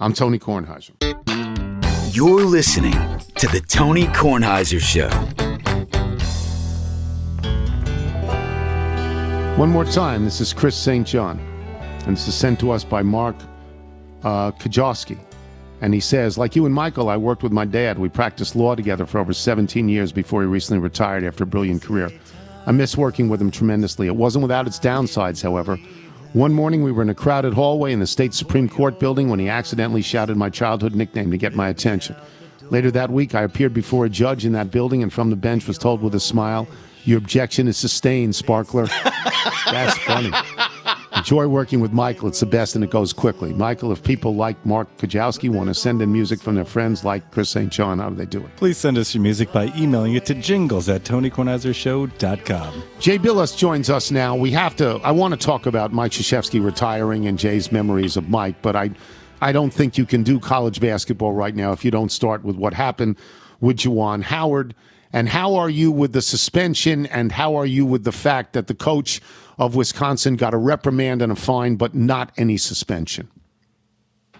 I'm 0.00 0.14
Tony 0.14 0.38
Kornheiser. 0.38 0.94
You're 2.16 2.46
listening 2.46 2.94
to 2.94 3.46
The 3.48 3.60
Tony 3.60 4.06
Kornheiser 4.06 4.80
Show. 4.80 5.10
One 9.58 9.68
more 9.68 9.84
time, 9.84 10.24
this 10.24 10.40
is 10.40 10.54
Chris 10.54 10.74
St. 10.74 11.06
John, 11.06 11.38
and 12.06 12.16
this 12.16 12.26
is 12.26 12.34
sent 12.34 12.58
to 12.60 12.70
us 12.70 12.84
by 12.84 13.02
Mark 13.02 13.36
uh, 14.24 14.52
Kajowski. 14.52 15.18
And 15.80 15.92
he 15.92 16.00
says, 16.00 16.38
like 16.38 16.56
you 16.56 16.66
and 16.66 16.74
Michael, 16.74 17.08
I 17.08 17.16
worked 17.16 17.42
with 17.42 17.52
my 17.52 17.64
dad. 17.64 17.98
We 17.98 18.08
practiced 18.08 18.56
law 18.56 18.74
together 18.74 19.06
for 19.06 19.18
over 19.18 19.34
17 19.34 19.88
years 19.88 20.12
before 20.12 20.42
he 20.42 20.48
recently 20.48 20.80
retired 20.80 21.24
after 21.24 21.44
a 21.44 21.46
brilliant 21.46 21.82
career. 21.82 22.10
I 22.66 22.72
miss 22.72 22.96
working 22.96 23.28
with 23.28 23.40
him 23.40 23.50
tremendously. 23.50 24.06
It 24.06 24.16
wasn't 24.16 24.42
without 24.42 24.66
its 24.66 24.78
downsides, 24.78 25.42
however. 25.42 25.76
One 26.32 26.52
morning, 26.52 26.82
we 26.82 26.90
were 26.90 27.02
in 27.02 27.10
a 27.10 27.14
crowded 27.14 27.54
hallway 27.54 27.92
in 27.92 28.00
the 28.00 28.06
state 28.06 28.34
Supreme 28.34 28.68
Court 28.68 28.98
building 28.98 29.28
when 29.28 29.38
he 29.38 29.48
accidentally 29.48 30.02
shouted 30.02 30.36
my 30.36 30.50
childhood 30.50 30.94
nickname 30.94 31.30
to 31.30 31.36
get 31.36 31.54
my 31.54 31.68
attention. 31.68 32.16
Later 32.70 32.90
that 32.92 33.10
week, 33.10 33.34
I 33.34 33.42
appeared 33.42 33.74
before 33.74 34.06
a 34.06 34.08
judge 34.08 34.46
in 34.46 34.52
that 34.52 34.70
building 34.70 35.02
and 35.02 35.12
from 35.12 35.30
the 35.30 35.36
bench 35.36 35.68
was 35.68 35.78
told 35.78 36.02
with 36.02 36.14
a 36.14 36.20
smile, 36.20 36.66
Your 37.04 37.18
objection 37.18 37.68
is 37.68 37.76
sustained, 37.76 38.34
Sparkler. 38.34 38.86
That's 39.66 39.98
funny. 39.98 40.32
Enjoy 41.24 41.48
working 41.48 41.80
with 41.80 41.90
Michael. 41.90 42.28
It's 42.28 42.40
the 42.40 42.44
best 42.44 42.74
and 42.74 42.84
it 42.84 42.90
goes 42.90 43.14
quickly. 43.14 43.54
Michael, 43.54 43.92
if 43.92 44.02
people 44.02 44.34
like 44.34 44.66
Mark 44.66 44.94
Kajowski 44.98 45.48
want 45.48 45.68
to 45.68 45.74
send 45.74 46.02
in 46.02 46.12
music 46.12 46.38
from 46.38 46.54
their 46.54 46.66
friends 46.66 47.02
like 47.02 47.30
Chris 47.30 47.48
St. 47.48 47.72
John, 47.72 47.98
how 47.98 48.10
do 48.10 48.14
they 48.14 48.26
do 48.26 48.40
it? 48.40 48.54
Please 48.56 48.76
send 48.76 48.98
us 48.98 49.14
your 49.14 49.22
music 49.22 49.50
by 49.50 49.72
emailing 49.74 50.16
it 50.16 50.26
to 50.26 50.34
jingles 50.34 50.86
at 50.90 51.02
TonyKornheiserShow.com. 51.04 52.82
Jay 53.00 53.18
Bilas 53.18 53.56
joins 53.56 53.88
us 53.88 54.10
now. 54.10 54.36
We 54.36 54.50
have 54.50 54.76
to, 54.76 55.00
I 55.02 55.12
want 55.12 55.32
to 55.32 55.40
talk 55.40 55.64
about 55.64 55.94
Mike 55.94 56.12
Krzyzewski 56.12 56.62
retiring 56.62 57.26
and 57.26 57.38
Jay's 57.38 57.72
memories 57.72 58.18
of 58.18 58.28
Mike, 58.28 58.60
but 58.60 58.76
I, 58.76 58.90
I 59.40 59.50
don't 59.50 59.72
think 59.72 59.96
you 59.96 60.04
can 60.04 60.24
do 60.24 60.38
college 60.38 60.78
basketball 60.78 61.32
right 61.32 61.54
now 61.54 61.72
if 61.72 61.86
you 61.86 61.90
don't 61.90 62.12
start 62.12 62.44
with 62.44 62.56
what 62.56 62.74
happened 62.74 63.16
with 63.62 63.78
Juwan 63.78 64.24
Howard. 64.24 64.74
And 65.14 65.28
how 65.28 65.54
are 65.54 65.70
you 65.70 65.92
with 65.92 66.12
the 66.12 66.20
suspension? 66.20 67.06
And 67.06 67.30
how 67.30 67.54
are 67.54 67.64
you 67.64 67.86
with 67.86 68.02
the 68.02 68.12
fact 68.12 68.52
that 68.54 68.66
the 68.66 68.74
coach 68.74 69.22
of 69.58 69.74
Wisconsin 69.74 70.36
got 70.36 70.54
a 70.54 70.58
reprimand 70.58 71.22
and 71.22 71.32
a 71.32 71.36
fine, 71.36 71.76
but 71.76 71.94
not 71.94 72.32
any 72.36 72.56
suspension? 72.56 73.28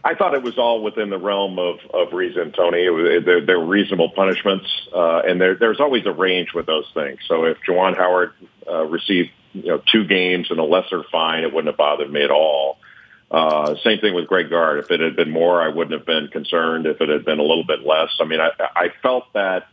I 0.06 0.14
thought 0.14 0.34
it 0.34 0.42
was 0.42 0.58
all 0.58 0.82
within 0.82 1.08
the 1.08 1.18
realm 1.18 1.58
of, 1.58 1.78
of 1.94 2.12
reason, 2.12 2.52
Tony. 2.52 2.88
Was, 2.90 3.24
there 3.24 3.58
were 3.58 3.64
reasonable 3.64 4.10
punishments, 4.10 4.66
uh, 4.94 5.22
and 5.26 5.40
there, 5.40 5.54
there's 5.54 5.80
always 5.80 6.04
a 6.04 6.12
range 6.12 6.52
with 6.54 6.66
those 6.66 6.84
things. 6.92 7.20
So 7.26 7.44
if 7.44 7.56
Juwan 7.66 7.96
Howard 7.96 8.32
uh, 8.70 8.84
received 8.84 9.30
you 9.54 9.68
know 9.68 9.82
two 9.90 10.04
games 10.04 10.48
and 10.50 10.60
a 10.60 10.64
lesser 10.64 11.04
fine, 11.10 11.42
it 11.42 11.54
wouldn't 11.54 11.68
have 11.68 11.78
bothered 11.78 12.12
me 12.12 12.22
at 12.22 12.30
all. 12.30 12.76
Uh, 13.30 13.76
same 13.82 13.98
thing 13.98 14.14
with 14.14 14.26
Greg 14.26 14.50
Gard. 14.50 14.78
If 14.78 14.90
it 14.90 15.00
had 15.00 15.16
been 15.16 15.30
more, 15.30 15.62
I 15.62 15.68
wouldn't 15.68 15.98
have 15.98 16.06
been 16.06 16.28
concerned. 16.28 16.84
If 16.84 17.00
it 17.00 17.08
had 17.08 17.24
been 17.24 17.38
a 17.38 17.42
little 17.42 17.64
bit 17.64 17.80
less, 17.80 18.10
I 18.20 18.24
mean, 18.24 18.40
I, 18.40 18.50
I 18.60 18.88
felt 19.02 19.32
that 19.32 19.68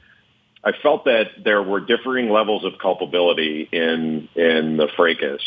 I 0.63 0.73
felt 0.83 1.05
that 1.05 1.31
there 1.43 1.61
were 1.63 1.79
differing 1.79 2.29
levels 2.29 2.65
of 2.65 2.77
culpability 2.77 3.67
in 3.71 4.29
in 4.35 4.77
the 4.77 4.87
fracas, 4.95 5.41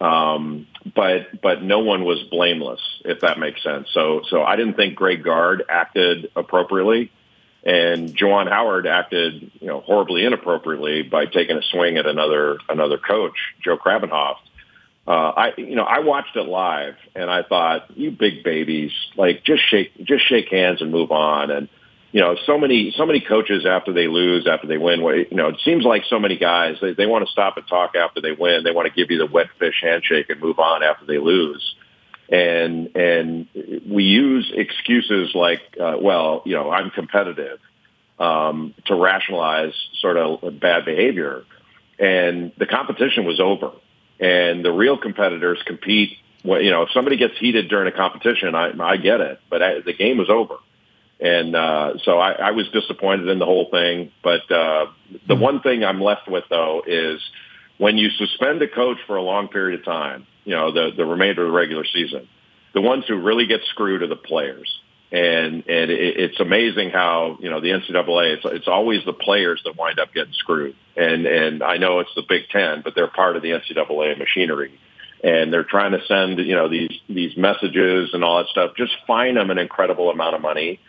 um, 0.00 0.66
but 0.94 1.40
but 1.42 1.62
no 1.62 1.80
one 1.80 2.04
was 2.04 2.22
blameless, 2.30 2.80
if 3.04 3.20
that 3.20 3.38
makes 3.38 3.62
sense. 3.62 3.88
So 3.92 4.22
so 4.28 4.42
I 4.42 4.56
didn't 4.56 4.74
think 4.74 4.94
Greg 4.94 5.22
Gard 5.22 5.64
acted 5.68 6.30
appropriately, 6.34 7.12
and 7.62 8.16
Juwan 8.16 8.48
Howard 8.48 8.86
acted 8.86 9.50
you 9.60 9.66
know 9.66 9.80
horribly 9.80 10.24
inappropriately 10.24 11.02
by 11.02 11.26
taking 11.26 11.58
a 11.58 11.62
swing 11.62 11.98
at 11.98 12.06
another 12.06 12.56
another 12.68 12.96
coach, 12.96 13.36
Joe 13.62 13.76
Krabbenhoft. 13.76 14.36
Uh, 15.06 15.10
I 15.10 15.52
you 15.58 15.76
know 15.76 15.84
I 15.84 15.98
watched 15.98 16.36
it 16.36 16.48
live 16.48 16.94
and 17.14 17.30
I 17.30 17.42
thought 17.42 17.94
you 17.94 18.10
big 18.10 18.42
babies 18.42 18.92
like 19.18 19.44
just 19.44 19.62
shake 19.68 19.92
just 20.02 20.26
shake 20.26 20.48
hands 20.48 20.80
and 20.80 20.90
move 20.90 21.12
on 21.12 21.50
and 21.50 21.68
you 22.14 22.20
know, 22.20 22.36
so 22.46 22.56
many 22.56 22.94
so 22.96 23.04
many 23.06 23.20
coaches 23.20 23.66
after 23.66 23.92
they 23.92 24.06
lose, 24.06 24.46
after 24.46 24.68
they 24.68 24.78
win, 24.78 25.00
you 25.00 25.36
know, 25.36 25.48
it 25.48 25.60
seems 25.64 25.84
like 25.84 26.04
so 26.08 26.20
many 26.20 26.36
guys 26.38 26.76
they 26.80 26.94
they 26.94 27.06
want 27.06 27.26
to 27.26 27.32
stop 27.32 27.56
and 27.56 27.66
talk 27.66 27.96
after 27.96 28.20
they 28.20 28.30
win. 28.30 28.62
They 28.62 28.70
want 28.70 28.86
to 28.86 28.94
give 28.94 29.10
you 29.10 29.18
the 29.18 29.26
wet 29.26 29.48
fish 29.58 29.74
handshake 29.82 30.30
and 30.30 30.40
move 30.40 30.60
on 30.60 30.84
after 30.84 31.06
they 31.06 31.18
lose. 31.18 31.74
And 32.28 32.94
and 32.94 33.48
we 33.90 34.04
use 34.04 34.52
excuses 34.54 35.34
like, 35.34 35.62
uh, 35.80 35.96
well, 36.00 36.42
you 36.46 36.54
know, 36.54 36.70
I'm 36.70 36.90
competitive 36.90 37.58
um, 38.20 38.74
to 38.86 38.94
rationalize 38.94 39.74
sort 40.00 40.16
of 40.16 40.60
bad 40.60 40.84
behavior. 40.84 41.42
And 41.98 42.52
the 42.56 42.66
competition 42.66 43.24
was 43.24 43.40
over, 43.40 43.72
and 44.20 44.64
the 44.64 44.70
real 44.70 44.98
competitors 44.98 45.58
compete. 45.66 46.16
Well, 46.44 46.62
you 46.62 46.70
know, 46.70 46.82
if 46.82 46.90
somebody 46.94 47.16
gets 47.16 47.36
heated 47.40 47.68
during 47.68 47.92
a 47.92 47.96
competition, 47.96 48.54
I, 48.54 48.70
I 48.80 48.98
get 48.98 49.20
it, 49.20 49.40
but 49.50 49.62
I, 49.64 49.80
the 49.80 49.94
game 49.94 50.18
was 50.18 50.30
over. 50.30 50.58
And 51.24 51.56
uh, 51.56 51.94
so 52.04 52.18
I, 52.18 52.32
I 52.32 52.50
was 52.50 52.68
disappointed 52.68 53.28
in 53.28 53.38
the 53.38 53.46
whole 53.46 53.70
thing. 53.70 54.12
But 54.22 54.50
uh, 54.52 54.86
the 55.26 55.34
one 55.34 55.62
thing 55.62 55.82
I'm 55.82 56.02
left 56.02 56.28
with, 56.28 56.44
though, 56.50 56.82
is 56.86 57.18
when 57.78 57.96
you 57.96 58.10
suspend 58.10 58.60
a 58.60 58.68
coach 58.68 58.98
for 59.06 59.16
a 59.16 59.22
long 59.22 59.48
period 59.48 59.80
of 59.80 59.86
time, 59.86 60.26
you 60.44 60.54
know, 60.54 60.70
the, 60.70 60.90
the 60.94 61.06
remainder 61.06 61.42
of 61.42 61.48
the 61.48 61.56
regular 61.56 61.86
season, 61.90 62.28
the 62.74 62.82
ones 62.82 63.04
who 63.08 63.16
really 63.16 63.46
get 63.46 63.62
screwed 63.70 64.02
are 64.02 64.06
the 64.06 64.16
players. 64.16 64.70
And 65.10 65.64
and 65.66 65.90
it, 65.90 66.18
it's 66.18 66.40
amazing 66.40 66.90
how 66.90 67.38
you 67.40 67.48
know 67.48 67.60
the 67.60 67.68
NCAA. 67.68 68.34
It's 68.34 68.44
it's 68.44 68.68
always 68.68 69.04
the 69.06 69.12
players 69.12 69.62
that 69.64 69.76
wind 69.76 70.00
up 70.00 70.12
getting 70.12 70.32
screwed. 70.32 70.74
And 70.96 71.24
and 71.24 71.62
I 71.62 71.76
know 71.76 72.00
it's 72.00 72.14
the 72.16 72.24
Big 72.28 72.48
Ten, 72.50 72.82
but 72.82 72.94
they're 72.94 73.06
part 73.06 73.36
of 73.36 73.42
the 73.42 73.50
NCAA 73.50 74.18
machinery 74.18 74.78
and 75.22 75.50
they're 75.50 75.64
trying 75.64 75.92
to 75.92 76.04
send 76.06 76.38
you 76.38 76.54
know 76.54 76.68
these 76.68 76.90
these 77.08 77.36
messages 77.36 78.10
and 78.12 78.24
all 78.24 78.38
that 78.38 78.48
stuff. 78.48 78.72
Just 78.76 78.92
fine 79.06 79.36
them 79.36 79.50
an 79.50 79.58
incredible 79.58 80.10
amount 80.10 80.34
of 80.34 80.42
money, 80.42 80.80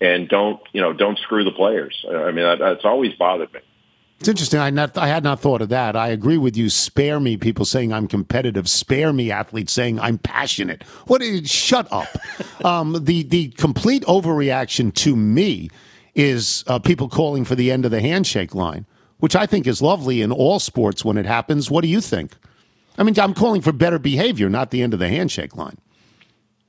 and 0.00 0.28
don't 0.28 0.60
you 0.72 0.80
know 0.80 0.92
don't 0.92 1.18
screw 1.18 1.44
the 1.44 1.52
players. 1.52 2.04
I 2.08 2.30
mean 2.32 2.44
that, 2.44 2.58
that's 2.58 2.84
always 2.84 3.14
bothered 3.14 3.52
me. 3.52 3.60
It's 4.20 4.28
interesting. 4.28 4.60
I, 4.60 4.68
not, 4.68 4.98
I 4.98 5.08
had 5.08 5.24
not 5.24 5.40
thought 5.40 5.62
of 5.62 5.70
that. 5.70 5.96
I 5.96 6.08
agree 6.08 6.36
with 6.36 6.54
you. 6.54 6.68
Spare 6.68 7.20
me 7.20 7.38
people 7.38 7.64
saying 7.64 7.90
I'm 7.90 8.06
competitive. 8.06 8.68
Spare 8.68 9.14
me 9.14 9.30
athletes 9.30 9.72
saying 9.72 9.98
I'm 9.98 10.18
passionate. 10.18 10.82
What? 11.06 11.22
Is, 11.22 11.50
shut 11.50 11.90
up. 11.90 12.08
um, 12.64 13.02
the 13.02 13.22
the 13.22 13.48
complete 13.48 14.02
overreaction 14.04 14.92
to 14.96 15.16
me 15.16 15.70
is 16.14 16.64
uh, 16.66 16.78
people 16.78 17.08
calling 17.08 17.46
for 17.46 17.54
the 17.54 17.70
end 17.70 17.86
of 17.86 17.90
the 17.90 18.02
handshake 18.02 18.54
line, 18.54 18.84
which 19.20 19.34
I 19.34 19.46
think 19.46 19.66
is 19.66 19.80
lovely 19.80 20.20
in 20.20 20.32
all 20.32 20.58
sports 20.58 21.02
when 21.02 21.16
it 21.16 21.24
happens. 21.24 21.70
What 21.70 21.80
do 21.80 21.88
you 21.88 22.02
think? 22.02 22.36
I 22.98 23.04
mean, 23.04 23.18
I'm 23.18 23.32
calling 23.32 23.62
for 23.62 23.72
better 23.72 23.98
behavior, 23.98 24.50
not 24.50 24.70
the 24.70 24.82
end 24.82 24.92
of 24.92 25.00
the 25.00 25.08
handshake 25.08 25.56
line. 25.56 25.78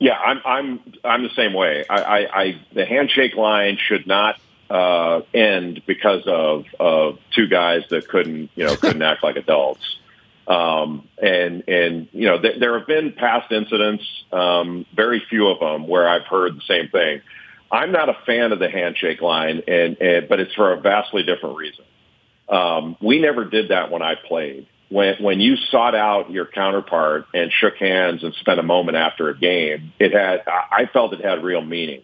Yeah, 0.02 0.18
I'm 0.18 0.42
I'm 0.44 0.80
I'm 1.04 1.22
the 1.22 1.30
same 1.36 1.54
way. 1.54 1.86
I, 1.88 2.02
I, 2.02 2.42
I 2.42 2.62
the 2.74 2.88
handshake 2.88 3.36
line 3.36 3.78
should 3.78 4.08
not 4.08 4.40
uh, 4.68 5.22
end 5.32 5.84
because 5.86 6.24
of 6.26 6.66
of 6.80 7.20
two 7.36 7.48
guys 7.48 7.84
that 7.92 8.08
couldn't 8.08 8.50
you 8.56 8.66
know 8.66 8.76
couldn't 8.76 9.04
act 9.04 9.24
like 9.24 9.36
adults. 9.36 9.98
Um, 10.48 11.08
and 11.22 11.64
and 11.68 12.08
you 12.14 12.26
know 12.26 12.42
th- 12.42 12.60
there 12.60 12.80
have 12.80 12.88
been 12.88 13.14
past 13.14 13.52
incidents, 13.52 14.04
um, 14.34 14.88
very 14.96 15.22
few 15.30 15.50
of 15.50 15.60
them, 15.60 15.88
where 15.88 16.10
I've 16.10 16.26
heard 16.26 16.58
the 16.58 16.64
same 16.68 16.90
thing. 16.90 17.22
I'm 17.72 17.92
not 17.92 18.10
a 18.10 18.18
fan 18.26 18.52
of 18.52 18.58
the 18.58 18.72
handshake 18.72 19.22
line, 19.22 19.62
and, 19.68 20.02
and 20.02 20.28
but 20.28 20.40
it's 20.40 20.54
for 20.56 20.74
a 20.74 20.82
vastly 20.82 21.22
different 21.22 21.58
reason. 21.58 21.86
Um, 22.50 22.98
we 23.02 23.20
never 23.20 23.46
did 23.46 23.70
that 23.70 23.92
when 23.92 24.02
I 24.02 24.16
played 24.16 24.66
when 24.92 25.16
when 25.24 25.40
you 25.40 25.56
sought 25.56 25.96
out 25.96 26.30
your 26.32 26.46
counterpart 26.46 27.26
and 27.34 27.52
shook 27.52 27.78
hands 27.78 28.24
and 28.24 28.34
spent 28.36 28.60
a 28.60 28.64
moment 28.64 28.98
after 28.98 29.30
a 29.30 29.38
game, 29.38 29.94
it 30.00 30.12
had 30.12 30.44
I 30.48 30.90
felt 30.92 31.14
it 31.14 31.24
had 31.24 31.44
real 31.44 31.62
meaning. 31.62 32.02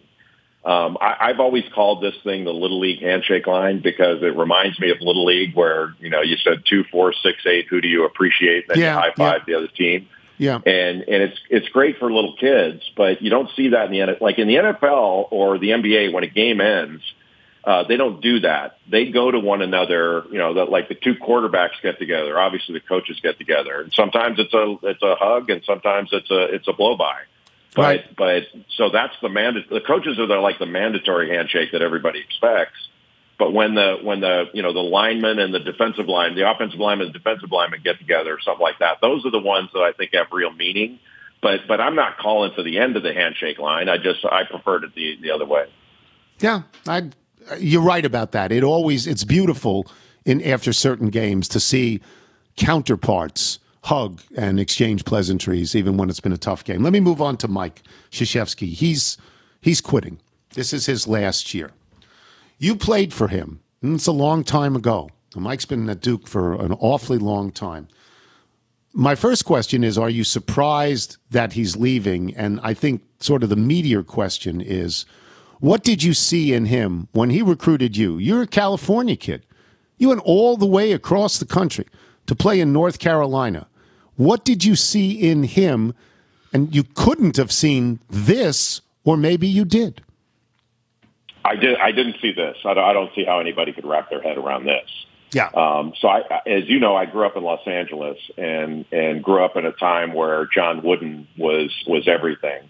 Um, 0.64 0.98
I, 1.00 1.16
I've 1.20 1.40
always 1.40 1.64
called 1.74 2.02
this 2.02 2.14
thing 2.24 2.44
the 2.44 2.52
little 2.52 2.80
league 2.80 3.00
handshake 3.00 3.46
line 3.46 3.80
because 3.80 4.22
it 4.22 4.36
reminds 4.36 4.80
me 4.80 4.90
of 4.90 5.00
little 5.00 5.24
league, 5.24 5.54
where 5.54 5.94
you 6.00 6.08
know 6.08 6.22
you 6.22 6.36
said 6.38 6.64
two, 6.68 6.82
four, 6.90 7.12
six, 7.22 7.44
eight. 7.46 7.66
Who 7.68 7.80
do 7.80 7.88
you 7.88 8.06
appreciate? 8.06 8.64
And 8.68 8.70
then 8.70 8.78
Yeah, 8.78 8.94
you 8.94 9.00
high 9.00 9.12
five 9.16 9.40
yeah. 9.40 9.44
the 9.46 9.54
other 9.58 9.68
team. 9.68 10.08
Yeah. 10.38 10.56
And 10.56 11.02
and 11.02 11.22
it's 11.22 11.38
it's 11.50 11.68
great 11.68 11.98
for 11.98 12.10
little 12.10 12.36
kids, 12.36 12.82
but 12.96 13.20
you 13.20 13.28
don't 13.28 13.50
see 13.54 13.68
that 13.70 13.92
in 13.92 13.92
the 13.92 14.16
like 14.20 14.38
in 14.38 14.48
the 14.48 14.54
NFL 14.54 15.28
or 15.30 15.58
the 15.58 15.70
NBA 15.70 16.12
when 16.12 16.24
a 16.24 16.28
game 16.28 16.60
ends. 16.60 17.02
Uh, 17.64 17.84
they 17.86 17.96
don't 17.96 18.20
do 18.22 18.40
that. 18.40 18.78
They 18.90 19.06
go 19.10 19.30
to 19.30 19.38
one 19.38 19.60
another. 19.62 20.24
You 20.30 20.38
know, 20.38 20.54
that 20.54 20.70
like 20.70 20.88
the 20.88 20.94
two 20.94 21.14
quarterbacks 21.14 21.80
get 21.82 21.98
together. 21.98 22.38
Obviously, 22.38 22.74
the 22.74 22.80
coaches 22.80 23.18
get 23.22 23.38
together, 23.38 23.80
and 23.82 23.92
sometimes 23.92 24.38
it's 24.38 24.54
a 24.54 24.76
it's 24.82 25.02
a 25.02 25.14
hug, 25.16 25.50
and 25.50 25.62
sometimes 25.64 26.10
it's 26.12 26.30
a 26.30 26.54
it's 26.54 26.68
a 26.68 26.72
blow 26.72 26.96
by. 26.96 27.16
But 27.74 27.82
Right. 27.82 28.16
but 28.16 28.42
so 28.76 28.88
that's 28.90 29.14
the 29.20 29.28
manda- 29.28 29.68
The 29.68 29.80
coaches 29.82 30.18
are 30.18 30.26
the, 30.26 30.36
like 30.36 30.58
the 30.58 30.66
mandatory 30.66 31.28
handshake 31.28 31.72
that 31.72 31.82
everybody 31.82 32.20
expects. 32.20 32.78
But 33.38 33.52
when 33.52 33.74
the 33.74 33.98
when 34.02 34.20
the 34.20 34.46
you 34.54 34.62
know 34.62 34.72
the 34.72 34.80
lineman 34.80 35.38
and 35.38 35.52
the 35.52 35.60
defensive 35.60 36.06
line, 36.08 36.34
the 36.34 36.50
offensive 36.50 36.80
lineman 36.80 37.06
and 37.08 37.14
the 37.14 37.18
defensive 37.18 37.52
lineman 37.52 37.80
get 37.84 37.98
together 37.98 38.32
or 38.34 38.40
something 38.40 38.62
like 38.62 38.78
that, 38.78 39.00
those 39.00 39.24
are 39.26 39.30
the 39.30 39.38
ones 39.38 39.68
that 39.74 39.80
I 39.80 39.92
think 39.92 40.14
have 40.14 40.26
real 40.32 40.52
meaning. 40.52 40.98
But 41.42 41.68
but 41.68 41.80
I'm 41.80 41.94
not 41.94 42.18
calling 42.18 42.52
for 42.54 42.62
the 42.62 42.78
end 42.78 42.96
of 42.96 43.02
the 43.02 43.12
handshake 43.12 43.58
line. 43.58 43.88
I 43.88 43.98
just 43.98 44.24
I 44.24 44.44
preferred 44.44 44.84
it 44.84 44.94
the 44.94 45.18
the 45.20 45.30
other 45.32 45.44
way. 45.46 45.66
Yeah, 46.40 46.62
I, 46.86 47.10
you're 47.58 47.82
right 47.82 48.04
about 48.04 48.32
that. 48.32 48.52
It 48.52 48.62
always 48.62 49.06
it's 49.06 49.24
beautiful 49.24 49.86
in 50.24 50.42
after 50.42 50.72
certain 50.72 51.08
games 51.08 51.48
to 51.48 51.60
see 51.60 52.00
counterparts 52.56 53.58
hug 53.84 54.20
and 54.36 54.60
exchange 54.60 55.04
pleasantries, 55.04 55.74
even 55.74 55.96
when 55.96 56.10
it's 56.10 56.20
been 56.20 56.32
a 56.32 56.38
tough 56.38 56.64
game. 56.64 56.82
Let 56.82 56.92
me 56.92 57.00
move 57.00 57.22
on 57.22 57.36
to 57.38 57.48
Mike 57.48 57.82
Krzyzewski. 58.10 58.72
He's 58.72 59.16
he's 59.60 59.80
quitting. 59.80 60.20
This 60.54 60.72
is 60.72 60.86
his 60.86 61.06
last 61.06 61.54
year. 61.54 61.70
You 62.58 62.74
played 62.74 63.12
for 63.12 63.28
him. 63.28 63.60
and 63.82 63.94
It's 63.94 64.06
a 64.06 64.12
long 64.12 64.44
time 64.44 64.74
ago. 64.74 65.10
Mike's 65.36 65.66
been 65.66 65.88
at 65.88 66.00
Duke 66.00 66.26
for 66.26 66.54
an 66.54 66.72
awfully 66.72 67.18
long 67.18 67.52
time. 67.52 67.86
My 68.92 69.14
first 69.14 69.44
question 69.44 69.84
is 69.84 69.96
Are 69.96 70.10
you 70.10 70.24
surprised 70.24 71.16
that 71.30 71.52
he's 71.52 71.76
leaving? 71.76 72.34
And 72.34 72.60
I 72.62 72.74
think 72.74 73.02
sort 73.20 73.42
of 73.42 73.48
the 73.48 73.56
meteor 73.56 74.02
question 74.02 74.60
is 74.60 75.04
What 75.60 75.82
did 75.82 76.02
you 76.02 76.14
see 76.14 76.52
in 76.52 76.66
him 76.66 77.08
when 77.12 77.30
he 77.30 77.42
recruited 77.42 77.96
you? 77.96 78.18
You're 78.18 78.42
a 78.42 78.46
California 78.46 79.16
kid. 79.16 79.44
You 79.96 80.08
went 80.08 80.22
all 80.24 80.56
the 80.56 80.66
way 80.66 80.92
across 80.92 81.38
the 81.38 81.46
country 81.46 81.86
to 82.26 82.36
play 82.36 82.60
in 82.60 82.72
North 82.72 82.98
Carolina. 82.98 83.66
What 84.16 84.44
did 84.44 84.64
you 84.64 84.76
see 84.76 85.12
in 85.12 85.42
him? 85.42 85.94
And 86.52 86.74
you 86.74 86.84
couldn't 86.84 87.36
have 87.36 87.52
seen 87.52 88.00
this, 88.08 88.80
or 89.04 89.16
maybe 89.16 89.46
you 89.46 89.64
did. 89.64 90.02
I 91.44 91.56
did. 91.56 91.76
I 91.78 91.92
didn't 91.92 92.16
see 92.20 92.32
this. 92.32 92.56
I 92.64 92.74
don't, 92.74 92.84
I 92.84 92.92
don't 92.92 93.10
see 93.14 93.24
how 93.24 93.38
anybody 93.40 93.72
could 93.72 93.84
wrap 93.86 94.10
their 94.10 94.22
head 94.22 94.38
around 94.38 94.64
this. 94.64 94.88
Yeah. 95.32 95.50
Um, 95.54 95.92
so, 96.00 96.08
I, 96.08 96.22
as 96.46 96.68
you 96.68 96.80
know, 96.80 96.96
I 96.96 97.04
grew 97.04 97.26
up 97.26 97.36
in 97.36 97.42
Los 97.42 97.66
Angeles 97.66 98.18
and 98.38 98.86
and 98.90 99.22
grew 99.22 99.44
up 99.44 99.56
in 99.56 99.66
a 99.66 99.72
time 99.72 100.14
where 100.14 100.48
John 100.54 100.82
Wooden 100.82 101.28
was 101.36 101.70
was 101.86 102.08
everything. 102.08 102.62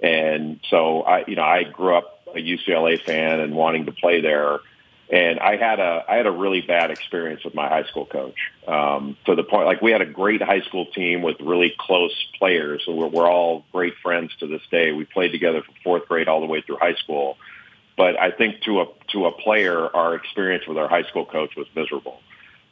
And 0.00 0.60
so, 0.68 1.02
I 1.02 1.24
you 1.26 1.36
know, 1.36 1.42
I 1.42 1.64
grew 1.64 1.96
up 1.96 2.15
a 2.34 2.38
UCLA 2.38 3.02
fan 3.02 3.40
and 3.40 3.54
wanting 3.54 3.86
to 3.86 3.92
play 3.92 4.20
there. 4.20 4.60
And 5.08 5.38
I 5.38 5.56
had 5.56 5.78
a 5.78 6.04
I 6.08 6.16
had 6.16 6.26
a 6.26 6.32
really 6.32 6.62
bad 6.62 6.90
experience 6.90 7.44
with 7.44 7.54
my 7.54 7.68
high 7.68 7.84
school 7.84 8.06
coach. 8.06 8.34
Um, 8.66 9.16
to 9.26 9.36
the 9.36 9.44
point, 9.44 9.66
like 9.66 9.80
we 9.80 9.92
had 9.92 10.00
a 10.00 10.06
great 10.06 10.42
high 10.42 10.62
school 10.62 10.86
team 10.86 11.22
with 11.22 11.36
really 11.40 11.72
close 11.78 12.26
players. 12.38 12.82
So 12.84 12.92
we're, 12.92 13.06
we're 13.06 13.30
all 13.30 13.64
great 13.72 13.94
friends 14.02 14.34
to 14.40 14.48
this 14.48 14.62
day. 14.68 14.90
We 14.90 15.04
played 15.04 15.30
together 15.30 15.62
from 15.62 15.74
fourth 15.84 16.08
grade 16.08 16.26
all 16.26 16.40
the 16.40 16.46
way 16.46 16.60
through 16.60 16.78
high 16.78 16.94
school. 16.94 17.36
But 17.96 18.18
I 18.20 18.32
think 18.32 18.62
to 18.62 18.80
a 18.80 18.86
to 19.12 19.26
a 19.26 19.32
player, 19.32 19.94
our 19.94 20.16
experience 20.16 20.66
with 20.66 20.76
our 20.76 20.88
high 20.88 21.04
school 21.04 21.24
coach 21.24 21.54
was 21.56 21.68
miserable. 21.76 22.20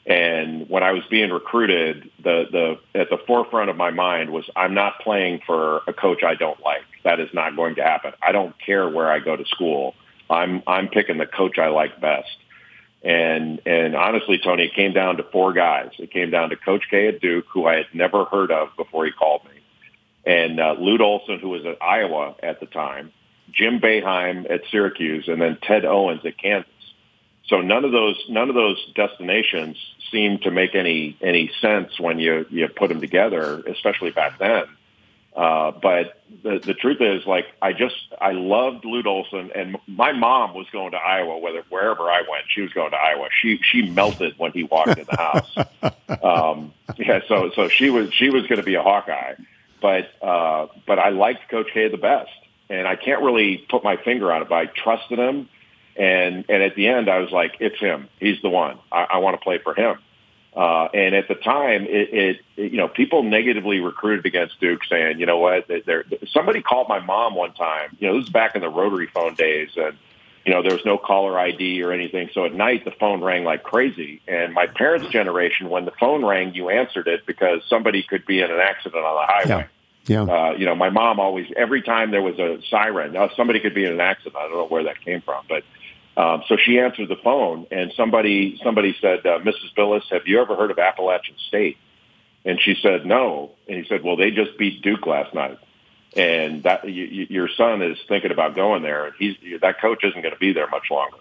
And 0.07 0.69
when 0.69 0.83
I 0.83 0.93
was 0.93 1.03
being 1.11 1.31
recruited, 1.31 2.11
the 2.23 2.45
the 2.53 3.01
at 3.01 3.09
the 3.09 3.19
forefront 3.27 3.71
of 3.71 3.77
my 3.77 3.91
mind 3.91 4.31
was 4.31 4.45
I'm 4.55 4.75
not 4.75 5.01
playing 5.01 5.41
for 5.47 5.81
a 5.87 5.95
coach 5.95 6.23
I 6.23 6.35
don't 6.35 6.61
like. 6.61 6.83
That 7.05 7.21
is 7.21 7.31
not 7.33 7.57
going 7.57 7.77
to 7.77 7.83
happen. 7.83 8.13
I 8.23 8.33
don't 8.33 8.55
care 8.65 8.89
where 8.89 9.11
I 9.11 9.19
go 9.19 9.35
to 9.35 9.45
school. 9.47 9.95
I'm 10.29 10.63
I'm 10.67 10.89
picking 10.89 11.17
the 11.17 11.27
coach 11.27 11.59
I 11.59 11.69
like 11.69 12.01
best. 12.01 12.37
And 13.03 13.63
and 13.65 13.97
honestly, 13.97 14.39
Tony, 14.43 14.65
it 14.65 14.75
came 14.75 14.93
down 14.93 15.17
to 15.19 15.23
four 15.23 15.55
guys. 15.55 15.91
It 15.99 16.11
came 16.11 16.31
down 16.31 16.51
to 16.51 16.57
Coach 16.57 16.85
K 16.91 17.09
at 17.09 17.21
Duke, 17.21 17.47
who 17.51 17.67
I 17.67 17.77
had 17.77 17.87
never 17.95 18.27
heard 18.27 18.51
of 18.51 18.77
before 18.77 19.07
he 19.07 19.11
called 19.11 19.43
me, 19.45 19.61
and 20.27 20.61
uh, 20.61 20.75
Lute 20.79 21.03
Olson, 21.03 21.39
who 21.39 21.51
was 21.51 21.65
at 21.67 21.83
Iowa 21.83 22.35
at 22.43 22.61
the 22.61 22.67
time, 22.67 23.13
Jim 23.53 23.79
Boeheim 23.79 24.51
at 24.51 24.63
Syracuse, 24.71 25.29
and 25.29 25.41
then 25.41 25.59
Ted 25.63 25.85
Owens 25.85 26.25
at 26.25 26.39
Kansas. 26.39 26.71
So 27.55 27.61
none 27.61 27.85
of 27.85 27.93
those 27.93 28.21
none 28.29 28.49
of 28.49 28.57
those 28.57 28.85
destinations 28.97 29.77
seemed 30.11 30.43
to 30.43 30.51
make 30.51 30.75
any 30.75 31.17
any 31.21 31.53
sense 31.61 32.01
when 32.01 32.19
you 32.19 32.47
you 32.51 32.67
put 32.67 32.89
them 32.89 33.01
together, 33.01 33.63
especially 33.69 34.11
back 34.11 34.41
then. 34.41 34.65
Uh, 35.37 35.71
but 35.71 36.21
the 36.43 36.59
the 36.59 36.75
truth 36.75 37.01
is, 37.01 37.25
like 37.27 37.47
I 37.63 37.73
just 37.73 37.95
I 38.21 38.33
loved 38.33 38.85
Lute 38.85 39.07
Olson, 39.07 39.53
and 39.55 39.77
my 39.87 40.11
mom 40.11 40.53
was 40.55 40.67
going 40.73 40.91
to 40.93 40.97
Iowa, 40.97 41.39
whether 41.39 41.63
wherever 41.69 42.11
I 42.11 42.23
went, 42.29 42.47
she 42.49 42.61
was 42.61 42.73
going 42.73 42.91
to 42.91 42.97
Iowa. 42.97 43.29
She 43.41 43.61
she 43.63 43.89
melted 43.89 44.35
when 44.37 44.51
he 44.51 44.65
walked 44.65 44.99
in 44.99 45.07
the 45.09 45.17
house. 45.17 45.57
um, 46.25 46.73
yeah, 46.97 47.21
so 47.29 47.53
so 47.55 47.69
she 47.69 47.89
was 47.89 48.13
she 48.13 48.31
was 48.31 48.49
going 48.49 48.59
to 48.59 48.65
be 48.65 48.75
a 48.75 48.83
Hawkeye, 48.83 49.35
but 49.81 50.09
uh, 50.21 50.67
but 50.89 50.99
I 50.99 51.11
liked 51.11 51.49
Coach 51.49 51.69
K 51.73 51.87
the 51.87 51.99
best, 51.99 52.33
and 52.69 52.89
I 52.89 52.97
can't 52.97 53.23
really 53.23 53.59
put 53.59 53.85
my 53.85 53.97
finger 53.97 54.33
on 54.33 54.43
it, 54.43 54.49
but 54.49 54.57
I 54.57 54.67
trusted 54.67 55.21
him, 55.21 55.49
and 55.97 56.45
and 56.49 56.63
at 56.63 56.75
the 56.75 56.89
end 56.89 57.09
I 57.09 57.19
was 57.19 57.31
like, 57.31 57.57
it's 57.61 57.79
him, 57.79 58.09
he's 58.21 58.41
the 58.43 58.51
one. 58.51 58.79
I, 58.91 59.07
I 59.13 59.19
want 59.19 59.39
to 59.39 59.43
play 59.43 59.59
for 59.59 59.75
him. 59.75 59.99
Uh, 60.57 60.89
and 60.95 61.17
at 61.17 61.27
the 61.27 61.35
time, 61.35 61.85
it, 61.85 62.15
it, 62.15 62.41
it, 62.57 62.71
you 62.71 62.79
know, 62.79 62.87
people 62.87 63.25
negatively 63.25 63.81
recruited 63.81 64.25
against 64.25 64.61
Duke, 64.61 64.83
saying, 64.89 65.19
you 65.19 65.27
know 65.27 65.39
what, 65.39 65.67
they're, 65.67 66.05
somebody 66.29 66.63
called 66.63 66.89
my 66.89 67.01
mom 67.01 67.35
one 67.35 67.53
time. 67.55 67.97
You 67.99 68.07
know, 68.07 68.19
this 68.19 68.27
is 68.27 68.31
back 68.31 68.55
in 68.55 68.61
the 68.61 68.69
rotary 68.69 69.09
phone 69.09 69.35
days, 69.35 69.71
and 69.77 69.97
you 70.45 70.53
know, 70.53 70.63
there 70.63 70.73
was 70.73 70.85
no 70.85 70.99
caller 70.99 71.39
ID 71.39 71.83
or 71.83 71.91
anything. 71.91 72.29
So 72.35 72.45
at 72.45 72.55
night, 72.55 72.85
the 72.85 72.91
phone 72.91 73.25
rang 73.25 73.45
like 73.45 73.63
crazy. 73.63 74.21
And 74.29 74.53
my 74.53 74.67
parents' 74.67 75.09
generation, 75.09 75.71
when 75.71 75.87
the 75.87 75.93
phone 75.99 76.25
rang, 76.25 76.55
you 76.55 76.69
answered 76.69 77.09
it 77.09 77.25
because 77.27 77.63
somebody 77.69 78.03
could 78.03 78.27
be 78.27 78.41
in 78.41 78.51
an 78.51 78.61
accident 78.61 79.05
on 79.05 79.15
the 79.15 79.33
highway. 79.33 79.67
Yeah. 80.07 80.23
Uh, 80.25 80.53
you 80.53 80.67
know, 80.67 80.75
my 80.75 80.91
mom 80.91 81.19
always, 81.19 81.47
every 81.57 81.81
time 81.81 82.11
there 82.11 82.21
was 82.21 82.39
a 82.39 82.61
siren, 82.69 83.15
now 83.15 83.31
somebody 83.35 83.59
could 83.59 83.75
be 83.75 83.87
in 83.87 83.93
an 83.93 84.01
accident. 84.01 84.37
I 84.37 84.43
don't 84.43 84.53
know 84.53 84.67
where 84.67 84.85
that 84.85 85.01
came 85.01 85.23
from, 85.23 85.47
but 85.49 85.65
um, 86.17 86.45
so 86.47 86.57
she 86.57 86.79
answered 86.79 87.09
the 87.09 87.17
phone, 87.17 87.67
and 87.71 87.93
somebody 87.97 88.61
somebody 88.63 88.97
said, 89.01 89.27
uh, 89.27 89.41
"Mrs. 89.41 89.75
Bilas, 89.77 90.05
have 90.11 90.27
you 90.27 90.41
ever 90.41 90.55
heard 90.55 90.71
of 90.71 90.79
Appalachian 90.79 91.35
State?" 91.49 91.77
And 92.45 92.61
she 92.61 92.77
said, 92.81 93.05
"No." 93.05 93.53
And 93.69 93.79
he 93.79 93.89
said, 93.89 94.05
"Well, 94.05 94.17
they 94.17 94.31
just 94.31 94.57
beat 94.57 94.83
Duke 94.83 95.07
last 95.07 95.35
night, 95.35 95.59
and 96.17 96.63
that 96.63 96.89
you, 96.89 97.05
you, 97.05 97.27
your 97.31 97.49
son 97.49 97.83
is 97.83 97.99
thinking 98.09 98.31
about 98.31 98.55
going 98.55 98.83
there, 98.83 99.07
and 99.07 99.15
he's 99.19 99.37
that 99.61 99.81
coach 99.81 100.05
isn't 100.05 100.21
going 100.21 100.35
to 100.35 100.41
be 100.41 100.53
there 100.53 100.69
much 100.69 100.91
longer." 100.91 101.19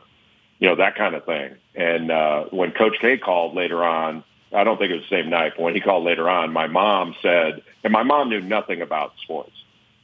You 0.59 0.69
know 0.69 0.75
that 0.75 0.95
kind 0.95 1.15
of 1.15 1.25
thing. 1.25 1.55
And 1.73 2.11
uh, 2.11 2.45
when 2.51 2.71
Coach 2.71 2.97
K 3.01 3.17
called 3.17 3.55
later 3.55 3.83
on, 3.83 4.23
I 4.53 4.63
don't 4.63 4.77
think 4.77 4.91
it 4.91 4.95
was 4.95 5.09
the 5.09 5.21
same 5.23 5.31
night, 5.31 5.53
but 5.57 5.63
when 5.63 5.73
he 5.73 5.81
called 5.81 6.03
later 6.03 6.29
on, 6.29 6.53
my 6.53 6.67
mom 6.67 7.15
said, 7.21 7.63
and 7.83 7.91
my 7.91 8.03
mom 8.03 8.29
knew 8.29 8.41
nothing 8.41 8.83
about 8.83 9.13
sports, 9.23 9.55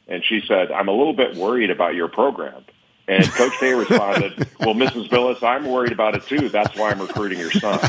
and 0.08 0.26
she 0.26 0.42
said, 0.48 0.72
"I'm 0.72 0.88
a 0.88 0.94
little 0.94 1.14
bit 1.14 1.36
worried 1.36 1.70
about 1.70 1.94
your 1.94 2.08
program." 2.08 2.66
And 3.10 3.26
Coach 3.32 3.54
K 3.60 3.74
responded, 3.74 4.48
"Well, 4.60 4.76
Mrs. 4.76 5.10
Bilas, 5.10 5.42
I'm 5.42 5.66
worried 5.66 5.92
about 5.92 6.16
it 6.16 6.28
too. 6.28 6.48
That's 6.48 6.78
why 6.78 6.92
I'm 6.92 7.02
recruiting 7.02 7.40
your 7.40 7.52
son." 7.52 7.80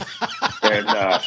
And 0.63 0.89
uh, 0.89 1.21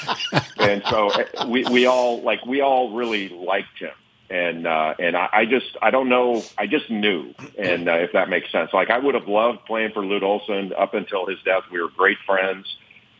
and 0.57 0.83
so 0.89 1.09
uh, 1.11 1.47
we 1.47 1.63
we 1.65 1.85
all 1.85 2.21
like 2.23 2.43
we 2.45 2.61
all 2.61 2.91
really 2.93 3.29
liked 3.29 3.77
him, 3.79 3.91
and 4.29 4.65
uh, 4.65 4.95
and 4.97 5.15
I, 5.15 5.29
I 5.31 5.45
just 5.45 5.77
I 5.81 5.91
don't 5.91 6.09
know 6.09 6.43
I 6.57 6.65
just 6.65 6.89
knew, 6.89 7.33
and 7.57 7.87
uh, 7.87 7.93
if 7.93 8.13
that 8.13 8.29
makes 8.29 8.51
sense. 8.51 8.71
Like 8.73 8.89
I 8.89 8.97
would 8.97 9.13
have 9.15 9.27
loved 9.27 9.65
playing 9.65 9.91
for 9.91 10.03
Lute 10.03 10.23
Olson 10.23 10.73
up 10.77 10.93
until 10.95 11.27
his 11.27 11.37
death. 11.45 11.63
We 11.71 11.81
were 11.81 11.89
great 11.89 12.17
friends. 12.25 12.65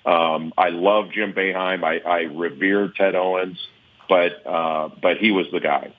Um, 0.06 0.54
I 0.58 0.70
love 0.70 1.12
Jim 1.12 1.34
Boeheim. 1.34 1.84
I, 1.84 2.00
I 2.00 2.22
revered 2.24 2.96
Ted 2.96 3.16
Owens, 3.16 3.60
but 4.10 4.46
uh, 4.46 4.90
but 5.02 5.18
he 5.18 5.32
was 5.32 5.48
the 5.52 5.60
guy. 5.60 5.94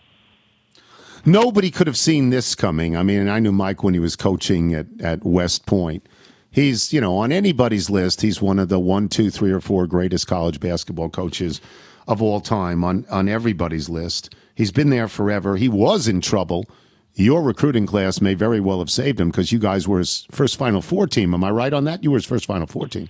Nobody 1.26 1.70
could 1.70 1.86
have 1.86 1.96
seen 1.96 2.30
this 2.30 2.54
coming. 2.54 2.96
I 2.96 3.02
mean, 3.02 3.28
I 3.28 3.38
knew 3.38 3.52
Mike 3.52 3.82
when 3.82 3.94
he 3.94 4.00
was 4.00 4.14
coaching 4.16 4.74
at, 4.74 4.86
at 5.00 5.24
West 5.24 5.64
Point. 5.66 6.06
He's, 6.50 6.92
you 6.92 7.00
know, 7.00 7.16
on 7.16 7.32
anybody's 7.32 7.88
list, 7.90 8.20
he's 8.20 8.40
one 8.42 8.58
of 8.58 8.68
the 8.68 8.78
one, 8.78 9.08
two, 9.08 9.30
three, 9.30 9.50
or 9.50 9.60
four 9.60 9.86
greatest 9.86 10.26
college 10.26 10.60
basketball 10.60 11.08
coaches 11.08 11.60
of 12.06 12.22
all 12.22 12.40
time 12.40 12.84
on, 12.84 13.06
on 13.10 13.28
everybody's 13.28 13.88
list. 13.88 14.34
He's 14.54 14.70
been 14.70 14.90
there 14.90 15.08
forever. 15.08 15.56
He 15.56 15.68
was 15.68 16.06
in 16.06 16.20
trouble. 16.20 16.66
Your 17.14 17.42
recruiting 17.42 17.86
class 17.86 18.20
may 18.20 18.34
very 18.34 18.60
well 18.60 18.78
have 18.80 18.90
saved 18.90 19.18
him 19.18 19.30
because 19.30 19.50
you 19.50 19.58
guys 19.58 19.88
were 19.88 19.98
his 19.98 20.26
first 20.30 20.56
Final 20.56 20.82
Four 20.82 21.06
team. 21.06 21.32
Am 21.32 21.42
I 21.42 21.50
right 21.50 21.72
on 21.72 21.84
that? 21.84 22.04
You 22.04 22.10
were 22.10 22.18
his 22.18 22.26
first 22.26 22.46
Final 22.46 22.66
Four 22.66 22.86
team. 22.86 23.08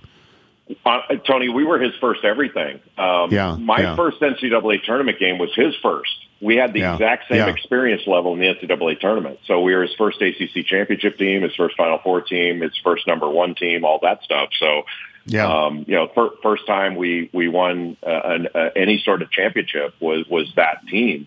Uh, 0.85 0.99
Tony, 1.27 1.49
we 1.49 1.63
were 1.63 1.79
his 1.79 1.93
first 2.01 2.23
everything. 2.23 2.79
Um, 2.97 3.31
Yeah, 3.31 3.55
my 3.59 3.79
yeah. 3.79 3.95
first 3.95 4.19
NCAA 4.21 4.83
tournament 4.83 5.19
game 5.19 5.37
was 5.37 5.49
his 5.55 5.75
first. 5.83 6.24
We 6.45 6.57
had 6.57 6.73
the 6.73 6.81
Yeah, 6.81 6.93
exact 6.93 7.27
same 7.27 7.39
yeah. 7.39 7.47
experience 7.47 8.03
level 8.05 8.33
in 8.33 8.39
the 8.39 8.45
NCAA 8.47 8.99
tournament. 8.99 9.39
So 9.47 9.61
we 9.61 9.73
were 9.73 9.81
his 9.81 9.95
first 9.95 10.21
ACC 10.21 10.63
championship 10.65 11.17
team, 11.17 11.41
his 11.41 11.55
first 11.55 11.75
Final 11.75 11.97
Four 11.97 12.21
team, 12.21 12.61
his 12.61 12.77
first 12.83 13.07
number 13.07 13.27
one 13.27 13.55
team, 13.55 13.83
all 13.83 13.97
that 14.03 14.21
stuff. 14.23 14.49
So, 14.59 14.83
Yeah. 15.25 15.47
um, 15.47 15.85
you 15.87 15.95
know, 15.95 16.07
fir- 16.13 16.35
first 16.43 16.67
time 16.67 16.95
we 16.95 17.29
we 17.33 17.47
won 17.47 17.97
uh, 18.05 18.21
an, 18.25 18.47
uh, 18.53 18.69
any 18.75 18.99
sort 18.99 19.23
of 19.23 19.31
championship 19.31 19.95
was 19.99 20.27
was 20.29 20.53
that 20.55 20.85
team. 20.87 21.25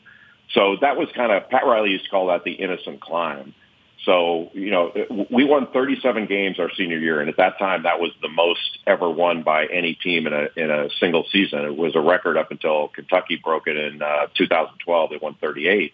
So 0.52 0.76
that 0.80 0.96
was 0.96 1.08
kind 1.16 1.32
of 1.32 1.50
Pat 1.50 1.66
Riley 1.66 1.90
used 1.90 2.04
to 2.04 2.10
call 2.10 2.28
that 2.28 2.44
the 2.44 2.52
innocent 2.52 3.00
climb. 3.00 3.54
So, 4.05 4.51
you 4.55 4.70
know, 4.70 4.92
we 5.30 5.44
won 5.44 5.66
37 5.72 6.26
games 6.26 6.61
our 6.61 6.70
senior 6.76 6.99
year, 6.99 7.20
and 7.20 7.28
at 7.28 7.36
that 7.38 7.59
time, 7.59 7.82
that 7.82 7.99
was 7.99 8.12
the 8.22 8.28
most 8.28 8.78
ever 8.86 9.11
won 9.11 9.42
by 9.42 9.66
any 9.66 9.94
team 9.94 10.26
in 10.26 10.32
a 10.32 10.49
in 10.57 10.70
a 10.70 10.88
single 11.01 11.24
season. 11.32 11.64
It 11.64 11.76
was 11.76 11.96
a 11.96 12.01
record 12.01 12.36
up 12.36 12.51
until 12.53 12.88
Kentucky 12.88 13.36
broke 13.42 13.66
it 13.66 13.76
in 13.76 14.01
uh, 14.01 14.28
2012. 14.36 15.11
They 15.11 15.16
won 15.16 15.34
38, 15.40 15.92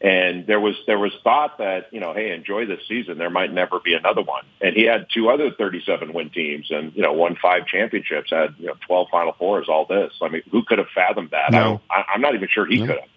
and 0.00 0.44
there 0.46 0.58
was 0.58 0.74
there 0.88 0.98
was 0.98 1.12
thought 1.22 1.58
that 1.58 1.92
you 1.92 2.00
know, 2.00 2.12
hey, 2.12 2.32
enjoy 2.32 2.66
this 2.66 2.80
season. 2.88 3.16
There 3.16 3.30
might 3.30 3.52
never 3.52 3.78
be 3.78 3.94
another 3.94 4.22
one. 4.22 4.44
And 4.60 4.74
he 4.74 4.82
had 4.82 5.06
two 5.14 5.30
other 5.30 5.52
37 5.52 6.12
win 6.12 6.30
teams, 6.30 6.66
and 6.70 6.92
you 6.96 7.02
know, 7.02 7.12
won 7.12 7.36
five 7.40 7.66
championships, 7.68 8.30
had 8.30 8.56
you 8.58 8.66
know 8.66 8.74
12 8.88 9.08
Final 9.10 9.34
Fours. 9.34 9.68
All 9.68 9.86
this. 9.86 10.12
I 10.20 10.28
mean, 10.28 10.42
who 10.50 10.64
could 10.64 10.78
have 10.78 10.88
fathomed 10.92 11.30
that? 11.30 11.52
No. 11.52 11.80
I, 11.90 12.02
I'm 12.12 12.20
not 12.20 12.34
even 12.34 12.48
sure 12.50 12.66
he 12.66 12.80
could 12.80 12.98
have. 12.98 13.08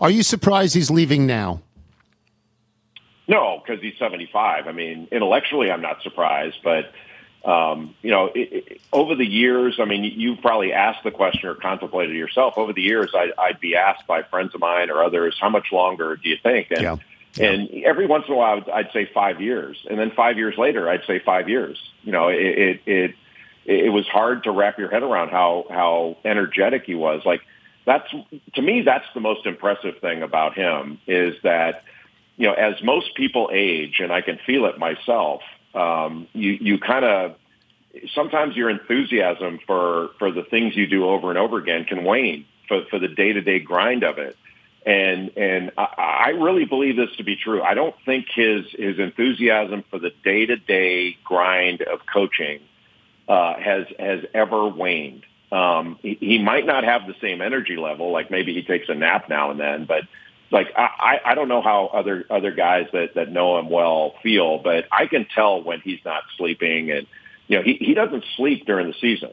Are 0.00 0.10
you 0.10 0.24
surprised 0.24 0.74
he's 0.74 0.90
leaving 0.90 1.24
now? 1.24 1.62
No, 3.26 3.62
because 3.64 3.82
he's 3.82 3.98
75. 3.98 4.66
I 4.66 4.72
mean, 4.72 5.08
intellectually, 5.10 5.70
I'm 5.70 5.80
not 5.80 6.02
surprised, 6.02 6.58
but 6.62 6.92
um, 7.44 7.94
you 8.02 8.10
know, 8.10 8.26
it, 8.34 8.52
it, 8.52 8.80
over 8.92 9.14
the 9.14 9.26
years, 9.26 9.76
I 9.78 9.84
mean, 9.84 10.04
you've 10.04 10.40
probably 10.40 10.72
asked 10.72 11.04
the 11.04 11.10
question 11.10 11.48
or 11.48 11.54
contemplated 11.54 12.14
it 12.16 12.18
yourself. 12.18 12.54
Over 12.56 12.72
the 12.72 12.80
years, 12.82 13.10
I, 13.14 13.32
I'd 13.38 13.60
be 13.60 13.76
asked 13.76 14.06
by 14.06 14.22
friends 14.22 14.54
of 14.54 14.60
mine 14.60 14.90
or 14.90 15.02
others, 15.02 15.36
"How 15.38 15.50
much 15.50 15.70
longer 15.70 16.16
do 16.16 16.28
you 16.28 16.36
think?" 16.42 16.70
And, 16.70 16.82
Yeah. 16.82 16.96
and 17.38 17.84
every 17.84 18.06
once 18.06 18.24
in 18.28 18.32
a 18.32 18.36
while, 18.36 18.58
I'd, 18.58 18.70
I'd 18.70 18.92
say 18.92 19.10
five 19.12 19.42
years, 19.42 19.84
and 19.88 19.98
then 19.98 20.10
five 20.10 20.38
years 20.38 20.56
later, 20.56 20.88
I'd 20.88 21.04
say 21.06 21.18
five 21.18 21.48
years. 21.48 21.78
You 22.02 22.12
know, 22.12 22.28
it 22.28 22.38
it 22.38 22.80
it, 22.86 23.14
it 23.66 23.92
was 23.92 24.06
hard 24.08 24.44
to 24.44 24.50
wrap 24.50 24.78
your 24.78 24.90
head 24.90 25.02
around 25.02 25.28
how 25.28 25.66
how 25.68 26.16
energetic 26.24 26.84
he 26.86 26.94
was. 26.94 27.26
Like 27.26 27.42
that's 27.84 28.10
to 28.54 28.62
me, 28.62 28.82
that's 28.82 29.06
the 29.12 29.20
most 29.20 29.44
impressive 29.44 29.98
thing 29.98 30.22
about 30.22 30.54
him 30.54 30.98
is 31.06 31.34
that 31.42 31.84
you 32.36 32.48
know, 32.48 32.54
as 32.54 32.82
most 32.82 33.14
people 33.14 33.50
age, 33.52 34.00
and 34.00 34.12
I 34.12 34.20
can 34.20 34.38
feel 34.46 34.66
it 34.66 34.78
myself, 34.78 35.42
um, 35.74 36.26
you 36.32 36.52
you 36.60 36.78
kind 36.78 37.04
of 37.04 37.36
sometimes 38.14 38.56
your 38.56 38.70
enthusiasm 38.70 39.60
for 39.66 40.10
for 40.18 40.30
the 40.30 40.42
things 40.42 40.76
you 40.76 40.86
do 40.86 41.06
over 41.06 41.30
and 41.30 41.38
over 41.38 41.58
again 41.58 41.84
can 41.84 42.04
wane 42.04 42.46
for 42.68 42.84
for 42.90 42.98
the 42.98 43.08
day 43.08 43.32
to 43.32 43.40
day 43.40 43.60
grind 43.60 44.02
of 44.02 44.18
it. 44.18 44.36
And 44.86 45.30
and 45.36 45.70
I, 45.78 46.26
I 46.26 46.28
really 46.30 46.64
believe 46.64 46.96
this 46.96 47.14
to 47.16 47.24
be 47.24 47.36
true. 47.36 47.62
I 47.62 47.74
don't 47.74 47.94
think 48.04 48.26
his 48.34 48.66
his 48.72 48.98
enthusiasm 48.98 49.84
for 49.90 49.98
the 49.98 50.10
day 50.24 50.46
to 50.46 50.56
day 50.56 51.16
grind 51.24 51.82
of 51.82 52.00
coaching 52.12 52.60
uh, 53.28 53.54
has 53.58 53.86
has 53.98 54.24
ever 54.34 54.68
waned. 54.68 55.24
Um, 55.52 55.98
he, 56.02 56.18
he 56.20 56.38
might 56.38 56.66
not 56.66 56.82
have 56.84 57.06
the 57.06 57.14
same 57.20 57.40
energy 57.40 57.76
level. 57.76 58.10
Like 58.10 58.30
maybe 58.30 58.52
he 58.54 58.62
takes 58.62 58.88
a 58.88 58.94
nap 58.94 59.28
now 59.28 59.50
and 59.52 59.60
then, 59.60 59.84
but 59.84 60.02
like 60.50 60.68
I, 60.76 61.20
I 61.24 61.34
don't 61.34 61.48
know 61.48 61.62
how 61.62 61.86
other 61.92 62.24
other 62.30 62.52
guys 62.52 62.86
that 62.92 63.14
that 63.14 63.30
know 63.30 63.58
him 63.58 63.68
well 63.68 64.14
feel, 64.22 64.58
but 64.58 64.86
I 64.92 65.06
can 65.06 65.26
tell 65.34 65.62
when 65.62 65.80
he's 65.80 66.00
not 66.04 66.22
sleeping, 66.36 66.90
and 66.90 67.06
you 67.48 67.58
know 67.58 67.62
he 67.62 67.74
he 67.74 67.94
doesn't 67.94 68.24
sleep 68.36 68.66
during 68.66 68.86
the 68.86 68.94
season. 69.00 69.30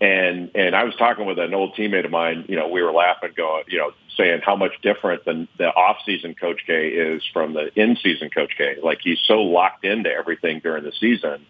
And 0.00 0.50
and 0.54 0.74
I 0.74 0.84
was 0.84 0.94
talking 0.96 1.26
with 1.26 1.38
an 1.38 1.54
old 1.54 1.74
teammate 1.76 2.04
of 2.04 2.10
mine. 2.10 2.46
You 2.48 2.56
know, 2.56 2.68
we 2.68 2.82
were 2.82 2.92
laughing, 2.92 3.30
going, 3.36 3.64
you 3.68 3.78
know, 3.78 3.92
saying 4.16 4.40
how 4.44 4.56
much 4.56 4.72
different 4.82 5.24
than 5.24 5.48
the 5.56 5.68
off-season 5.68 6.34
Coach 6.34 6.62
K 6.66 6.88
is 6.88 7.22
from 7.32 7.54
the 7.54 7.70
in-season 7.80 8.30
Coach 8.30 8.52
K. 8.58 8.76
Like 8.82 8.98
he's 9.02 9.20
so 9.24 9.42
locked 9.42 9.84
into 9.84 10.10
everything 10.10 10.60
during 10.60 10.84
the 10.84 10.92
season, 10.92 11.46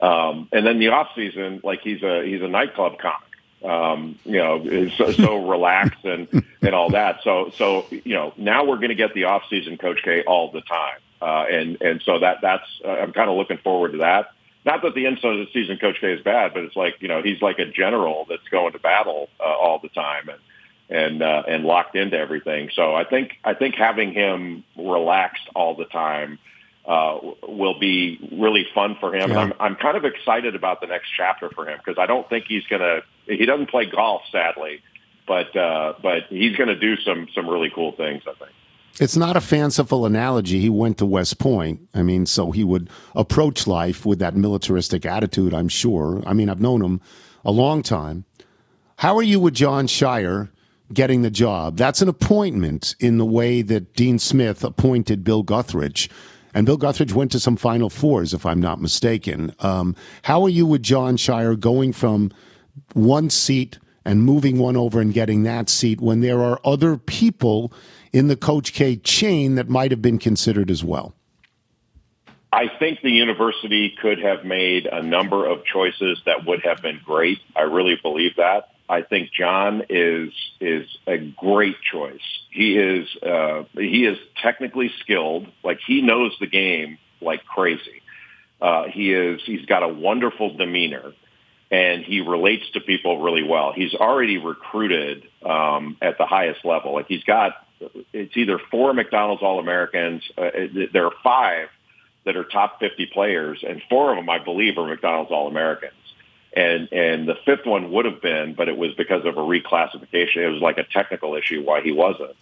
um, 0.00 0.48
and 0.52 0.66
then 0.66 0.78
the 0.78 0.88
off-season, 0.88 1.60
like 1.64 1.80
he's 1.82 2.02
a 2.02 2.24
he's 2.24 2.42
a 2.42 2.48
nightclub 2.48 2.98
comic 2.98 3.29
um, 3.64 4.18
you 4.24 4.38
know, 4.38 4.62
is 4.62 4.92
so, 4.94 5.12
so 5.12 5.46
relaxed 5.48 6.04
and, 6.04 6.44
and 6.62 6.74
all 6.74 6.90
that. 6.90 7.20
So, 7.22 7.52
so, 7.56 7.86
you 7.90 8.14
know, 8.14 8.32
now 8.36 8.64
we're 8.64 8.76
going 8.76 8.88
to 8.88 8.94
get 8.94 9.14
the 9.14 9.24
off 9.24 9.42
season 9.50 9.76
coach 9.76 10.00
K 10.02 10.22
all 10.22 10.50
the 10.50 10.62
time. 10.62 10.98
Uh, 11.20 11.44
and, 11.50 11.82
and 11.82 12.02
so 12.02 12.18
that, 12.20 12.38
that's, 12.40 12.64
uh, 12.84 12.90
I'm 12.90 13.12
kind 13.12 13.28
of 13.28 13.36
looking 13.36 13.58
forward 13.58 13.92
to 13.92 13.98
that. 13.98 14.32
Not 14.64 14.82
that 14.82 14.94
the 14.94 15.06
end 15.06 15.18
of 15.22 15.22
the 15.22 15.46
season 15.52 15.78
coach 15.78 16.00
K 16.00 16.12
is 16.12 16.22
bad, 16.22 16.54
but 16.54 16.64
it's 16.64 16.76
like, 16.76 16.96
you 17.00 17.08
know, 17.08 17.22
he's 17.22 17.42
like 17.42 17.58
a 17.58 17.66
general 17.66 18.26
that's 18.28 18.46
going 18.50 18.72
to 18.72 18.78
battle 18.78 19.28
uh, 19.38 19.44
all 19.44 19.78
the 19.78 19.88
time 19.88 20.28
and, 20.28 20.40
and, 20.88 21.22
uh, 21.22 21.42
and 21.46 21.64
locked 21.64 21.96
into 21.96 22.16
everything. 22.16 22.70
So 22.74 22.94
I 22.94 23.04
think, 23.04 23.38
I 23.44 23.54
think 23.54 23.74
having 23.74 24.12
him 24.12 24.64
relaxed 24.76 25.48
all 25.54 25.74
the 25.74 25.84
time, 25.84 26.38
uh, 26.86 27.18
will 27.46 27.78
be 27.78 28.18
really 28.32 28.66
fun 28.74 28.96
for 29.00 29.14
him. 29.14 29.30
Yeah. 29.30 29.38
I'm, 29.38 29.52
I'm 29.60 29.76
kind 29.76 29.96
of 29.96 30.04
excited 30.04 30.54
about 30.54 30.80
the 30.80 30.86
next 30.86 31.08
chapter 31.16 31.50
for 31.50 31.68
him 31.68 31.78
because 31.78 31.98
I 31.98 32.06
don't 32.06 32.28
think 32.28 32.46
he's 32.48 32.64
going 32.66 32.80
to. 32.80 33.02
He 33.26 33.46
doesn't 33.46 33.70
play 33.70 33.86
golf, 33.86 34.22
sadly, 34.32 34.80
but 35.26 35.54
uh, 35.56 35.94
but 36.02 36.24
he's 36.28 36.56
going 36.56 36.68
to 36.68 36.78
do 36.78 36.96
some 36.96 37.28
some 37.34 37.48
really 37.48 37.70
cool 37.74 37.92
things. 37.92 38.22
I 38.26 38.34
think. 38.34 38.50
It's 38.98 39.16
not 39.16 39.36
a 39.36 39.40
fanciful 39.40 40.04
analogy. 40.04 40.60
He 40.60 40.68
went 40.68 40.98
to 40.98 41.06
West 41.06 41.38
Point. 41.38 41.88
I 41.94 42.02
mean, 42.02 42.26
so 42.26 42.50
he 42.50 42.64
would 42.64 42.90
approach 43.14 43.66
life 43.66 44.04
with 44.04 44.18
that 44.18 44.34
militaristic 44.34 45.06
attitude, 45.06 45.54
I'm 45.54 45.68
sure. 45.68 46.22
I 46.26 46.32
mean, 46.32 46.50
I've 46.50 46.60
known 46.60 46.82
him 46.82 47.00
a 47.44 47.52
long 47.52 47.82
time. 47.82 48.24
How 48.96 49.16
are 49.16 49.22
you 49.22 49.40
with 49.40 49.54
Jon 49.54 49.86
Scheyer 49.86 50.50
getting 50.92 51.22
the 51.22 51.30
job? 51.30 51.78
That's 51.78 52.02
an 52.02 52.08
appointment 52.08 52.94
in 53.00 53.16
the 53.16 53.24
way 53.24 53.62
that 53.62 53.94
Dean 53.94 54.18
Smith 54.18 54.62
appointed 54.64 55.24
Bill 55.24 55.42
Guthridge. 55.42 56.10
And 56.54 56.66
Bill 56.66 56.78
Guthridge 56.78 57.12
went 57.12 57.32
to 57.32 57.40
some 57.40 57.56
Final 57.56 57.90
Fours, 57.90 58.34
if 58.34 58.44
I'm 58.44 58.60
not 58.60 58.80
mistaken. 58.80 59.54
Um, 59.60 59.94
how 60.22 60.42
are 60.42 60.48
you 60.48 60.66
with 60.66 60.82
Jon 60.82 61.16
Scheyer 61.16 61.58
going 61.58 61.92
from 61.92 62.32
one 62.92 63.30
seat 63.30 63.78
and 64.04 64.22
moving 64.22 64.58
one 64.58 64.76
over 64.76 65.00
and 65.00 65.12
getting 65.12 65.42
that 65.44 65.68
seat 65.68 66.00
when 66.00 66.20
there 66.20 66.40
are 66.40 66.60
other 66.64 66.96
people 66.96 67.72
in 68.12 68.28
the 68.28 68.36
Coach 68.36 68.72
K 68.72 68.96
chain 68.96 69.54
that 69.54 69.68
might 69.68 69.90
have 69.90 70.02
been 70.02 70.18
considered 70.18 70.70
as 70.70 70.82
well? 70.82 71.14
I 72.52 72.66
think 72.78 73.00
the 73.02 73.12
university 73.12 73.94
could 74.02 74.18
have 74.18 74.44
made 74.44 74.86
a 74.86 75.02
number 75.02 75.46
of 75.46 75.64
choices 75.64 76.20
that 76.26 76.44
would 76.46 76.62
have 76.64 76.82
been 76.82 77.00
great. 77.04 77.38
I 77.54 77.62
really 77.62 77.96
believe 78.02 78.36
that. 78.36 78.70
I 78.90 79.02
think 79.02 79.30
John 79.32 79.84
is 79.88 80.32
is 80.60 80.86
a 81.06 81.18
great 81.18 81.76
choice. 81.92 82.20
He 82.50 82.76
is 82.76 83.08
uh, 83.22 83.62
he 83.74 84.04
is 84.04 84.18
technically 84.42 84.90
skilled. 85.00 85.46
Like 85.62 85.78
he 85.86 86.02
knows 86.02 86.32
the 86.40 86.48
game 86.48 86.98
like 87.20 87.44
crazy. 87.44 88.02
Uh, 88.60 88.86
he 88.88 89.12
is 89.12 89.40
he's 89.46 89.64
got 89.64 89.84
a 89.84 89.88
wonderful 89.88 90.56
demeanor, 90.56 91.12
and 91.70 92.02
he 92.02 92.20
relates 92.20 92.64
to 92.72 92.80
people 92.80 93.22
really 93.22 93.44
well. 93.44 93.72
He's 93.72 93.94
already 93.94 94.38
recruited 94.38 95.22
um, 95.48 95.96
at 96.02 96.18
the 96.18 96.26
highest 96.26 96.64
level. 96.64 96.92
Like 96.92 97.06
he's 97.06 97.24
got 97.24 97.52
it's 98.12 98.36
either 98.36 98.58
four 98.72 98.92
McDonald's 98.92 99.42
All 99.42 99.60
Americans. 99.60 100.22
Uh, 100.36 100.50
there 100.92 101.06
are 101.06 101.14
five 101.22 101.68
that 102.26 102.36
are 102.36 102.44
top 102.44 102.80
50 102.80 103.06
players, 103.14 103.64
and 103.66 103.80
four 103.88 104.10
of 104.10 104.16
them, 104.16 104.28
I 104.28 104.42
believe, 104.42 104.76
are 104.78 104.86
McDonald's 104.86 105.30
All 105.30 105.46
Americans. 105.46 105.94
And 106.52 106.92
and 106.92 107.28
the 107.28 107.36
fifth 107.44 107.64
one 107.64 107.92
would 107.92 108.06
have 108.06 108.20
been, 108.20 108.54
but 108.54 108.68
it 108.68 108.76
was 108.76 108.92
because 108.94 109.24
of 109.24 109.36
a 109.36 109.40
reclassification. 109.40 110.36
It 110.36 110.48
was 110.48 110.60
like 110.60 110.78
a 110.78 110.84
technical 110.84 111.36
issue 111.36 111.62
why 111.62 111.80
he 111.80 111.92
wasn't. 111.92 112.36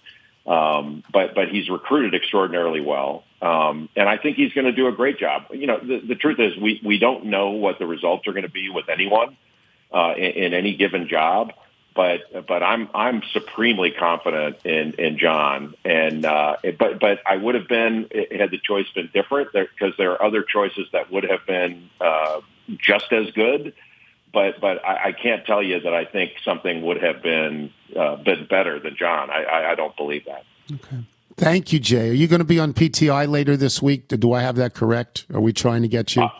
Um, 0.46 1.02
but 1.12 1.34
but 1.34 1.48
he's 1.48 1.68
recruited 1.68 2.14
extraordinarily 2.14 2.80
well, 2.80 3.24
um, 3.42 3.90
and 3.94 4.08
I 4.08 4.16
think 4.16 4.38
he's 4.38 4.54
going 4.54 4.64
to 4.64 4.72
do 4.72 4.86
a 4.86 4.92
great 4.92 5.18
job. 5.18 5.48
You 5.52 5.66
know, 5.66 5.78
the, 5.78 5.98
the 5.98 6.14
truth 6.14 6.40
is 6.40 6.56
we 6.56 6.80
we 6.82 6.98
don't 6.98 7.26
know 7.26 7.50
what 7.50 7.78
the 7.78 7.86
results 7.86 8.26
are 8.26 8.32
going 8.32 8.44
to 8.44 8.50
be 8.50 8.70
with 8.70 8.88
anyone 8.88 9.36
uh, 9.92 10.14
in, 10.16 10.32
in 10.44 10.54
any 10.54 10.74
given 10.74 11.06
job 11.06 11.52
but 11.98 12.46
but 12.46 12.62
I'm 12.62 12.88
I'm 12.94 13.24
supremely 13.32 13.90
confident 13.90 14.64
in 14.64 14.92
in 15.00 15.18
John, 15.18 15.74
and 15.84 16.24
uh, 16.24 16.54
but 16.78 17.00
but 17.00 17.18
I 17.26 17.36
would 17.36 17.56
have 17.56 17.66
been 17.66 18.08
had 18.30 18.52
the 18.52 18.60
choice 18.62 18.86
been 18.94 19.10
different 19.12 19.52
because 19.52 19.96
there, 19.96 20.06
there, 20.06 20.12
are 20.12 20.22
other 20.22 20.44
choices 20.44 20.86
that 20.92 21.10
would 21.10 21.24
have 21.24 21.44
been 21.44 21.90
uh, 22.00 22.40
just 22.78 23.12
as 23.12 23.32
good, 23.32 23.74
but 24.32 24.60
but 24.60 24.84
I, 24.84 25.08
I 25.08 25.12
can't 25.12 25.44
tell 25.46 25.62
you 25.62 25.80
that 25.80 25.94
I 25.94 26.04
think 26.04 26.32
something 26.44 26.82
would 26.82 27.02
have 27.02 27.22
been 27.22 27.72
uh, 27.96 28.16
been 28.16 28.46
better 28.48 28.78
than 28.78 28.96
John. 28.96 29.30
I, 29.30 29.42
I, 29.44 29.70
I 29.72 29.74
don't 29.74 29.96
believe 29.96 30.24
that. 30.26 30.44
Okay. 30.72 31.04
Thank 31.36 31.72
you, 31.72 31.78
Jay. 31.78 32.10
Are 32.10 32.14
you 32.14 32.26
going 32.26 32.40
to 32.40 32.44
be 32.44 32.58
on 32.58 32.72
PTI 32.74 33.28
later 33.28 33.56
this 33.56 33.80
week? 33.80 34.08
Do 34.08 34.32
I 34.32 34.42
have 34.42 34.56
that 34.56 34.74
correct? 34.74 35.24
Are 35.32 35.40
we 35.40 35.52
trying 35.52 35.82
to 35.82 35.88
get 35.88 36.16
you? 36.16 36.22
Uh, 36.22 36.30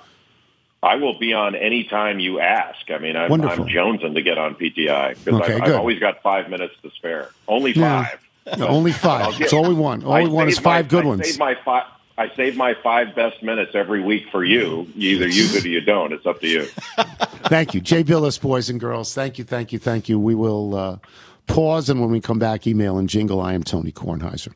I 0.83 0.97
will 0.97 1.19
be 1.19 1.33
on 1.33 1.55
any 1.55 1.85
time 1.85 2.19
you 2.21 2.41
ask. 2.41 2.91
I 2.91 2.99
mean, 2.99 3.17
I'm, 3.17 3.33
I'm 3.33 3.67
jonesing 3.67 4.15
to 4.15 4.23
get 4.23 4.39
on 4.39 4.55
PTI 4.57 5.17
because 5.25 5.41
Okay, 5.41 5.55
I've, 5.55 5.61
good. 5.61 5.69
I've 5.75 5.79
always 5.81 5.99
got 6.01 6.21
five 6.23 6.49
minutes 6.51 6.75
to 6.83 6.91
spare. 6.91 7.31
Only 7.47 7.73
Yeah. 7.73 8.05
five. 8.05 8.59
No, 8.59 8.67
only 8.69 8.93
five. 8.93 9.41
It's 9.41 9.53
all 9.53 9.69
we 9.69 9.75
want. 9.75 10.05
All 10.05 10.13
I 10.15 10.23
we 10.23 10.29
want 10.31 10.49
is 10.49 10.57
save 10.57 10.65
my- 10.65 10.71
five 10.79 10.89
good 10.89 11.05
I 11.05 11.09
ones. 11.09 11.29
Save 11.29 11.39
my 11.39 11.55
five. 11.65 11.85
I 12.19 12.35
save 12.35 12.57
my 12.57 12.75
five 12.83 13.15
best 13.15 13.45
minutes 13.45 13.77
every 13.77 14.03
week 14.03 14.25
for 14.33 14.43
you. 14.43 14.89
You 14.97 15.11
either 15.11 15.29
use 15.29 15.55
it 15.55 15.65
or 15.65 15.69
you 15.69 15.81
don't. 15.81 16.13
It's 16.13 16.27
up 16.27 16.41
to 16.41 16.49
you. 16.49 16.65
Thank 17.45 17.75
you. 17.75 17.81
Jay 17.81 18.03
Bilas, 18.03 18.41
boys 18.41 18.69
and 18.69 18.81
girls. 18.81 19.15
Thank 19.15 19.39
you, 19.39 19.45
thank 19.45 19.73
you, 19.73 19.79
thank 19.79 20.09
you. 20.09 20.19
We 20.19 20.35
will 20.35 20.75
uh, 20.75 20.99
pause, 21.47 21.89
and 21.89 22.01
when 22.01 22.11
we 22.11 22.21
come 22.21 22.41
back, 22.41 22.67
email 22.67 22.99
and 22.99 23.09
jingle. 23.09 23.41
I 23.41 23.53
am 23.53 23.63
Tony 23.63 23.93
Kornheiser. 23.93 24.53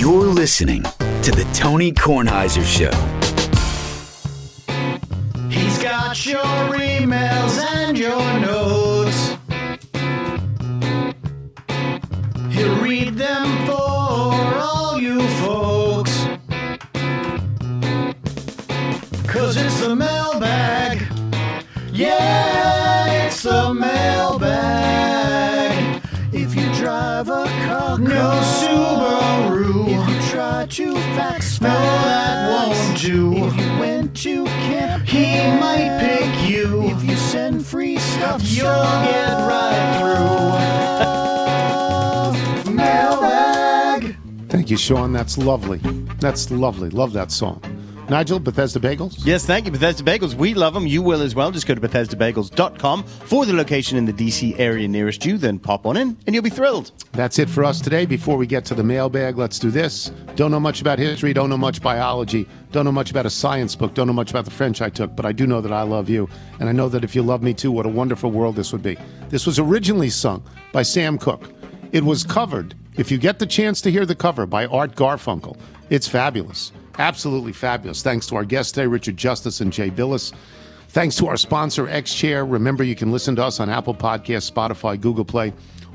You're 0.00 0.26
listening 0.26 0.84
to 0.84 1.32
The 1.32 1.50
Tony 1.54 1.90
Kornheiser 1.90 2.64
Show. 2.64 2.92
He's 5.50 5.82
got 5.82 6.24
your 6.24 6.38
emails 6.38 7.58
and 7.74 7.98
your 7.98 8.40
notes. 8.40 8.89
It's 19.80 19.88
the 19.88 19.96
mailbag. 19.96 21.08
Yeah, 21.90 23.24
it's 23.24 23.42
the 23.42 23.72
mailbag. 23.72 24.52
If 26.34 26.54
you 26.54 26.70
drive 26.74 27.30
a 27.30 27.46
car, 27.64 27.98
no 27.98 28.42
Subaru. 28.60 29.88
If 29.88 30.06
you 30.06 30.20
try 30.30 30.66
to 30.66 30.94
fax, 31.16 31.62
no, 31.62 31.68
that 31.70 32.68
won't 32.68 33.00
do. 33.00 33.32
If 33.32 33.56
you 33.56 33.78
went 33.78 34.14
to 34.18 34.44
camp, 34.44 35.06
he 35.06 35.36
might 35.58 35.98
pick 35.98 36.50
you. 36.50 36.82
If 36.82 37.02
you 37.02 37.16
send 37.16 37.64
free 37.64 37.96
stuff, 37.96 38.42
you'll 38.44 38.66
get 38.66 39.32
right 39.48 39.96
through. 42.64 42.74
Mailbag. 42.74 44.16
Thank 44.50 44.68
you, 44.70 44.76
Sean. 44.76 45.14
That's 45.14 45.38
lovely. 45.38 45.78
That's 46.18 46.50
lovely. 46.50 46.90
Love 46.90 47.14
that 47.14 47.32
song. 47.32 47.62
Nigel, 48.10 48.40
Bethesda 48.40 48.80
Bagels? 48.80 49.24
Yes, 49.24 49.46
thank 49.46 49.66
you, 49.66 49.70
Bethesda 49.70 50.02
Bagels. 50.02 50.34
We 50.34 50.52
love 50.52 50.74
them. 50.74 50.84
You 50.84 51.00
will 51.00 51.22
as 51.22 51.36
well. 51.36 51.52
Just 51.52 51.68
go 51.68 51.76
to 51.76 51.80
BethesdaBagels.com 51.80 53.04
for 53.04 53.46
the 53.46 53.52
location 53.52 53.96
in 53.96 54.04
the 54.04 54.12
DC 54.12 54.58
area 54.58 54.88
nearest 54.88 55.24
you. 55.24 55.38
Then 55.38 55.60
pop 55.60 55.86
on 55.86 55.96
in 55.96 56.18
and 56.26 56.34
you'll 56.34 56.42
be 56.42 56.50
thrilled. 56.50 56.90
That's 57.12 57.38
it 57.38 57.48
for 57.48 57.62
us 57.62 57.80
today. 57.80 58.06
Before 58.06 58.36
we 58.36 58.48
get 58.48 58.64
to 58.64 58.74
the 58.74 58.82
mailbag, 58.82 59.38
let's 59.38 59.60
do 59.60 59.70
this. 59.70 60.10
Don't 60.34 60.50
know 60.50 60.58
much 60.58 60.80
about 60.80 60.98
history, 60.98 61.32
don't 61.32 61.50
know 61.50 61.56
much 61.56 61.80
biology, 61.80 62.48
don't 62.72 62.84
know 62.84 62.90
much 62.90 63.12
about 63.12 63.26
a 63.26 63.30
science 63.30 63.76
book, 63.76 63.94
don't 63.94 64.08
know 64.08 64.12
much 64.12 64.30
about 64.30 64.44
the 64.44 64.50
French 64.50 64.82
I 64.82 64.90
took, 64.90 65.14
but 65.14 65.24
I 65.24 65.30
do 65.30 65.46
know 65.46 65.60
that 65.60 65.72
I 65.72 65.82
love 65.82 66.10
you. 66.10 66.28
And 66.58 66.68
I 66.68 66.72
know 66.72 66.88
that 66.88 67.04
if 67.04 67.14
you 67.14 67.22
love 67.22 67.44
me 67.44 67.54
too, 67.54 67.70
what 67.70 67.86
a 67.86 67.90
wonderful 67.90 68.32
world 68.32 68.56
this 68.56 68.72
would 68.72 68.82
be. 68.82 68.98
This 69.28 69.46
was 69.46 69.60
originally 69.60 70.10
sung 70.10 70.42
by 70.72 70.82
Sam 70.82 71.16
Cooke. 71.16 71.48
It 71.92 72.02
was 72.02 72.24
covered, 72.24 72.74
if 72.96 73.12
you 73.12 73.18
get 73.18 73.38
the 73.38 73.46
chance 73.46 73.80
to 73.82 73.90
hear 73.92 74.04
the 74.04 74.16
cover, 74.16 74.46
by 74.46 74.66
Art 74.66 74.96
Garfunkel. 74.96 75.56
It's 75.90 76.08
fabulous. 76.08 76.72
Absolutely 76.98 77.52
fabulous. 77.52 78.02
Thanks 78.02 78.26
to 78.28 78.36
our 78.36 78.44
guests 78.44 78.72
today, 78.72 78.86
Richard 78.86 79.16
Justice 79.16 79.60
and 79.60 79.72
Jay 79.72 79.90
Bilas. 79.90 80.32
Thanks 80.88 81.16
to 81.16 81.28
our 81.28 81.36
sponsor, 81.36 81.88
X 81.88 82.12
Chair. 82.14 82.44
Remember, 82.44 82.82
you 82.82 82.96
can 82.96 83.12
listen 83.12 83.36
to 83.36 83.44
us 83.44 83.60
on 83.60 83.70
Apple 83.70 83.94
Podcasts, 83.94 84.50
Spotify, 84.50 85.00
Google 85.00 85.24
Play, 85.24 85.52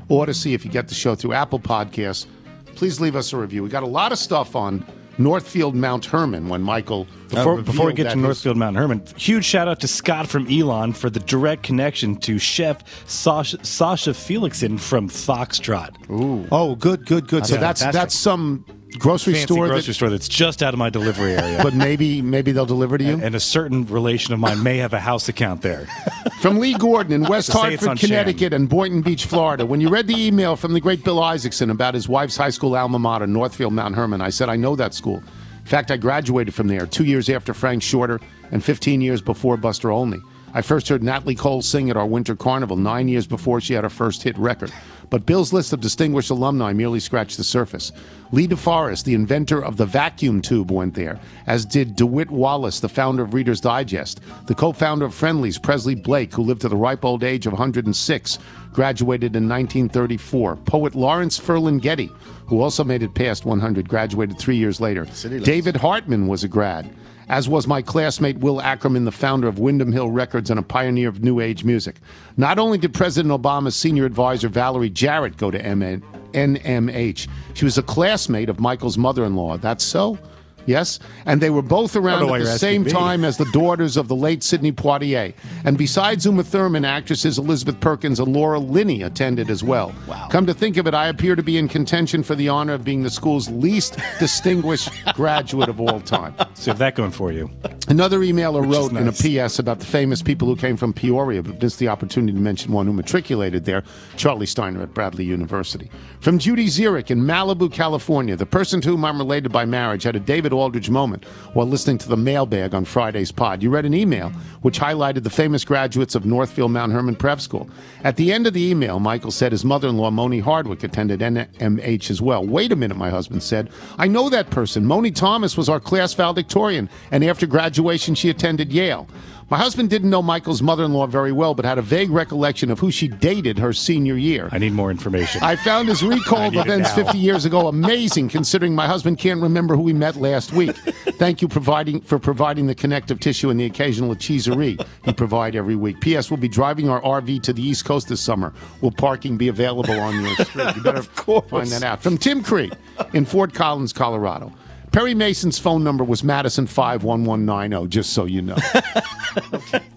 Audacy. 0.08 0.54
If 0.54 0.64
you 0.64 0.70
get 0.70 0.88
the 0.88 0.94
show 0.94 1.14
through 1.14 1.34
Apple 1.34 1.60
Podcasts, 1.60 2.26
please 2.74 3.00
leave 3.00 3.14
us 3.14 3.32
a 3.32 3.36
review. 3.36 3.62
We 3.62 3.68
got 3.68 3.82
a 3.82 3.86
lot 3.88 4.10
of 4.12 4.18
stuff 4.18 4.56
on 4.56 4.86
Northfield 5.18 5.74
Mount 5.74 6.06
Hermon 6.06 6.48
when 6.48 6.62
Michael. 6.62 7.06
uh, 7.32 7.34
Before, 7.36 7.62
before 7.62 7.86
we 7.86 7.92
get 7.92 8.04
that 8.04 8.10
to 8.10 8.16
his- 8.16 8.22
Northfield 8.24 8.56
Mount 8.56 8.76
Hermon, 8.76 9.02
huge 9.16 9.44
shout 9.44 9.68
out 9.68 9.80
to 9.80 9.88
Scott 9.88 10.28
from 10.28 10.46
Elon 10.50 10.92
for 10.94 11.10
the 11.10 11.20
direct 11.20 11.62
connection 11.62 12.16
to 12.16 12.38
Chef 12.38 12.82
Sasha, 13.08 13.62
Sasha 13.64 14.10
Felixson 14.10 14.80
from 14.80 15.08
Foxtrot. 15.10 15.90
Ooh. 16.10 16.46
Oh, 16.50 16.74
good, 16.74 17.04
good, 17.06 17.28
good. 17.28 17.44
so 17.46 17.56
that's 17.56 17.80
Fantastic. 17.82 17.92
that's 17.92 18.14
some 18.14 18.64
grocery 18.98 19.34
Fancy 19.34 19.54
store. 19.54 19.68
grocery 19.68 19.86
that, 19.86 19.94
store 19.94 20.10
that's 20.10 20.28
just 20.28 20.62
out 20.62 20.74
of 20.74 20.78
my 20.78 20.90
delivery 20.90 21.32
area. 21.36 21.60
but 21.62 21.74
maybe 21.74 22.22
maybe 22.22 22.52
they'll 22.52 22.66
deliver 22.66 22.98
to 22.98 23.04
you. 23.04 23.20
and 23.22 23.34
a 23.34 23.40
certain 23.40 23.86
relation 23.86 24.34
of 24.34 24.40
mine 24.40 24.62
may 24.62 24.76
have 24.78 24.92
a 24.92 25.00
house 25.00 25.28
account 25.28 25.62
there. 25.62 25.86
From 26.40 26.58
Lee 26.58 26.74
Gordon 26.74 27.12
in 27.12 27.22
West 27.28 27.46
So 27.48 27.54
say 27.54 27.58
it's 27.74 27.84
Hartford, 27.84 27.88
on 27.88 27.96
Sham. 27.96 28.08
Connecticut, 28.08 28.52
and 28.52 28.68
Boynton 28.68 29.00
Beach, 29.02 29.24
Florida. 29.26 29.64
When 29.64 29.80
you 29.80 29.88
read 29.88 30.06
the 30.06 30.16
email 30.26 30.54
from 30.56 30.74
the 30.74 30.80
great 30.80 31.02
Bill 31.04 31.20
Isaacson 31.22 31.70
about 31.70 31.94
his 31.94 32.08
wife's 32.08 32.36
high 32.36 32.50
school 32.50 32.76
alma 32.76 32.98
mater, 32.98 33.26
Northfield 33.26 33.72
Mount 33.72 33.94
Hermon, 33.94 34.20
I 34.20 34.30
said, 34.30 34.48
I 34.48 34.56
know 34.56 34.76
that 34.76 34.92
school. 34.94 35.16
In 35.60 35.64
fact, 35.66 35.90
I 35.90 35.96
graduated 35.96 36.54
from 36.54 36.68
there 36.68 36.86
two 36.86 37.04
years 37.04 37.28
after 37.28 37.52
Frank 37.54 37.82
Shorter 37.82 38.20
and 38.52 38.62
15 38.62 39.00
years 39.00 39.20
before 39.22 39.56
Buster 39.56 39.90
Olney. 39.90 40.18
I 40.54 40.62
first 40.62 40.88
heard 40.88 41.02
Natalie 41.02 41.34
Cole 41.34 41.60
sing 41.60 41.90
at 41.90 41.96
our 41.96 42.06
Winter 42.06 42.36
Carnival 42.36 42.76
nine 42.76 43.08
years 43.08 43.26
before 43.26 43.60
she 43.60 43.74
had 43.74 43.82
her 43.84 43.90
first 43.90 44.22
hit 44.22 44.38
record. 44.38 44.72
But 45.10 45.26
Bill's 45.26 45.52
list 45.52 45.72
of 45.72 45.80
distinguished 45.80 46.30
alumni 46.30 46.72
merely 46.72 47.00
scratched 47.00 47.36
the 47.36 47.44
surface. 47.44 47.92
Lee 48.32 48.48
DeForest, 48.48 49.04
the 49.04 49.14
inventor 49.14 49.62
of 49.62 49.76
the 49.76 49.86
vacuum 49.86 50.42
tube, 50.42 50.70
went 50.70 50.94
there, 50.94 51.20
as 51.46 51.64
did 51.64 51.94
DeWitt 51.96 52.30
Wallace, 52.30 52.80
the 52.80 52.88
founder 52.88 53.22
of 53.22 53.34
Reader's 53.34 53.60
Digest. 53.60 54.20
The 54.46 54.54
co 54.54 54.72
founder 54.72 55.04
of 55.04 55.14
Friendly's, 55.14 55.58
Prestley 55.58 56.00
Blake, 56.00 56.32
who 56.34 56.42
lived 56.42 56.62
to 56.62 56.68
the 56.68 56.76
ripe 56.76 57.04
old 57.04 57.22
age 57.22 57.46
of 57.46 57.52
106, 57.52 58.38
graduated 58.72 59.36
in 59.36 59.48
1934. 59.48 60.56
Poet 60.56 60.94
Lawrence 60.94 61.38
Ferlinghetti, 61.38 62.10
who 62.46 62.60
also 62.60 62.82
made 62.84 63.02
it 63.02 63.14
past 63.14 63.44
100, 63.44 63.88
graduated 63.88 64.38
three 64.38 64.56
years 64.56 64.80
later. 64.80 65.06
David 65.44 65.76
Hartman 65.76 66.26
was 66.26 66.44
a 66.44 66.48
grad 66.48 66.90
as 67.28 67.48
was 67.48 67.66
my 67.66 67.82
classmate 67.82 68.38
Will 68.38 68.60
Ackerman, 68.60 69.04
the 69.04 69.12
founder 69.12 69.48
of 69.48 69.58
Windham 69.58 69.92
Hill 69.92 70.10
Records 70.10 70.50
and 70.50 70.60
a 70.60 70.62
pioneer 70.62 71.08
of 71.08 71.22
New 71.22 71.40
Age 71.40 71.64
music. 71.64 71.96
Not 72.36 72.58
only 72.58 72.78
did 72.78 72.94
President 72.94 73.32
Obama's 73.32 73.74
senior 73.74 74.04
advisor 74.04 74.48
Valerie 74.48 74.90
Jarrett 74.90 75.36
go 75.36 75.50
to 75.50 75.60
NMH, 75.60 77.28
she 77.54 77.64
was 77.64 77.78
a 77.78 77.82
classmate 77.82 78.48
of 78.48 78.60
Michael's 78.60 78.96
mother 78.96 79.24
in 79.24 79.34
law. 79.34 79.56
That's 79.56 79.84
so? 79.84 80.18
Yes? 80.66 80.98
And 81.24 81.40
they 81.40 81.50
were 81.50 81.62
both 81.62 81.96
around 81.96 82.28
at 82.30 82.40
the 82.40 82.58
same 82.58 82.84
me. 82.84 82.90
time 82.90 83.24
as 83.24 83.36
the 83.36 83.44
daughters 83.46 83.96
of 83.96 84.08
the 84.08 84.16
late 84.16 84.42
Sidney 84.42 84.72
Poitier. 84.72 85.34
And 85.64 85.76
besides 85.76 86.26
Uma 86.26 86.44
Thurman, 86.44 86.84
actresses 86.84 87.38
Elizabeth 87.38 87.80
Perkins 87.80 88.20
and 88.20 88.34
Laura 88.34 88.58
Linney 88.58 89.02
attended 89.02 89.50
as 89.50 89.62
well. 89.62 89.94
Wow. 90.06 90.28
Come 90.30 90.46
to 90.46 90.54
think 90.54 90.76
of 90.76 90.86
it, 90.86 90.94
I 90.94 91.08
appear 91.08 91.36
to 91.36 91.42
be 91.42 91.56
in 91.56 91.68
contention 91.68 92.22
for 92.22 92.34
the 92.34 92.48
honor 92.48 92.74
of 92.74 92.84
being 92.84 93.02
the 93.02 93.10
school's 93.10 93.48
least 93.48 93.98
distinguished 94.18 94.90
graduate 95.14 95.68
of 95.68 95.80
all 95.80 96.00
time. 96.00 96.34
So 96.54 96.70
have 96.70 96.78
that 96.78 96.94
going 96.94 97.12
for 97.12 97.32
you. 97.32 97.50
Another 97.88 98.20
emailer 98.20 98.66
wrote 98.66 98.92
in 98.92 99.08
a. 99.08 99.12
PS 99.16 99.58
about 99.58 99.80
the 99.80 99.86
famous 99.86 100.22
people 100.22 100.46
who 100.46 100.56
came 100.56 100.76
from 100.76 100.92
Peoria, 100.92 101.42
but 101.42 101.60
missed 101.62 101.78
the 101.78 101.88
opportunity 101.88 102.32
to 102.32 102.38
mention 102.38 102.72
one 102.72 102.86
who 102.86 102.92
matriculated 102.92 103.64
there, 103.64 103.82
Charlie 104.16 104.46
Steiner 104.46 104.82
at 104.82 104.94
Bradley 104.94 105.24
University. 105.24 105.90
From 106.20 106.38
Judy 106.38 106.68
Zurich 106.68 107.10
in 107.10 107.20
Malibu, 107.20 107.72
California, 107.72 108.36
the 108.36 108.46
person 108.46 108.80
to 108.82 108.88
whom 108.88 109.04
I'm 109.04 109.18
related 109.18 109.52
by 109.52 109.64
marriage 109.64 110.02
had 110.02 110.16
a 110.16 110.20
David 110.20 110.52
Aldridge 110.58 110.90
moment 110.90 111.24
while 111.52 111.66
listening 111.66 111.98
to 111.98 112.08
the 112.08 112.16
mailbag 112.16 112.74
on 112.74 112.84
Friday's 112.84 113.32
pod. 113.32 113.62
You 113.62 113.70
read 113.70 113.84
an 113.84 113.94
email 113.94 114.30
which 114.62 114.80
highlighted 114.80 115.22
the 115.22 115.30
famous 115.30 115.64
graduates 115.64 116.14
of 116.14 116.26
Northfield 116.26 116.72
Mount 116.72 116.92
Hermon 116.92 117.16
Prep 117.16 117.40
School. 117.40 117.70
At 118.04 118.16
the 118.16 118.32
end 118.32 118.46
of 118.46 118.54
the 118.54 118.68
email, 118.68 118.98
Michael 118.98 119.30
said 119.30 119.52
his 119.52 119.64
mother 119.64 119.88
in 119.88 119.96
law, 119.96 120.10
Moni 120.10 120.40
Hardwick, 120.40 120.82
attended 120.82 121.20
NMH 121.20 122.10
as 122.10 122.20
well. 122.20 122.44
Wait 122.44 122.72
a 122.72 122.76
minute, 122.76 122.96
my 122.96 123.10
husband 123.10 123.42
said. 123.42 123.70
I 123.98 124.08
know 124.08 124.28
that 124.28 124.50
person. 124.50 124.84
Moni 124.84 125.10
Thomas 125.10 125.56
was 125.56 125.68
our 125.68 125.80
class 125.80 126.14
valedictorian, 126.14 126.88
and 127.10 127.24
after 127.24 127.46
graduation, 127.46 128.14
she 128.14 128.30
attended 128.30 128.72
Yale. 128.72 129.06
My 129.48 129.58
husband 129.58 129.90
didn't 129.90 130.10
know 130.10 130.22
Michael's 130.22 130.60
mother 130.60 130.82
in 130.82 130.92
law 130.92 131.06
very 131.06 131.30
well, 131.30 131.54
but 131.54 131.64
had 131.64 131.78
a 131.78 131.82
vague 131.82 132.10
recollection 132.10 132.68
of 132.68 132.80
who 132.80 132.90
she 132.90 133.06
dated 133.06 133.60
her 133.60 133.72
senior 133.72 134.16
year. 134.16 134.48
I 134.50 134.58
need 134.58 134.72
more 134.72 134.90
information. 134.90 135.40
I 135.40 135.54
found 135.54 135.86
his 135.86 136.02
recall 136.04 136.48
of 136.48 136.56
events 136.56 136.90
50 136.94 137.16
years 137.16 137.44
ago 137.44 137.68
amazing, 137.68 138.28
considering 138.28 138.74
my 138.74 138.88
husband 138.88 139.18
can't 139.18 139.40
remember 139.40 139.76
who 139.76 139.82
we 139.82 139.92
met 139.92 140.16
last 140.16 140.52
week. 140.52 140.74
Thank 141.18 141.42
you 141.42 141.48
providing 141.48 142.00
for 142.00 142.18
providing 142.18 142.66
the 142.66 142.74
connective 142.74 143.20
tissue 143.20 143.48
and 143.48 143.60
the 143.60 143.66
occasional 143.66 144.16
cheeserie 144.16 144.78
you 145.06 145.12
provide 145.12 145.54
every 145.54 145.76
week. 145.76 146.00
P.S. 146.00 146.28
We'll 146.28 146.38
be 146.38 146.48
driving 146.48 146.88
our 146.88 147.00
RV 147.02 147.40
to 147.44 147.52
the 147.52 147.62
East 147.62 147.84
Coast 147.84 148.08
this 148.08 148.20
summer. 148.20 148.52
Will 148.80 148.90
parking 148.90 149.36
be 149.36 149.46
available 149.46 149.98
on 150.00 150.24
your 150.24 150.34
street? 150.44 150.74
You 150.74 150.82
better 150.82 151.02
find 151.02 151.68
that 151.68 151.84
out. 151.84 152.02
From 152.02 152.18
Tim 152.18 152.42
Cree 152.42 152.72
in 153.14 153.24
Fort 153.24 153.54
Collins, 153.54 153.92
Colorado. 153.92 154.52
Perry 154.96 155.12
Mason's 155.12 155.58
phone 155.58 155.84
number 155.84 156.02
was 156.02 156.24
Madison 156.24 156.66
51190, 156.66 157.76
oh, 157.76 157.86
just 157.86 158.14
so 158.14 158.24
you 158.24 158.40
know. 158.40 158.54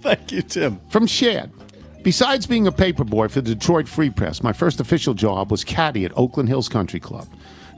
Thank 0.01 0.33
you, 0.33 0.41
Tim. 0.41 0.81
From 0.89 1.07
Shad. 1.07 1.53
Besides 2.03 2.45
being 2.45 2.67
a 2.67 2.71
paperboy 2.73 3.31
for 3.31 3.39
the 3.39 3.55
Detroit 3.55 3.87
Free 3.87 4.09
Press, 4.09 4.43
my 4.43 4.51
first 4.51 4.81
official 4.81 5.13
job 5.13 5.51
was 5.51 5.63
caddy 5.63 6.03
at 6.03 6.11
Oakland 6.17 6.49
Hills 6.49 6.67
Country 6.67 6.99
Club. 6.99 7.29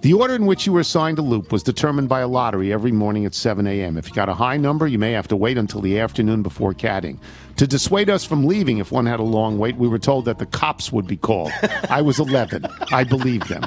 The 0.01 0.13
order 0.13 0.33
in 0.33 0.47
which 0.47 0.65
you 0.65 0.73
were 0.73 0.79
assigned 0.79 1.19
a 1.19 1.21
loop 1.21 1.51
was 1.51 1.61
determined 1.61 2.09
by 2.09 2.21
a 2.21 2.27
lottery 2.27 2.73
every 2.73 2.91
morning 2.91 3.23
at 3.27 3.35
7 3.35 3.67
a.m. 3.67 3.99
If 3.99 4.09
you 4.09 4.15
got 4.15 4.27
a 4.27 4.33
high 4.33 4.57
number, 4.57 4.87
you 4.87 4.97
may 4.97 5.11
have 5.11 5.27
to 5.27 5.35
wait 5.35 5.59
until 5.59 5.81
the 5.81 5.99
afternoon 5.99 6.41
before 6.41 6.73
caddying. 6.73 7.19
To 7.57 7.67
dissuade 7.67 8.09
us 8.09 8.25
from 8.25 8.47
leaving 8.47 8.79
if 8.79 8.91
one 8.91 9.05
had 9.05 9.19
a 9.19 9.23
long 9.23 9.59
wait, 9.59 9.75
we 9.75 9.87
were 9.87 9.99
told 9.99 10.25
that 10.25 10.39
the 10.39 10.47
cops 10.47 10.91
would 10.91 11.05
be 11.05 11.17
called. 11.17 11.51
I 11.87 12.01
was 12.01 12.17
11. 12.17 12.65
I 12.91 13.03
believed 13.03 13.47
them. 13.47 13.63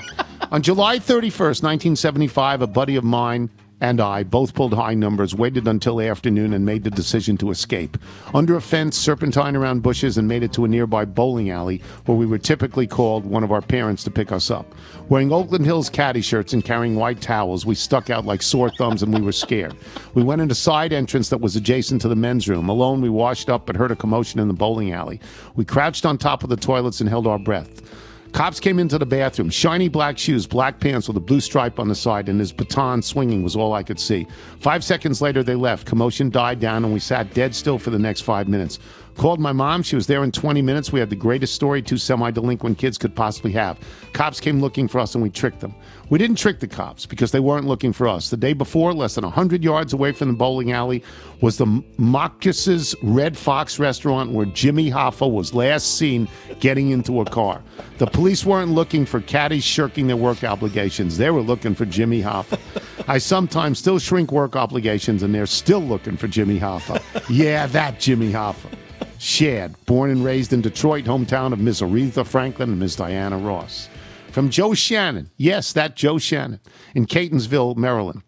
On 0.55 0.63
July 0.63 1.01
31st, 1.01 1.65
1975, 1.65 2.63
a 2.63 2.69
buddy 2.69 2.95
of 2.95 3.03
mine 3.03 3.51
and 3.81 4.01
I 4.01 4.23
both 4.23 4.55
pulled 4.55 4.73
high 4.73 4.95
numbers, 4.95 5.35
waited 5.35 5.67
until 5.67 6.01
afternoon, 6.01 6.53
and 6.53 6.65
made 6.65 6.85
the 6.85 6.93
decision 6.93 7.37
to 7.39 7.51
escape. 7.51 7.99
Under 8.33 8.55
a 8.55 8.61
fence, 8.61 8.97
serpentine 8.97 9.57
around 9.57 9.83
bushes, 9.83 10.17
and 10.17 10.29
made 10.29 10.45
it 10.45 10.53
to 10.53 10.65
a 10.65 10.69
nearby 10.69 11.07
bowling 11.07 11.51
alley 11.51 11.83
where 12.07 12.17
we 12.17 12.25
were 12.25 12.39
typically 12.39 12.87
called 12.87 13.27
one 13.27 13.43
of 13.43 13.51
our 13.51 13.63
parents 13.63 14.05
to 14.05 14.13
pick 14.13 14.31
us 14.31 14.49
up. 14.49 14.73
Wearing 15.09 15.33
Oakland 15.33 15.65
Hills 15.65 15.91
caddy 15.91 16.21
shirts 16.21 16.53
and 16.53 16.65
carrying 16.65 16.95
white 16.95 17.21
towels, 17.21 17.67
we 17.67 17.75
stuck 17.75 18.09
out 18.09 18.25
like 18.25 18.41
sore 18.41 18.71
thumbs 18.71 19.03
and 19.03 19.13
we 19.13 19.23
were 19.23 19.33
scared. 19.33 19.75
We 20.15 20.23
went 20.23 20.41
into 20.41 20.53
a 20.53 20.55
side 20.55 20.93
entrance 20.93 21.31
that 21.31 21.41
was 21.41 21.57
adjacent 21.57 22.01
to 22.03 22.09
the 22.09 22.15
men's 22.15 22.49
room. 22.49 22.69
Alone, 22.69 23.01
we 23.01 23.09
washed 23.09 23.51
up 23.51 23.67
but 23.67 23.75
heard 23.75 23.91
a 23.91 23.97
commotion 23.97 24.39
in 24.39 24.47
the 24.47 24.55
bowling 24.55 24.93
alley. 24.93 25.19
We 25.57 25.65
crouched 25.65 26.07
on 26.07 26.17
top 26.17 26.45
of 26.45 26.49
the 26.49 26.57
toilets 26.57 27.01
and 27.01 27.11
held 27.11 27.27
our 27.27 27.41
breath. 27.41 27.83
Cops 28.35 28.59
came 28.59 28.81
into 28.81 28.99
the 28.99 29.07
bathroom. 29.07 29.49
Shiny 29.49 29.89
black 29.89 30.19
shoes, 30.19 30.45
black 30.45 30.81
pants 30.81 31.07
with 31.07 31.17
a 31.17 31.21
blue 31.21 31.39
stripe 31.39 31.79
on 31.79 31.87
the 31.87 31.95
side, 31.95 32.29
and 32.29 32.41
his 32.41 32.51
baton 32.51 33.01
swinging 33.01 33.45
was 33.45 33.55
all 33.55 33.75
I 33.75 33.85
could 33.85 34.01
see. 34.01 34.27
Five 34.59 34.83
seconds 34.83 35.23
later, 35.23 35.45
they 35.45 35.55
left. 35.55 35.87
Commotion 35.87 36.31
died 36.31 36.59
down, 36.59 36.85
and 36.85 36.93
we 36.93 36.99
sat 36.99 37.33
dead 37.33 37.55
still 37.55 37.79
for 37.79 37.91
the 37.91 37.99
next 37.99 38.23
five 38.23 38.49
minutes. 38.49 38.81
Called 39.17 39.39
my 39.39 39.53
mom. 39.53 39.83
She 39.83 39.95
was 39.95 40.07
there 40.09 40.25
in 40.25 40.33
20 40.33 40.61
minutes. 40.61 40.93
We 40.93 40.99
had 40.99 41.09
the 41.09 41.17
greatest 41.17 41.55
story 41.55 41.83
two 41.83 41.99
semi 41.99 42.31
delinquent 42.31 42.79
kids 42.79 42.99
could 42.99 43.15
possibly 43.15 43.53
have. 43.53 43.79
Cops 44.13 44.41
came 44.41 44.61
looking 44.61 44.89
for 44.89 44.99
us, 44.99 45.15
and 45.15 45.23
we 45.23 45.31
tricked 45.31 45.61
them. 45.61 45.75
We 46.11 46.19
didn't 46.19 46.37
trick 46.37 46.61
the 46.61 46.67
cops 46.67 47.07
because 47.07 47.31
they 47.31 47.41
weren't 47.41 47.67
looking 47.67 47.93
for 47.93 48.09
us. 48.09 48.31
The 48.31 48.37
day 48.37 48.53
before, 48.53 48.93
less 48.93 49.15
than 49.15 49.25
100 49.25 49.63
yards 49.63 49.93
away 49.93 50.13
from 50.13 50.29
the 50.29 50.35
bowling 50.35 50.73
alley, 50.73 51.03
was 51.41 51.59
the 51.59 51.83
Machus's 51.97 52.95
Red 53.03 53.37
Fox 53.37 53.79
restaurant 53.79 54.33
where 54.33 54.47
Jimmy 54.47 54.91
Hoffa 54.91 55.31
was 55.31 55.55
last 55.55 55.97
seen 55.97 56.29
getting 56.61 56.91
into 56.91 57.21
a 57.21 57.25
car. 57.25 57.63
The 57.99 58.07
police 58.07 58.45
weren't 58.45 58.73
looking 58.73 59.07
for 59.07 59.21
caddies 59.21 59.65
shirking 59.65 60.09
their 60.09 60.17
work 60.17 60.43
obligations. 60.43 61.19
They 61.19 61.31
were 61.31 61.43
looking 61.43 61.75
for 61.75 61.85
Jimmy 61.85 62.21
Hoffa. 62.21 62.59
I 63.07 63.19
sometimes 63.19 63.79
still 63.79 63.99
shrink 63.99 64.33
work 64.33 64.57
obligations, 64.57 65.23
and 65.23 65.35
they're 65.35 65.47
still 65.47 65.81
looking 65.81 66.17
for 66.17 66.27
Jimmy 66.27 66.59
Hoffa. 66.59 67.03
Yeah, 67.29 67.67
that 67.69 68.01
Jimmy 68.01 68.33
Hoffa. 68.33 68.71
Shad, 69.19 69.75
born 69.87 70.11
and 70.11 70.25
raised 70.25 70.53
in 70.53 70.61
Detroit, 70.61 71.05
hometown 71.05 71.53
of 71.53 71.59
Miss 71.59 71.81
Aretha 71.81 72.27
Franklin 72.27 72.71
and 72.71 72.79
Miss 72.79 72.97
Diana 72.97 73.39
Ross. 73.39 73.89
From 74.31 74.51
Joe 74.51 74.75
Shannon, 74.75 75.31
yes, 75.37 75.73
that 75.73 75.97
Joe 75.97 76.19
Shannon, 76.19 76.61
in 76.95 77.07
Catonsville, 77.07 77.77
Maryland. 77.77 78.23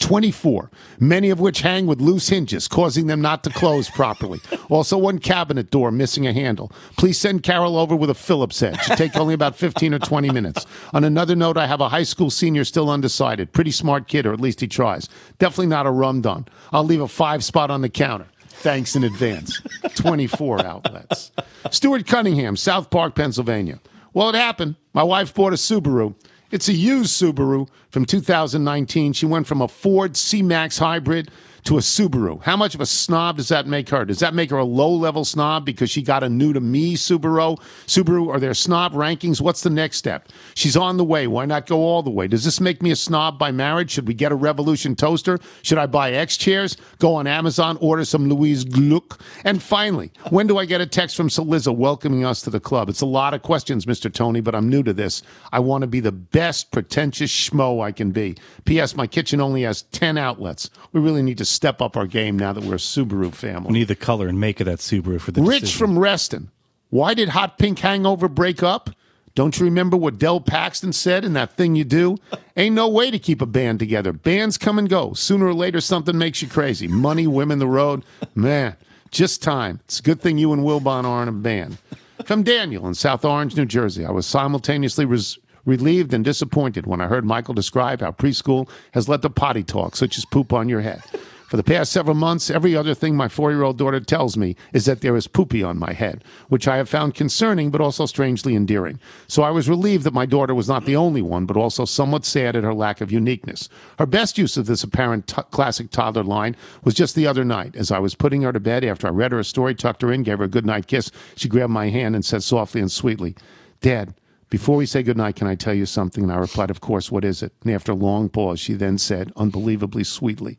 24, 0.00 0.70
many 0.98 1.30
of 1.30 1.40
which 1.40 1.60
hang 1.60 1.86
with 1.86 2.00
loose 2.00 2.28
hinges, 2.28 2.68
causing 2.68 3.06
them 3.06 3.20
not 3.20 3.44
to 3.44 3.50
close 3.50 3.88
properly. 3.90 4.40
Also, 4.68 4.98
one 4.98 5.18
cabinet 5.18 5.70
door 5.70 5.90
missing 5.90 6.26
a 6.26 6.32
handle. 6.32 6.70
Please 6.98 7.18
send 7.18 7.42
Carol 7.42 7.76
over 7.76 7.94
with 7.94 8.10
a 8.10 8.14
Phillips 8.14 8.60
head. 8.60 8.80
Should 8.82 8.96
take 8.96 9.16
only 9.16 9.34
about 9.34 9.56
15 9.56 9.94
or 9.94 9.98
20 9.98 10.30
minutes. 10.30 10.66
On 10.92 11.04
another 11.04 11.36
note, 11.36 11.56
I 11.56 11.66
have 11.66 11.80
a 11.80 11.88
high 11.88 12.02
school 12.02 12.30
senior 12.30 12.64
still 12.64 12.90
undecided. 12.90 13.52
Pretty 13.52 13.70
smart 13.70 14.08
kid, 14.08 14.26
or 14.26 14.32
at 14.32 14.40
least 14.40 14.60
he 14.60 14.66
tries. 14.68 15.08
Definitely 15.38 15.66
not 15.66 15.86
a 15.86 15.90
rum 15.90 16.20
done. 16.20 16.46
I'll 16.72 16.84
leave 16.84 17.00
a 17.00 17.08
five 17.08 17.44
spot 17.44 17.70
on 17.70 17.80
the 17.80 17.88
counter. 17.88 18.26
Thanks 18.56 18.96
in 18.96 19.04
advance. 19.04 19.60
24 19.96 20.64
outlets. 20.64 21.32
Stuart 21.70 22.06
Cunningham, 22.06 22.56
South 22.56 22.90
Park, 22.90 23.14
Pennsylvania. 23.14 23.80
Well, 24.12 24.30
it 24.30 24.34
happened. 24.36 24.76
My 24.92 25.02
wife 25.02 25.34
bought 25.34 25.52
a 25.52 25.56
Subaru. 25.56 26.14
It's 26.50 26.68
a 26.68 26.72
used 26.72 27.20
Subaru 27.20 27.68
from 27.90 28.04
2019. 28.04 29.12
She 29.12 29.26
went 29.26 29.46
from 29.46 29.60
a 29.60 29.68
Ford 29.68 30.16
C 30.16 30.40
Max 30.40 30.78
hybrid 30.78 31.30
to 31.64 31.78
a 31.78 31.80
Subaru. 31.80 32.42
How 32.42 32.56
much 32.56 32.74
of 32.74 32.80
a 32.82 32.86
snob 32.86 33.38
does 33.38 33.48
that 33.48 33.66
make 33.66 33.88
her? 33.88 34.04
Does 34.04 34.18
that 34.18 34.34
make 34.34 34.50
her 34.50 34.58
a 34.58 34.64
low 34.64 34.90
level 34.90 35.24
snob 35.24 35.64
because 35.64 35.90
she 35.90 36.02
got 36.02 36.22
a 36.22 36.28
new 36.28 36.52
to 36.52 36.60
me 36.60 36.94
Subaru? 36.94 37.58
Subaru, 37.86 38.28
are 38.28 38.38
there 38.38 38.52
snob 38.52 38.92
rankings? 38.92 39.40
What's 39.40 39.62
the 39.62 39.70
next 39.70 39.96
step? 39.96 40.28
She's 40.54 40.76
on 40.76 40.98
the 40.98 41.04
way. 41.04 41.26
Why 41.26 41.46
not 41.46 41.66
go 41.66 41.80
all 41.80 42.02
the 42.02 42.10
way? 42.10 42.28
Does 42.28 42.44
this 42.44 42.60
make 42.60 42.82
me 42.82 42.90
a 42.90 42.96
snob 42.96 43.38
by 43.38 43.50
marriage? 43.50 43.92
Should 43.92 44.06
we 44.06 44.12
get 44.12 44.30
a 44.30 44.34
Revolution 44.34 44.94
toaster? 44.94 45.38
Should 45.62 45.78
I 45.78 45.86
buy 45.86 46.12
X 46.12 46.36
chairs? 46.36 46.76
Go 46.98 47.14
on 47.14 47.26
Amazon, 47.26 47.78
order 47.80 48.04
some 48.04 48.28
Louise 48.28 48.64
Gluck? 48.64 49.22
And 49.44 49.62
finally, 49.62 50.12
when 50.28 50.46
do 50.46 50.58
I 50.58 50.66
get 50.66 50.82
a 50.82 50.86
text 50.86 51.16
from 51.16 51.30
Saliza 51.30 51.74
welcoming 51.74 52.26
us 52.26 52.42
to 52.42 52.50
the 52.50 52.60
club? 52.60 52.90
It's 52.90 53.00
a 53.00 53.06
lot 53.06 53.32
of 53.32 53.40
questions, 53.40 53.86
Mr. 53.86 54.12
Tony, 54.12 54.42
but 54.42 54.54
I'm 54.54 54.68
new 54.68 54.82
to 54.82 54.92
this. 54.92 55.22
I 55.50 55.60
want 55.60 55.80
to 55.80 55.88
be 55.88 56.00
the 56.00 56.12
best 56.12 56.72
pretentious 56.72 57.30
schmo 57.30 57.82
I 57.82 57.90
can 57.90 58.10
be. 58.10 58.36
P.S. 58.66 58.94
My 58.96 59.06
kitchen 59.06 59.40
only 59.40 59.62
has 59.62 59.82
10 59.82 60.18
outlets. 60.18 60.68
We 60.92 61.00
really 61.00 61.22
need 61.22 61.38
to 61.38 61.53
step 61.54 61.80
up 61.80 61.96
our 61.96 62.06
game 62.06 62.38
now 62.38 62.52
that 62.52 62.64
we're 62.64 62.74
a 62.74 62.78
Subaru 62.78 63.32
family. 63.34 63.72
We 63.72 63.78
need 63.80 63.88
the 63.88 63.94
color 63.96 64.28
and 64.28 64.38
make 64.40 64.60
of 64.60 64.66
that 64.66 64.78
Subaru 64.80 65.20
for 65.20 65.32
the 65.32 65.42
Rich 65.42 65.60
decision. 65.62 65.78
from 65.86 65.98
Reston. 65.98 66.50
Why 66.90 67.14
did 67.14 67.30
Hot 67.30 67.58
Pink 67.58 67.78
Hangover 67.78 68.28
break 68.28 68.62
up? 68.62 68.90
Don't 69.34 69.58
you 69.58 69.64
remember 69.64 69.96
what 69.96 70.18
Del 70.18 70.40
Paxton 70.40 70.92
said 70.92 71.24
in 71.24 71.32
that 71.32 71.52
thing 71.56 71.74
you 71.74 71.82
do? 71.84 72.18
Ain't 72.56 72.74
no 72.76 72.88
way 72.88 73.10
to 73.10 73.18
keep 73.18 73.42
a 73.42 73.46
band 73.46 73.80
together. 73.80 74.12
Bands 74.12 74.56
come 74.56 74.78
and 74.78 74.88
go. 74.88 75.12
Sooner 75.12 75.46
or 75.46 75.54
later, 75.54 75.80
something 75.80 76.16
makes 76.16 76.40
you 76.40 76.46
crazy. 76.48 76.86
Money, 76.86 77.26
women, 77.26 77.58
the 77.58 77.66
road. 77.66 78.04
Man, 78.36 78.76
just 79.10 79.42
time. 79.42 79.80
It's 79.86 79.98
a 79.98 80.02
good 80.02 80.20
thing 80.20 80.38
you 80.38 80.52
and 80.52 80.62
Wilbon 80.62 81.04
aren't 81.04 81.28
a 81.30 81.32
band. 81.32 81.78
From 82.26 82.44
Daniel 82.44 82.86
in 82.86 82.94
South 82.94 83.24
Orange, 83.24 83.56
New 83.56 83.66
Jersey. 83.66 84.04
I 84.06 84.12
was 84.12 84.24
simultaneously 84.24 85.04
res- 85.04 85.36
relieved 85.64 86.14
and 86.14 86.24
disappointed 86.24 86.86
when 86.86 87.00
I 87.00 87.08
heard 87.08 87.24
Michael 87.24 87.54
describe 87.54 88.02
how 88.02 88.12
preschool 88.12 88.68
has 88.92 89.08
led 89.08 89.22
to 89.22 89.30
potty 89.30 89.64
talk, 89.64 89.96
such 89.96 90.16
as 90.16 90.24
poop 90.24 90.52
on 90.52 90.68
your 90.68 90.80
head. 90.80 91.02
For 91.48 91.58
the 91.58 91.62
past 91.62 91.92
several 91.92 92.16
months, 92.16 92.50
every 92.50 92.74
other 92.74 92.94
thing 92.94 93.16
my 93.16 93.28
four 93.28 93.52
year 93.52 93.62
old 93.62 93.76
daughter 93.76 94.00
tells 94.00 94.36
me 94.36 94.56
is 94.72 94.86
that 94.86 95.02
there 95.02 95.16
is 95.16 95.26
poopy 95.26 95.62
on 95.62 95.78
my 95.78 95.92
head, 95.92 96.24
which 96.48 96.66
I 96.66 96.78
have 96.78 96.88
found 96.88 97.14
concerning 97.14 97.70
but 97.70 97.80
also 97.80 98.06
strangely 98.06 98.56
endearing. 98.56 98.98
So 99.28 99.42
I 99.42 99.50
was 99.50 99.68
relieved 99.68 100.04
that 100.04 100.14
my 100.14 100.26
daughter 100.26 100.54
was 100.54 100.68
not 100.68 100.84
the 100.84 100.96
only 100.96 101.22
one, 101.22 101.44
but 101.44 101.56
also 101.56 101.84
somewhat 101.84 102.24
sad 102.24 102.56
at 102.56 102.64
her 102.64 102.74
lack 102.74 103.00
of 103.00 103.12
uniqueness. 103.12 103.68
Her 103.98 104.06
best 104.06 104.38
use 104.38 104.56
of 104.56 104.66
this 104.66 104.82
apparent 104.82 105.26
t- 105.26 105.42
classic 105.50 105.90
toddler 105.90 106.24
line 106.24 106.56
was 106.82 106.94
just 106.94 107.14
the 107.14 107.26
other 107.26 107.44
night. 107.44 107.76
As 107.76 107.90
I 107.90 107.98
was 107.98 108.14
putting 108.14 108.42
her 108.42 108.52
to 108.52 108.60
bed 108.60 108.84
after 108.84 109.06
I 109.06 109.10
read 109.10 109.32
her 109.32 109.38
a 109.38 109.44
story, 109.44 109.74
tucked 109.74 110.02
her 110.02 110.12
in, 110.12 110.22
gave 110.22 110.38
her 110.38 110.44
a 110.44 110.48
good 110.48 110.66
night 110.66 110.86
kiss, 110.86 111.10
she 111.36 111.48
grabbed 111.48 111.72
my 111.72 111.90
hand 111.90 112.14
and 112.14 112.24
said 112.24 112.42
softly 112.42 112.80
and 112.80 112.90
sweetly, 112.90 113.36
Dad, 113.80 114.14
before 114.48 114.76
we 114.76 114.86
say 114.86 115.02
goodnight, 115.02 115.36
can 115.36 115.46
I 115.46 115.56
tell 115.56 115.74
you 115.74 115.84
something? 115.84 116.22
And 116.22 116.32
I 116.32 116.36
replied, 116.36 116.70
Of 116.70 116.80
course, 116.80 117.10
what 117.10 117.24
is 117.24 117.42
it? 117.42 117.52
And 117.64 117.72
after 117.72 117.92
a 117.92 117.96
long 117.96 118.28
pause, 118.28 118.60
she 118.60 118.74
then 118.74 118.98
said, 118.98 119.32
unbelievably 119.36 120.04
sweetly, 120.04 120.58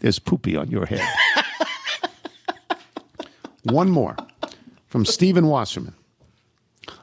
There's 0.00 0.18
poopy 0.18 0.56
on 0.56 0.70
your 0.70 0.86
head. 0.86 1.00
One 3.62 3.90
more 3.90 4.16
from 4.88 5.04
Stephen 5.04 5.48
Wasserman. 5.48 5.94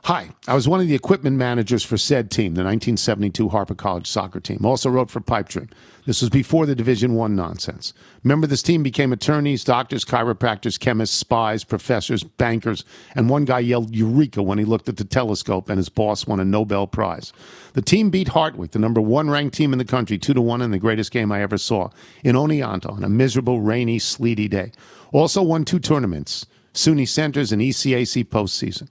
Hi, 0.05 0.31
I 0.47 0.55
was 0.55 0.67
one 0.67 0.81
of 0.81 0.87
the 0.87 0.95
equipment 0.95 1.37
managers 1.37 1.83
for 1.83 1.95
said 1.95 2.31
team, 2.31 2.55
the 2.55 2.63
1972 2.63 3.49
Harpur 3.49 3.77
College 3.77 4.07
soccer 4.07 4.39
team. 4.39 4.65
Also 4.65 4.89
wrote 4.89 5.11
for 5.11 5.19
Pipe 5.19 5.47
Dream. 5.47 5.69
This 6.07 6.21
was 6.21 6.31
before 6.31 6.65
the 6.65 6.73
Division 6.73 7.13
One 7.13 7.35
nonsense. 7.35 7.93
Remember, 8.23 8.47
this 8.47 8.63
team 8.63 8.81
became 8.81 9.13
attorneys, 9.13 9.63
doctors, 9.63 10.03
chiropractors, 10.03 10.79
chemists, 10.79 11.15
spies, 11.15 11.63
professors, 11.63 12.23
bankers, 12.23 12.83
and 13.13 13.29
one 13.29 13.45
guy 13.45 13.59
yelled 13.59 13.95
"Eureka" 13.95 14.41
when 14.41 14.57
he 14.57 14.65
looked 14.65 14.89
at 14.89 14.97
the 14.97 15.03
telescope, 15.03 15.69
and 15.69 15.77
his 15.77 15.89
boss 15.89 16.25
won 16.25 16.39
a 16.39 16.45
Nobel 16.45 16.87
Prize. 16.87 17.31
The 17.73 17.83
team 17.83 18.09
beat 18.09 18.29
Hartwick, 18.29 18.71
the 18.71 18.79
number 18.79 19.01
one 19.01 19.29
ranked 19.29 19.55
team 19.55 19.71
in 19.71 19.77
the 19.77 19.85
country, 19.85 20.17
two 20.17 20.33
to 20.33 20.41
one 20.41 20.63
in 20.63 20.71
the 20.71 20.79
greatest 20.79 21.11
game 21.11 21.31
I 21.31 21.43
ever 21.43 21.59
saw 21.59 21.91
in 22.23 22.35
Oneonta 22.35 22.91
on 22.91 23.03
a 23.03 23.09
miserable, 23.09 23.61
rainy, 23.61 23.99
sleety 23.99 24.47
day. 24.47 24.71
Also 25.11 25.43
won 25.43 25.63
two 25.63 25.79
tournaments, 25.79 26.47
SUNY 26.73 27.07
Centers 27.07 27.51
and 27.51 27.61
ECAC 27.61 28.25
postseason. 28.25 28.89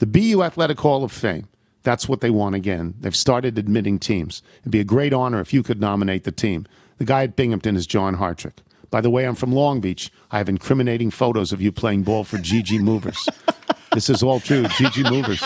The 0.00 0.06
BU 0.06 0.42
Athletic 0.42 0.80
Hall 0.80 1.04
of 1.04 1.12
Fame. 1.12 1.46
That's 1.82 2.08
what 2.08 2.22
they 2.22 2.30
want 2.30 2.54
again. 2.54 2.94
They've 3.00 3.14
started 3.14 3.58
admitting 3.58 3.98
teams. 3.98 4.42
It'd 4.60 4.72
be 4.72 4.80
a 4.80 4.84
great 4.84 5.12
honor 5.12 5.40
if 5.40 5.52
you 5.52 5.62
could 5.62 5.78
nominate 5.78 6.24
the 6.24 6.32
team. 6.32 6.66
The 6.96 7.04
guy 7.04 7.24
at 7.24 7.36
Binghamton 7.36 7.76
is 7.76 7.86
John 7.86 8.16
Hartrick. 8.16 8.60
By 8.90 9.02
the 9.02 9.10
way, 9.10 9.26
I'm 9.26 9.34
from 9.34 9.52
Long 9.52 9.82
Beach. 9.82 10.10
I 10.30 10.38
have 10.38 10.48
incriminating 10.48 11.10
photos 11.10 11.52
of 11.52 11.60
you 11.60 11.70
playing 11.70 12.04
ball 12.04 12.24
for 12.24 12.38
GG 12.38 12.80
Movers. 12.80 13.28
this 13.92 14.08
is 14.08 14.22
all 14.22 14.40
true. 14.40 14.64
GG 14.64 15.10
Movers. 15.10 15.42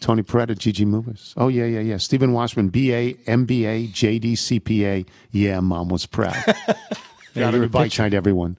Tony 0.00 0.24
Peretta, 0.24 0.56
GG 0.56 0.84
Movers. 0.84 1.32
Oh, 1.36 1.46
yeah, 1.46 1.64
yeah, 1.64 1.80
yeah. 1.80 1.96
Stephen 1.96 2.32
Washman, 2.32 2.70
BA, 2.70 3.14
MBA, 3.28 3.90
JD, 3.90 4.32
CPA. 4.32 5.06
Yeah, 5.30 5.60
mom 5.60 5.90
was 5.90 6.06
proud. 6.06 6.34
Got 7.36 7.54
night, 8.00 8.14
everyone. 8.14 8.58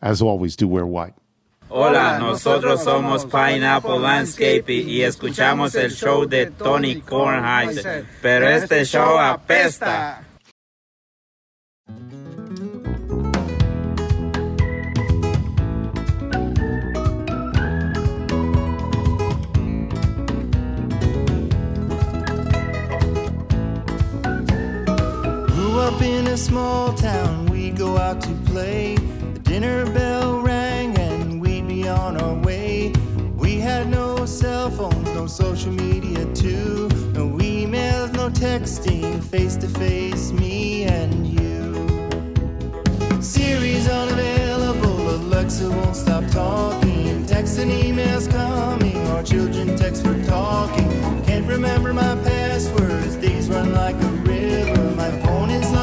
As 0.00 0.22
always, 0.22 0.56
do 0.56 0.66
wear 0.66 0.86
white. 0.86 1.12
Hola, 1.68 2.18
nosotros 2.18 2.84
somos 2.84 3.24
Pineapple 3.24 3.98
Landscaping 3.98 4.88
y 4.88 5.02
escuchamos 5.02 5.74
el 5.74 5.90
show 5.92 6.26
de 6.26 6.46
Tony 6.46 7.00
Kornheiser, 7.00 8.06
pero 8.20 8.48
este 8.48 8.84
show 8.84 9.18
apesta. 9.18 10.20
Grew 25.48 25.80
up 25.80 26.00
in 26.02 26.26
a 26.28 26.36
small 26.36 26.92
town, 26.94 27.46
we 27.46 27.70
go 27.70 27.96
out 27.96 28.20
to 28.20 28.30
play. 28.52 28.96
The 29.32 29.40
dinner 29.40 29.86
bell 29.86 30.43
on 32.04 32.20
our 32.20 32.34
way. 32.34 32.92
We 33.34 33.56
had 33.58 33.88
no 33.88 34.26
cell 34.26 34.70
phones, 34.70 35.08
no 35.14 35.26
social 35.26 35.72
media 35.72 36.22
too. 36.34 36.88
No 37.18 37.24
emails, 37.38 38.12
no 38.12 38.28
texting, 38.28 39.24
face 39.24 39.56
to 39.56 39.68
face, 39.68 40.30
me 40.30 40.84
and 40.84 41.26
you. 41.26 41.62
Siri's 43.22 43.88
unavailable, 43.88 45.14
Alexa 45.16 45.70
won't 45.70 45.96
stop 45.96 46.24
talking. 46.30 47.24
Text 47.24 47.58
and 47.58 47.70
emails 47.70 48.30
coming, 48.30 48.98
our 49.12 49.22
children 49.22 49.74
text 49.74 50.04
for 50.04 50.22
talking. 50.24 50.90
Can't 51.24 51.46
remember 51.46 51.94
my 51.94 52.16
passwords, 52.16 53.16
days 53.16 53.48
run 53.48 53.72
like 53.72 53.96
a 53.96 54.12
river. 54.28 54.90
My 54.94 55.10
phone 55.22 55.48
is 55.48 55.73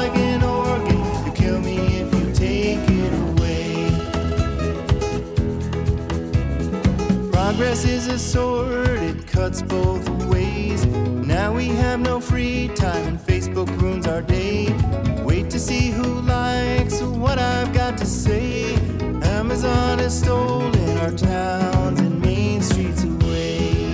Progress 7.72 7.89
is 7.89 8.07
a 8.07 8.19
sword, 8.19 8.99
it 8.99 9.26
cuts 9.28 9.61
both 9.61 10.05
ways. 10.26 10.86
Now 10.86 11.53
we 11.53 11.67
have 11.67 12.01
no 12.01 12.19
free 12.19 12.69
time, 12.76 13.07
and 13.07 13.17
Facebook 13.17 13.69
ruins 13.80 14.05
our 14.05 14.22
day. 14.22 14.76
Wait 15.24 15.49
to 15.51 15.57
see 15.57 15.89
who 15.89 16.19
likes 16.19 17.01
what 17.01 17.39
I've 17.39 17.74
got 17.74 17.97
to 17.99 18.05
say. 18.05 18.76
Amazon 19.24 19.99
has 19.99 20.19
stolen 20.19 20.97
our 20.97 21.11
towns 21.11 22.01
and 22.01 22.19
main 22.19 22.61
streets 22.61 23.05
away. 23.05 23.93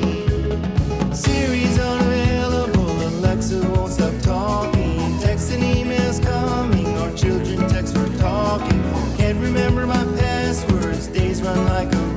Siri's 1.14 1.78
unavailable, 1.78 3.08
Alexa 3.10 3.62
won't 3.70 3.92
stop 3.92 4.20
talking. 4.24 5.20
Text 5.20 5.52
and 5.52 5.62
emails 5.62 6.20
coming, 6.20 6.98
our 6.98 7.14
children 7.16 7.70
text 7.70 7.96
for 7.96 8.10
talking. 8.18 8.82
Can't 9.18 9.38
remember 9.38 9.86
my 9.86 10.04
passwords, 10.18 11.06
days 11.06 11.44
run 11.44 11.64
like 11.68 11.94
a 11.94 12.17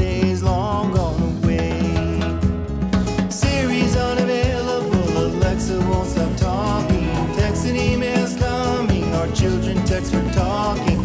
text 10.01 10.13
for 10.13 10.33
talking. 10.33 11.00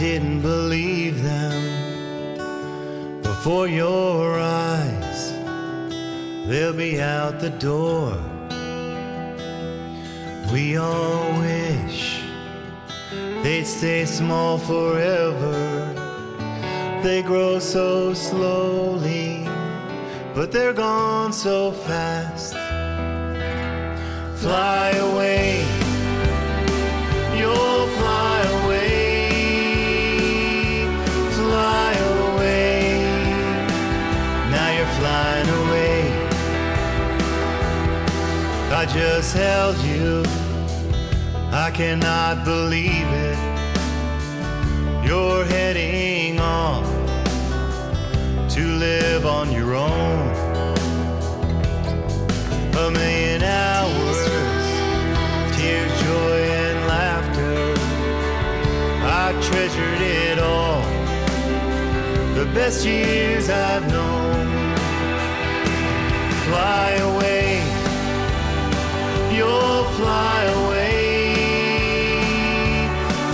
Didn't 0.00 0.40
believe 0.40 1.22
them. 1.22 1.60
Before 3.20 3.68
your 3.68 4.40
eyes, 4.40 5.32
they'll 6.48 6.72
be 6.72 7.02
out 7.02 7.38
the 7.38 7.50
door. 7.50 8.16
We 10.50 10.78
all 10.78 11.30
wish 11.40 12.22
they'd 13.42 13.66
stay 13.66 14.06
small 14.06 14.56
forever. 14.56 15.58
They 17.02 17.20
grow 17.20 17.58
so 17.58 18.14
slowly, 18.14 19.44
but 20.34 20.50
they're 20.50 20.72
gone 20.72 21.34
so 21.34 21.72
fast. 21.72 22.54
Fly 24.40 24.92
away. 25.08 25.62
You'll 27.38 27.69
I 38.80 38.86
just 38.86 39.36
held 39.36 39.76
you. 39.80 40.22
I 41.52 41.70
cannot 41.70 42.46
believe 42.46 43.10
it. 43.28 43.38
You're 45.04 45.44
heading 45.44 46.40
off 46.40 46.86
to 48.54 48.62
live 48.86 49.26
on 49.26 49.52
your 49.52 49.74
own. 49.74 50.28
A 52.84 52.90
million 52.90 53.42
hours, 53.42 54.18
tears, 55.54 55.92
joy, 56.00 56.40
and 56.64 56.78
laughter. 56.88 57.74
I 59.04 59.38
treasured 59.42 60.00
it 60.00 60.38
all. 60.38 60.80
The 62.34 62.46
best 62.54 62.86
years 62.86 63.50
I've 63.50 63.86
known. 63.92 64.74
Fly 66.46 66.92
away, 67.10 67.69
you'll 69.40 69.84
fly 69.98 70.40
away. 70.60 71.32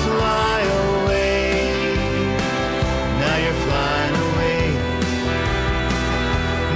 Fly 0.07 0.59
away. 0.83 1.41
Now 3.23 3.37
you're 3.45 3.61
flying 3.67 4.17
away. 4.29 4.61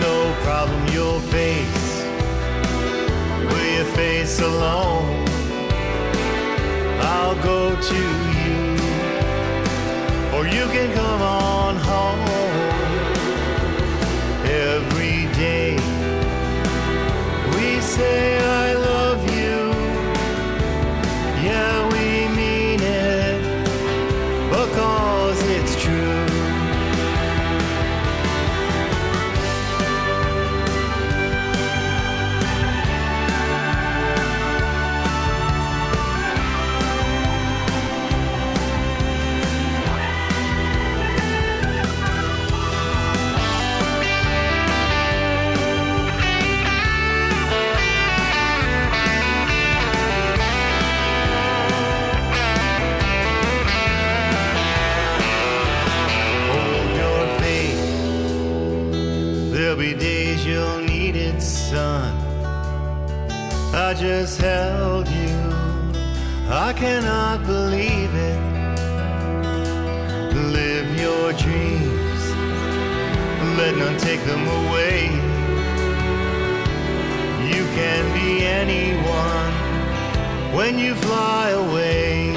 No 0.06 0.16
problem 0.46 0.82
you'll 0.94 1.24
face. 1.36 1.88
Will 3.48 3.68
you 3.76 3.84
face 4.00 4.36
alone? 4.50 5.08
I'll 7.14 7.38
go 7.52 7.60
to 7.90 8.02
you, 8.40 8.58
or 10.34 10.42
you 10.56 10.64
can 10.74 10.88
come 11.00 11.22
on 11.22 11.76
home. 11.76 12.49
just 64.00 64.40
held 64.40 65.06
you. 65.08 65.36
I 66.48 66.72
cannot 66.72 67.44
believe 67.44 68.14
it. 68.14 68.40
Live 70.56 70.88
your 70.98 71.34
dreams, 71.34 72.22
let 73.58 73.76
none 73.76 73.98
take 73.98 74.22
them 74.24 74.48
away. 74.60 75.04
You 77.52 77.62
can 77.76 78.02
be 78.14 78.46
anyone 78.46 79.52
when 80.56 80.78
you 80.78 80.94
fly 80.94 81.50
away. 81.50 82.32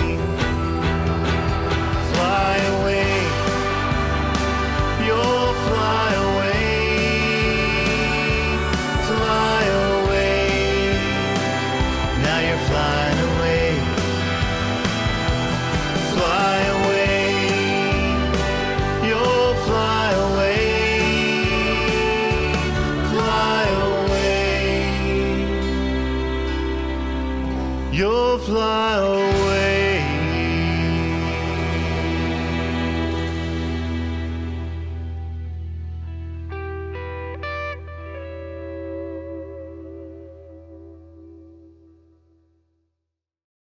Fly 2.12 2.58
away, 2.76 3.14
you'll 5.06 5.54
fly 5.68 6.14
away. 6.16 6.23